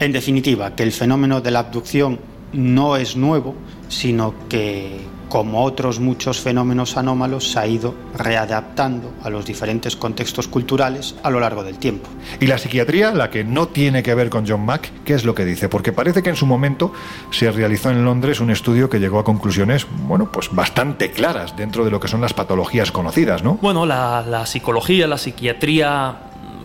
[0.00, 2.20] En definitiva, que el fenómeno de la abducción
[2.54, 3.54] no es nuevo,
[3.88, 5.00] sino que
[5.34, 11.30] como otros muchos fenómenos anómalos, se ha ido readaptando a los diferentes contextos culturales a
[11.30, 12.08] lo largo del tiempo.
[12.38, 15.34] ¿Y la psiquiatría, la que no tiene que ver con John Mack, qué es lo
[15.34, 15.68] que dice?
[15.68, 16.92] Porque parece que en su momento
[17.32, 21.84] se realizó en Londres un estudio que llegó a conclusiones, bueno, pues bastante claras dentro
[21.84, 23.58] de lo que son las patologías conocidas, ¿no?
[23.60, 26.23] Bueno, la, la psicología, la psiquiatría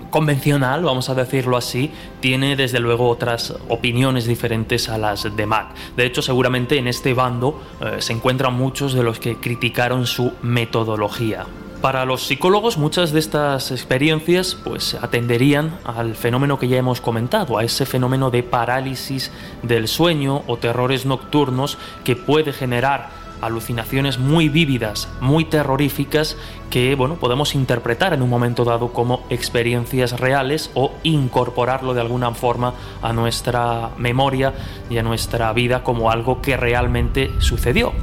[0.10, 5.74] convencional, vamos a decirlo así, tiene desde luego otras opiniones diferentes a las de Mac.
[5.96, 10.34] De hecho, seguramente en este bando eh, se encuentran muchos de los que criticaron su
[10.42, 11.46] metodología.
[11.82, 17.58] Para los psicólogos muchas de estas experiencias pues atenderían al fenómeno que ya hemos comentado,
[17.58, 19.32] a ese fenómeno de parálisis
[19.64, 26.38] del sueño o terrores nocturnos que puede generar alucinaciones muy vívidas, muy terroríficas
[26.70, 32.32] que bueno, podemos interpretar en un momento dado como experiencias reales o incorporarlo de alguna
[32.34, 34.54] forma a nuestra memoria
[34.90, 37.94] y a nuestra vida como algo que realmente sucedió.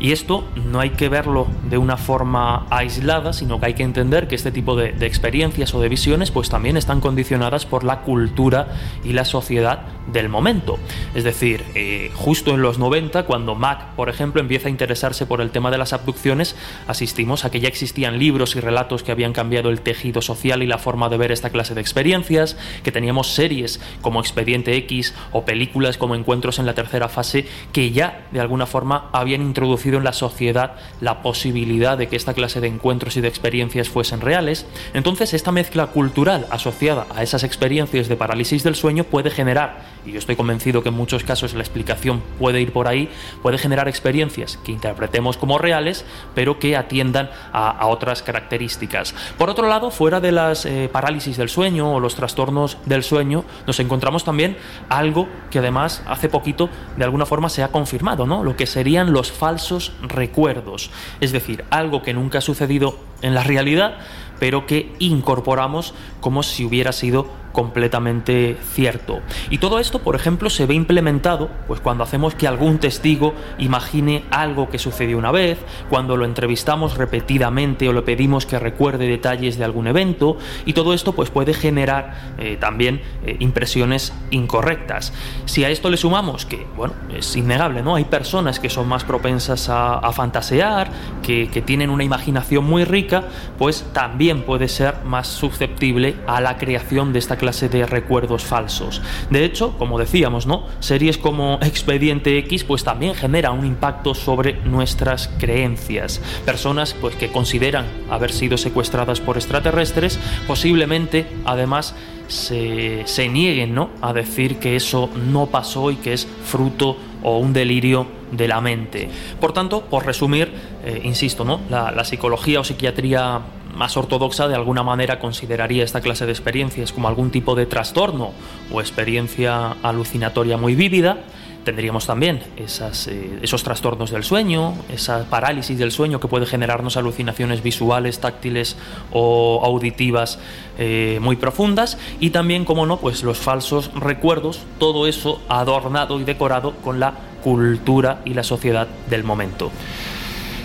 [0.00, 4.28] Y esto no hay que verlo de una forma aislada, sino que hay que entender
[4.28, 8.68] que este tipo de, experiencias o de visiones pues también están condicionadas por la cultura
[9.04, 10.78] y la sociedad del momento.
[11.14, 15.40] Es decir, eh, justo en los 90, cuando Mac, por ejemplo, empieza a interesarse por
[15.40, 16.54] el tema de las abducciones,
[16.86, 20.66] asistimos a que ya existían libros y relatos que habían cambiado el tejido social y
[20.66, 25.44] la forma de ver esta clase de experiencias, que teníamos series como Expediente X o
[25.44, 30.04] películas como Encuentros en la tercera fase que ya de alguna forma habían introducido en
[30.04, 34.66] la sociedad la posibilidad de que esta clase de encuentros y de experiencias fuesen reales,
[34.92, 40.12] entonces esta mezcla cultural asociada a esas experiencias de parálisis del sueño puede generar, y
[40.12, 43.10] yo estoy convencido que en muchos casos la explicación puede ir por ahí,
[43.42, 46.04] puede generar experiencias que interpretemos como reales,
[46.34, 49.14] pero que atiendan a, otras características.
[49.36, 53.44] Por otro lado, fuera de las eh, parálisis del sueño o los trastornos del sueño,
[53.66, 54.56] nos encontramos también
[54.88, 58.42] algo que además hace poquito de alguna forma se ha confirmado, ¿no?
[58.42, 60.90] Lo que serían los falsos recuerdos,
[61.20, 63.98] es decir, algo que nunca ha sucedido en la realidad,
[64.38, 69.20] pero que incorporamos como si hubiera sido completamente cierto.
[69.50, 74.24] Y todo esto, por ejemplo, se ve implementado pues cuando hacemos que algún testigo imagine
[74.30, 75.58] algo que sucedió una vez,
[75.88, 80.94] cuando lo entrevistamos repetidamente o le pedimos que recuerde detalles de algún evento y todo
[80.94, 85.12] esto pues puede generar eh, también eh, impresiones incorrectas.
[85.46, 87.96] Si a esto le sumamos que, bueno, es innegable, ¿no?
[87.96, 90.90] Hay personas que son más propensas a, fantasear,
[91.22, 93.24] que, que tienen una imaginación muy rica,
[93.56, 99.00] pues también puede ser más susceptible a la creación de esta clase de recuerdos falsos.
[99.30, 100.66] De hecho, como decíamos, ¿no?
[100.80, 106.20] Series como Expediente X pues también generan un impacto sobre nuestras creencias.
[106.44, 111.94] Personas pues que consideran haber sido secuestradas por extraterrestres, posiblemente además
[112.26, 113.90] se, se nieguen ¿no?
[114.02, 118.60] a decir que eso no pasó y que es fruto o un delirio de la
[118.60, 119.08] mente.
[119.40, 120.52] Por tanto, por resumir,
[120.84, 121.60] eh, insisto, ¿no?
[121.70, 123.40] La, psicología o psiquiatría
[123.78, 128.32] más ortodoxa de alguna manera consideraría esta clase de experiencias como algún tipo de trastorno
[128.72, 131.18] o experiencia alucinatoria muy vívida.
[131.64, 137.62] Tendríamos también eh, esos trastornos del sueño, esa parálisis del sueño que puede generarnos alucinaciones
[137.62, 138.76] visuales, táctiles
[139.12, 140.40] o auditivas
[140.78, 141.98] eh, muy profundas.
[142.18, 147.14] Y también, como no, pues los falsos recuerdos, todo eso adornado y decorado con la
[147.44, 149.70] cultura y la sociedad del momento.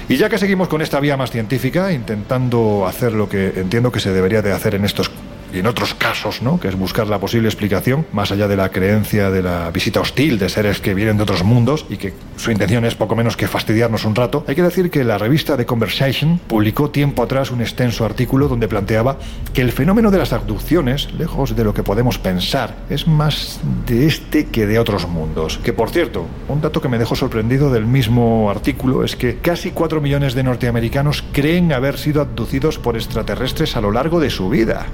[0.10, 4.00] Y ya que seguimos con esta vía más científica, intentando hacer lo que entiendo que
[4.00, 5.10] se debería de hacer en estos
[5.54, 6.60] y en otros casos, ¿no?
[6.60, 10.40] que es buscar la posible explicación, más allá de la creencia de la visita hostil
[10.40, 13.48] de seres que vienen de otros mundos y que su intención es poco menos que
[13.48, 17.62] fastidiarnos un rato, hay que decir que la revista The Conversation publicó tiempo atrás un
[17.62, 19.18] extenso artículo donde planteaba
[19.54, 24.08] que el fenómeno de las abducciones, lejos de lo que podemos pensar, es más de
[24.08, 25.60] este que de otros mundos.
[25.64, 29.72] Que por cierto, un dato que me dejó sorprendido del mismo artículo es que casi
[29.72, 34.50] 4 millones de norteamericanos creen haber sido abducidos por extraterrestres a lo largo de su
[34.50, 34.88] vida.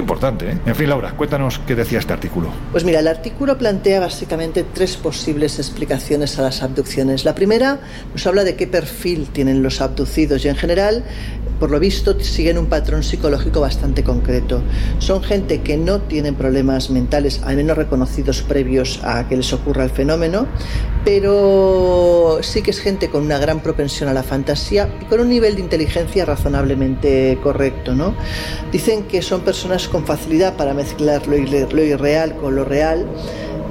[0.00, 0.50] Importante.
[0.50, 0.58] ¿eh?
[0.66, 2.48] En fin, Laura, cuéntanos qué decía este artículo.
[2.70, 7.24] Pues mira, el artículo plantea básicamente tres posibles explicaciones a las abducciones.
[7.24, 7.80] La primera
[8.12, 11.04] nos habla de qué perfil tienen los abducidos y en general
[11.62, 14.64] por lo visto siguen un patrón psicológico bastante concreto.
[14.98, 19.84] Son gente que no tienen problemas mentales, al menos reconocidos previos a que les ocurra
[19.84, 20.48] el fenómeno,
[21.04, 25.28] pero sí que es gente con una gran propensión a la fantasía y con un
[25.28, 27.94] nivel de inteligencia razonablemente correcto.
[27.94, 28.16] ¿no?
[28.72, 33.06] Dicen que son personas con facilidad para mezclar lo irreal con lo real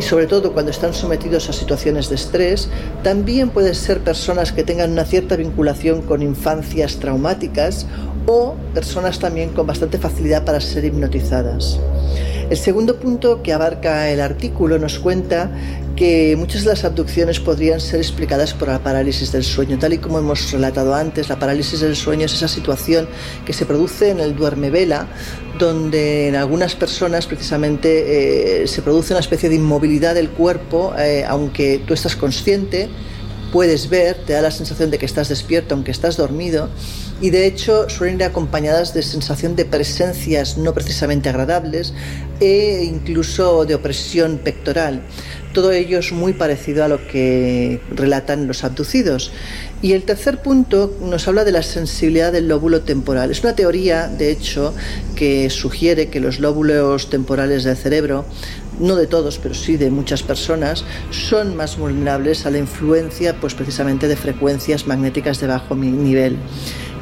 [0.01, 2.69] y sobre todo cuando están sometidos a situaciones de estrés,
[3.03, 7.85] también pueden ser personas que tengan una cierta vinculación con infancias traumáticas
[8.25, 11.79] o personas también con bastante facilidad para ser hipnotizadas.
[12.49, 15.51] El segundo punto que abarca el artículo nos cuenta
[15.95, 19.77] que muchas de las abducciones podrían ser explicadas por la parálisis del sueño.
[19.77, 23.07] Tal y como hemos relatado antes, la parálisis del sueño es esa situación
[23.45, 25.05] que se produce en el duerme vela,
[25.65, 31.23] donde en algunas personas precisamente eh, se produce una especie de inmovilidad del cuerpo, eh,
[31.27, 32.89] aunque tú estás consciente,
[33.51, 36.69] puedes ver, te da la sensación de que estás despierto aunque estás dormido
[37.21, 41.93] y de hecho suelen ir acompañadas de sensación de presencias no precisamente agradables
[42.39, 45.03] e incluso de opresión pectoral.
[45.53, 49.31] Todo ello es muy parecido a lo que relatan los abducidos.
[49.81, 53.31] Y el tercer punto nos habla de la sensibilidad del lóbulo temporal.
[53.31, 54.73] Es una teoría, de hecho,
[55.15, 58.25] que sugiere que los lóbulos temporales del cerebro,
[58.79, 63.53] no de todos, pero sí de muchas personas, son más vulnerables a la influencia, pues
[63.53, 66.37] precisamente de frecuencias magnéticas de bajo nivel.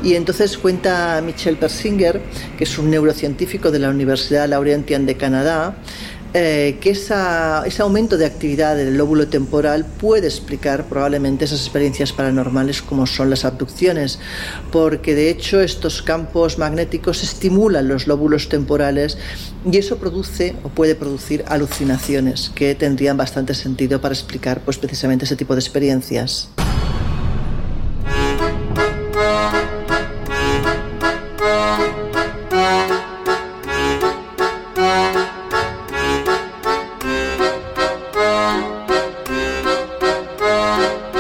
[0.02, 2.22] Y entonces cuenta Michel Persinger,
[2.58, 5.76] que es un neurocientífico de la Universidad Laurentian de Canadá,
[6.34, 12.84] eh, que ese aumento de actividad del lóbulo temporal puede explicar probablemente esas experiencias paranormales
[12.84, 14.20] como son las abducciones,
[14.72, 19.18] porque de hecho estos campos magnéticos estimulan los lóbulos temporales
[19.70, 25.26] y eso produce o puede producir alucinaciones que tendrían bastante sentido para explicar pues precisamente
[25.26, 26.50] ese tipo de experiencias.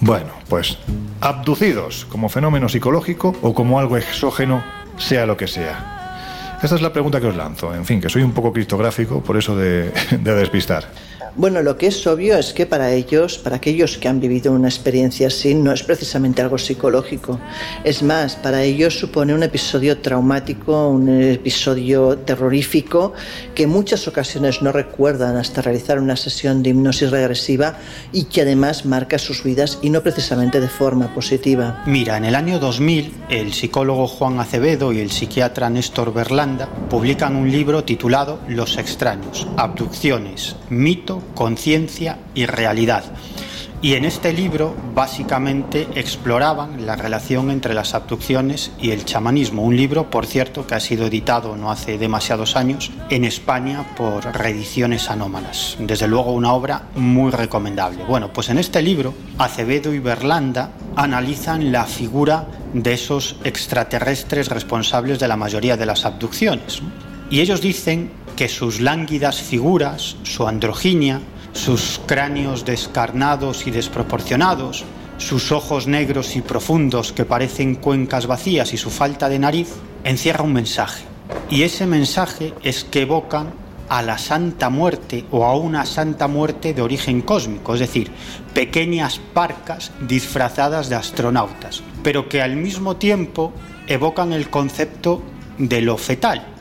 [0.00, 0.78] Bueno, pues
[1.20, 4.62] abducidos como fenómeno psicológico o como algo exógeno,
[4.96, 6.58] sea lo que sea.
[6.62, 7.74] Esta es la pregunta que os lanzo.
[7.74, 9.90] En fin, que soy un poco criptográfico, por eso de
[10.22, 10.90] despistar.
[11.34, 14.68] Bueno, lo que es obvio es que para ellos, para aquellos que han vivido una
[14.68, 17.40] experiencia así, no es precisamente algo psicológico.
[17.84, 23.14] Es más, para ellos supone un episodio traumático, un episodio terrorífico
[23.54, 27.78] que en muchas ocasiones no recuerdan hasta realizar una sesión de hipnosis regresiva
[28.12, 31.82] y que además marca sus vidas y no precisamente de forma positiva.
[31.86, 37.34] Mira, en el año 2000, el psicólogo Juan Acevedo y el psiquiatra Néstor Berlanda publican
[37.34, 43.04] un libro titulado Los extraños, abducciones, mito, conciencia y realidad.
[43.84, 49.62] Y en este libro básicamente exploraban la relación entre las abducciones y el chamanismo.
[49.62, 54.24] Un libro, por cierto, que ha sido editado no hace demasiados años en España por
[54.36, 55.76] reediciones anómalas.
[55.80, 58.04] Desde luego una obra muy recomendable.
[58.04, 65.18] Bueno, pues en este libro Acevedo y Berlanda analizan la figura de esos extraterrestres responsables
[65.18, 66.80] de la mayoría de las abducciones.
[67.30, 71.20] Y ellos dicen que sus lánguidas figuras, su androginia,
[71.52, 74.84] sus cráneos descarnados y desproporcionados,
[75.18, 79.68] sus ojos negros y profundos que parecen cuencas vacías y su falta de nariz,
[80.04, 81.04] encierra un mensaje.
[81.50, 83.52] Y ese mensaje es que evocan
[83.88, 88.10] a la Santa Muerte o a una Santa Muerte de origen cósmico, es decir,
[88.54, 93.52] pequeñas parcas disfrazadas de astronautas, pero que al mismo tiempo
[93.86, 95.22] evocan el concepto
[95.58, 96.51] de lo fetal,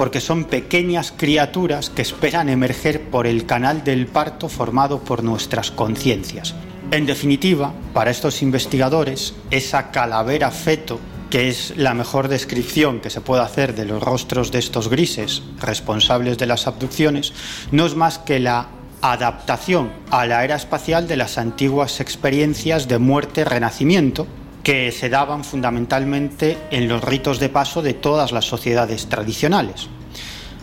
[0.00, 5.70] porque son pequeñas criaturas que esperan emerger por el canal del parto formado por nuestras
[5.70, 6.54] conciencias.
[6.90, 10.98] En definitiva, para estos investigadores, esa calavera feto,
[11.28, 15.42] que es la mejor descripción que se puede hacer de los rostros de estos grises
[15.60, 17.34] responsables de las abducciones,
[17.70, 18.68] no es más que la
[19.02, 24.26] adaptación a la era espacial de las antiguas experiencias de muerte-renacimiento
[24.70, 29.88] que se daban fundamentalmente en los ritos de paso de todas las sociedades tradicionales.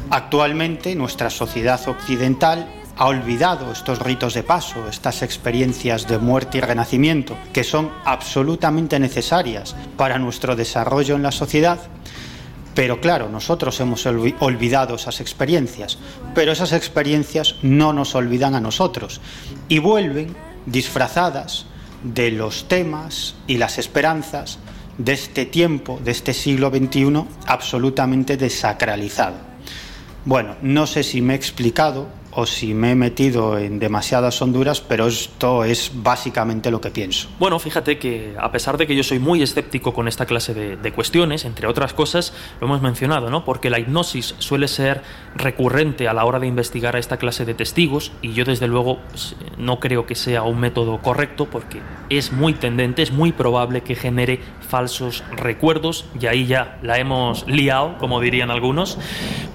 [0.09, 6.61] Actualmente nuestra sociedad occidental ha olvidado estos ritos de paso, estas experiencias de muerte y
[6.61, 11.77] renacimiento, que son absolutamente necesarias para nuestro desarrollo en la sociedad.
[12.75, 15.97] Pero claro, nosotros hemos olvidado esas experiencias,
[16.33, 19.19] pero esas experiencias no nos olvidan a nosotros
[19.67, 20.33] y vuelven
[20.65, 21.65] disfrazadas
[22.13, 24.59] de los temas y las esperanzas
[24.97, 29.35] de este tiempo, de este siglo XXI, absolutamente desacralizado.
[30.25, 32.07] Bueno, no sé si me he explicado
[32.39, 37.27] o si me he metido en demasiadas honduras, pero esto es básicamente lo que pienso.
[37.39, 40.77] Bueno, fíjate que a pesar de que yo soy muy escéptico con esta clase de,
[40.77, 43.43] de, cuestiones, entre otras cosas, lo hemos mencionado, ¿no?
[43.43, 45.01] Porque la hipnosis suele ser
[45.35, 48.99] recurrente a la hora de investigar a esta clase de testigos y yo desde luego
[49.09, 51.79] pues, no creo que sea un método correcto porque
[52.11, 57.47] es muy tendente, es muy probable que genere falsos recuerdos y ahí ya la hemos
[57.47, 58.99] liado, como dirían algunos,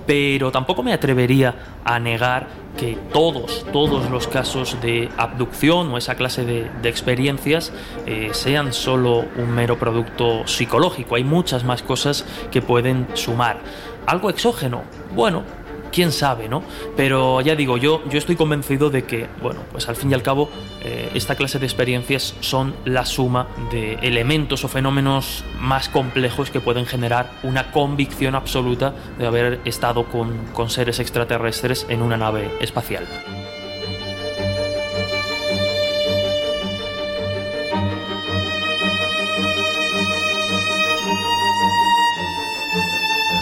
[0.04, 1.54] pero tampoco me atrevería
[1.84, 7.73] a negar que todos, todos los casos de abducción o esa clase de, experiencias
[8.07, 11.16] eh, sean solo un mero producto psicológico.
[11.16, 13.61] Hay muchas más cosas que pueden sumar.
[14.07, 14.82] Algo exógeno,
[15.15, 15.44] bueno,
[15.93, 16.62] quién sabe, ¿no?
[16.97, 20.23] Pero ya digo, yo, yo estoy convencido de que, bueno, pues al fin y al
[20.23, 20.51] cabo,
[20.82, 26.60] eh, esta clase de experiencias son la suma de elementos o fenómenos más complejos que
[26.60, 32.51] pueden generar una convicción absoluta de haber estado con, con seres extraterrestres en una nave
[32.60, 33.06] espacial.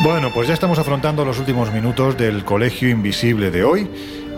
[0.03, 3.91] Bueno, pues ya estamos afrontando los últimos minutos del Colegio Invisible de hoy.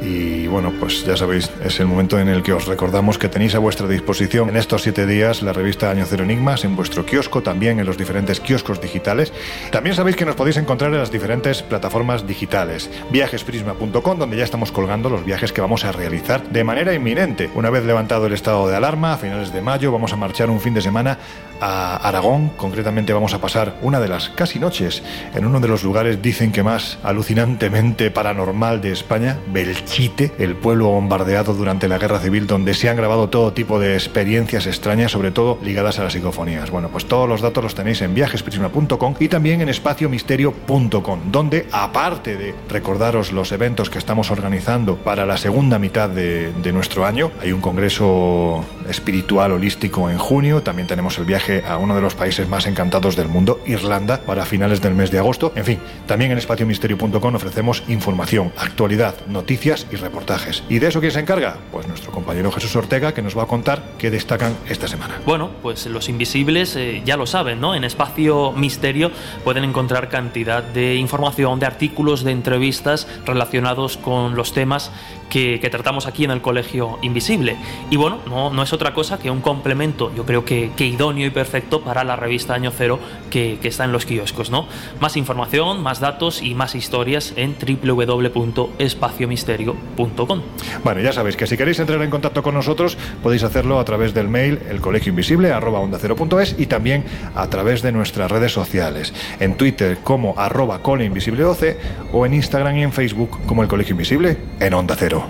[0.05, 3.55] Y bueno, pues ya sabéis, es el momento en el que os recordamos que tenéis
[3.55, 7.43] a vuestra disposición en estos siete días la revista Año Cero Enigmas en vuestro kiosco,
[7.43, 9.33] también en los diferentes kioscos digitales.
[9.71, 12.91] También sabéis que nos podéis encontrar en las diferentes plataformas digitales.
[13.13, 17.49] Viajesprisma.com, donde ya estamos colgando los viajes que vamos a realizar de manera inminente.
[17.55, 20.61] Una vez levantado el estado de alarma, a finales de mayo, vamos a marchar un
[20.61, 21.19] fin de semana
[21.61, 22.49] a Aragón.
[22.57, 26.51] Concretamente vamos a pasar una de las casi noches en uno de los lugares, dicen
[26.51, 29.92] que más alucinantemente paranormal de España, Belchite,
[30.39, 34.67] el pueblo bombardeado durante la guerra civil, donde se han grabado todo tipo de experiencias
[34.67, 36.71] extrañas, sobre todo ligadas a las psicofonías.
[36.71, 42.39] Bueno, pues todos los datos los tenéis en viajesprisma.com y también en espaciomisterio.com, donde aparte
[42.39, 47.31] de recordaros los eventos que estamos organizando para la segunda mitad de, de nuestro año,
[47.43, 52.15] hay un congreso espiritual holístico en junio, también tenemos el viaje a uno de los
[52.15, 55.53] países más encantados del mundo, Irlanda, para finales del mes de agosto.
[55.55, 60.63] En fin, también en espaciomisterio.com ofrecemos información, actualidad, noticias y reportajes.
[60.69, 61.59] ¿Y de eso quién se encarga?
[61.71, 65.21] Pues nuestro compañero Jesús Ortega, que nos va a contar qué destacan esta semana.
[65.27, 67.75] Bueno, pues los invisibles eh, ya lo saben, ¿no?
[67.75, 69.11] En Espacio Misterio
[69.45, 74.91] pueden encontrar cantidad de información, de artículos, de entrevistas relacionados con los temas
[75.33, 77.57] que, tratamos aquí en el Colegio Invisible.
[77.89, 81.31] Y bueno, no, no es otra cosa que un complemento, yo creo que, idóneo y
[81.31, 82.99] perfecto para la revista Año Cero
[83.31, 84.67] que, que, está en los kioscos, ¿no?
[85.01, 90.43] Más información, más datos y más historias en www.espaciomisterio.com.
[90.85, 94.13] Bueno, ya sabéis que si queréis entrar en contacto con nosotros podéis hacerlo a través
[94.13, 100.83] del mail elcolegioinvisible.es y también a través de nuestras redes sociales, en Twitter como arroba
[100.83, 101.77] coleinvisible12
[102.13, 105.22] o en Instagram y en Facebook como el Colegio Invisible en Onda Cero.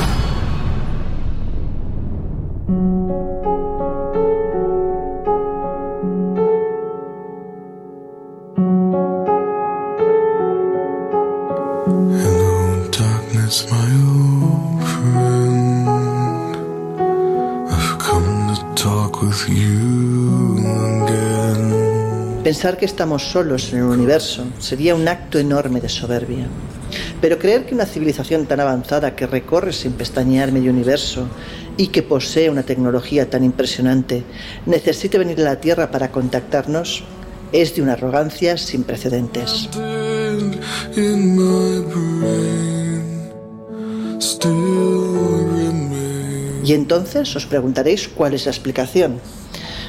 [22.43, 26.47] Pensar que estamos solos en el universo sería un acto enorme de soberbia.
[27.23, 31.29] Pero creer que una civilización tan avanzada que recorre sin pestañear medio universo
[31.77, 34.25] y que posee una tecnología tan impresionante
[34.67, 37.05] necesite venir a la Tierra para contactarnos
[37.53, 39.69] es de una arrogancia sin precedentes.
[46.65, 49.21] Y entonces os preguntaréis cuál es la explicación.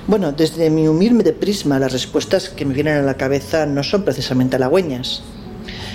[0.05, 4.03] Bueno, desde mi humilde prisma, las respuestas que me vienen a la cabeza no son
[4.03, 5.23] precisamente halagüeñas.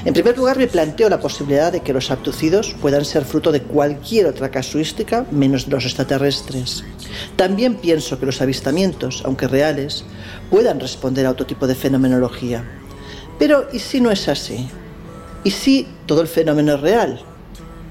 [0.05, 3.63] En primer lugar, me planteo la posibilidad de que los abducidos puedan ser fruto de
[3.63, 6.85] cualquier otra casuística menos los extraterrestres.
[7.37, 10.05] También pienso que los avistamientos, aunque reales,
[10.51, 12.65] puedan responder a otro tipo de fenomenología.
[13.39, 14.69] Pero, ¿y si no es así?
[15.43, 17.21] ¿Y si todo el fenómeno es real?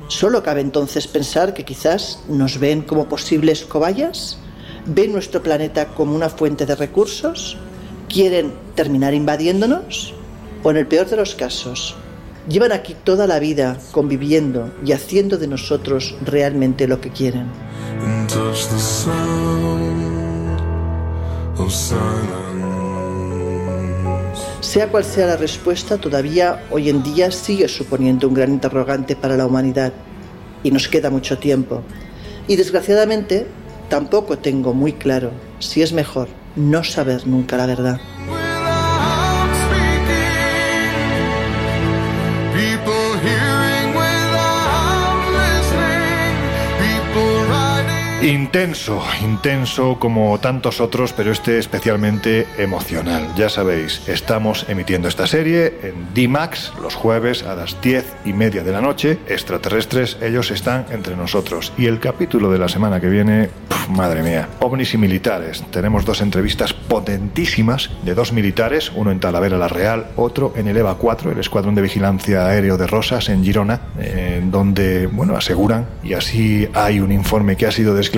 [0.07, 4.37] ¿Solo cabe entonces pensar que quizás nos ven como posibles cobayas?
[4.85, 7.57] ¿Ven nuestro planeta como una fuente de recursos?
[8.07, 10.13] ¿Quieren terminar invadiéndonos?
[10.67, 11.95] ¿O en el peor de los casos,
[12.49, 17.45] llevan aquí toda la vida conviviendo y haciendo de nosotros realmente lo que quieren?
[24.59, 29.37] Sea cual sea la respuesta, todavía hoy en día sigue suponiendo un gran interrogante para
[29.37, 29.93] la humanidad
[30.63, 31.81] y nos queda mucho tiempo.
[32.45, 33.47] Y desgraciadamente
[33.87, 36.27] tampoco tengo muy claro si es mejor
[36.57, 38.01] no saber nunca la verdad.
[48.27, 53.25] Intenso, intenso como tantos otros, pero este especialmente emocional.
[53.37, 58.65] Ya sabéis, estamos emitiendo esta serie en D-Max los jueves a las diez y media
[58.65, 59.17] de la noche.
[59.29, 61.71] Extraterrestres, ellos están entre nosotros.
[61.77, 65.63] Y el capítulo de la semana que viene, pf, madre mía, ovnis y militares.
[65.71, 70.75] Tenemos dos entrevistas potentísimas de dos militares, uno en Talavera la Real, otro en el
[70.75, 75.87] EVA 4, el Escuadrón de Vigilancia Aéreo de Rosas, en Girona, eh, donde, bueno, aseguran,
[76.03, 78.16] y así hay un informe que ha sido desclasificado,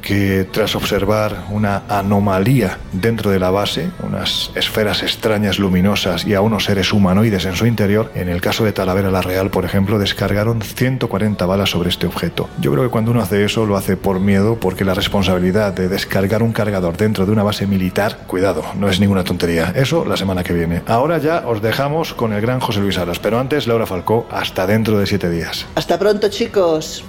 [0.00, 6.40] que tras observar una anomalía dentro de la base, unas esferas extrañas luminosas y a
[6.40, 9.98] unos seres humanoides en su interior, en el caso de Talavera la Real, por ejemplo,
[9.98, 12.48] descargaron 140 balas sobre este objeto.
[12.60, 15.88] Yo creo que cuando uno hace eso lo hace por miedo, porque la responsabilidad de
[15.88, 19.72] descargar un cargador dentro de una base militar, cuidado, no es ninguna tontería.
[19.76, 20.82] Eso la semana que viene.
[20.86, 24.66] Ahora ya os dejamos con el gran José Luis Aras, pero antes Laura Falcó, hasta
[24.66, 25.66] dentro de siete días.
[25.74, 27.04] Hasta pronto, chicos.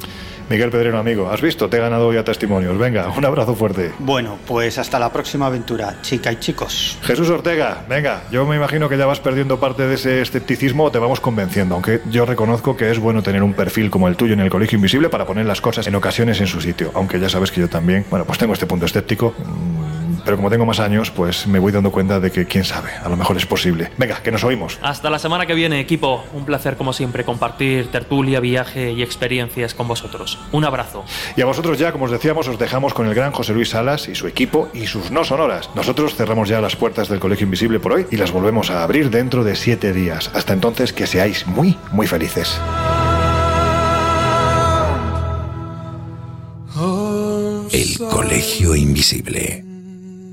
[0.50, 2.78] Miguel Pedrero, amigo, has visto, te he ganado hoy a testimonios.
[2.78, 3.92] Venga, un abrazo fuerte.
[4.00, 6.98] Bueno, pues hasta la próxima aventura, chica y chicos.
[7.02, 10.92] Jesús Ortega, venga, yo me imagino que ya vas perdiendo parte de ese escepticismo o
[10.92, 14.34] te vamos convenciendo, aunque yo reconozco que es bueno tener un perfil como el tuyo
[14.34, 17.30] en el Colegio Invisible para poner las cosas en ocasiones en su sitio, aunque ya
[17.30, 19.93] sabes que yo también, bueno, pues tengo este punto escéptico, mm,
[20.24, 23.10] pero como tengo más años, pues me voy dando cuenta de que quién sabe, a
[23.10, 23.92] lo mejor es posible.
[23.98, 24.80] Venga, que nos oímos.
[24.82, 26.24] Hasta la semana que viene, equipo.
[26.34, 30.40] Un placer, como siempre, compartir tertulia, viaje y experiencias con vosotros.
[30.52, 31.04] Un abrazo.
[31.36, 34.08] Y a vosotros ya, como os decíamos, os dejamos con el gran José Luis Salas
[34.08, 35.70] y su equipo y sus no sonoras.
[35.76, 39.10] Nosotros cerramos ya las puertas del Colegio Invisible por hoy y las volvemos a abrir
[39.10, 40.32] dentro de siete días.
[40.34, 42.60] Hasta entonces, que seáis muy, muy felices.
[47.72, 49.73] El Colegio Invisible.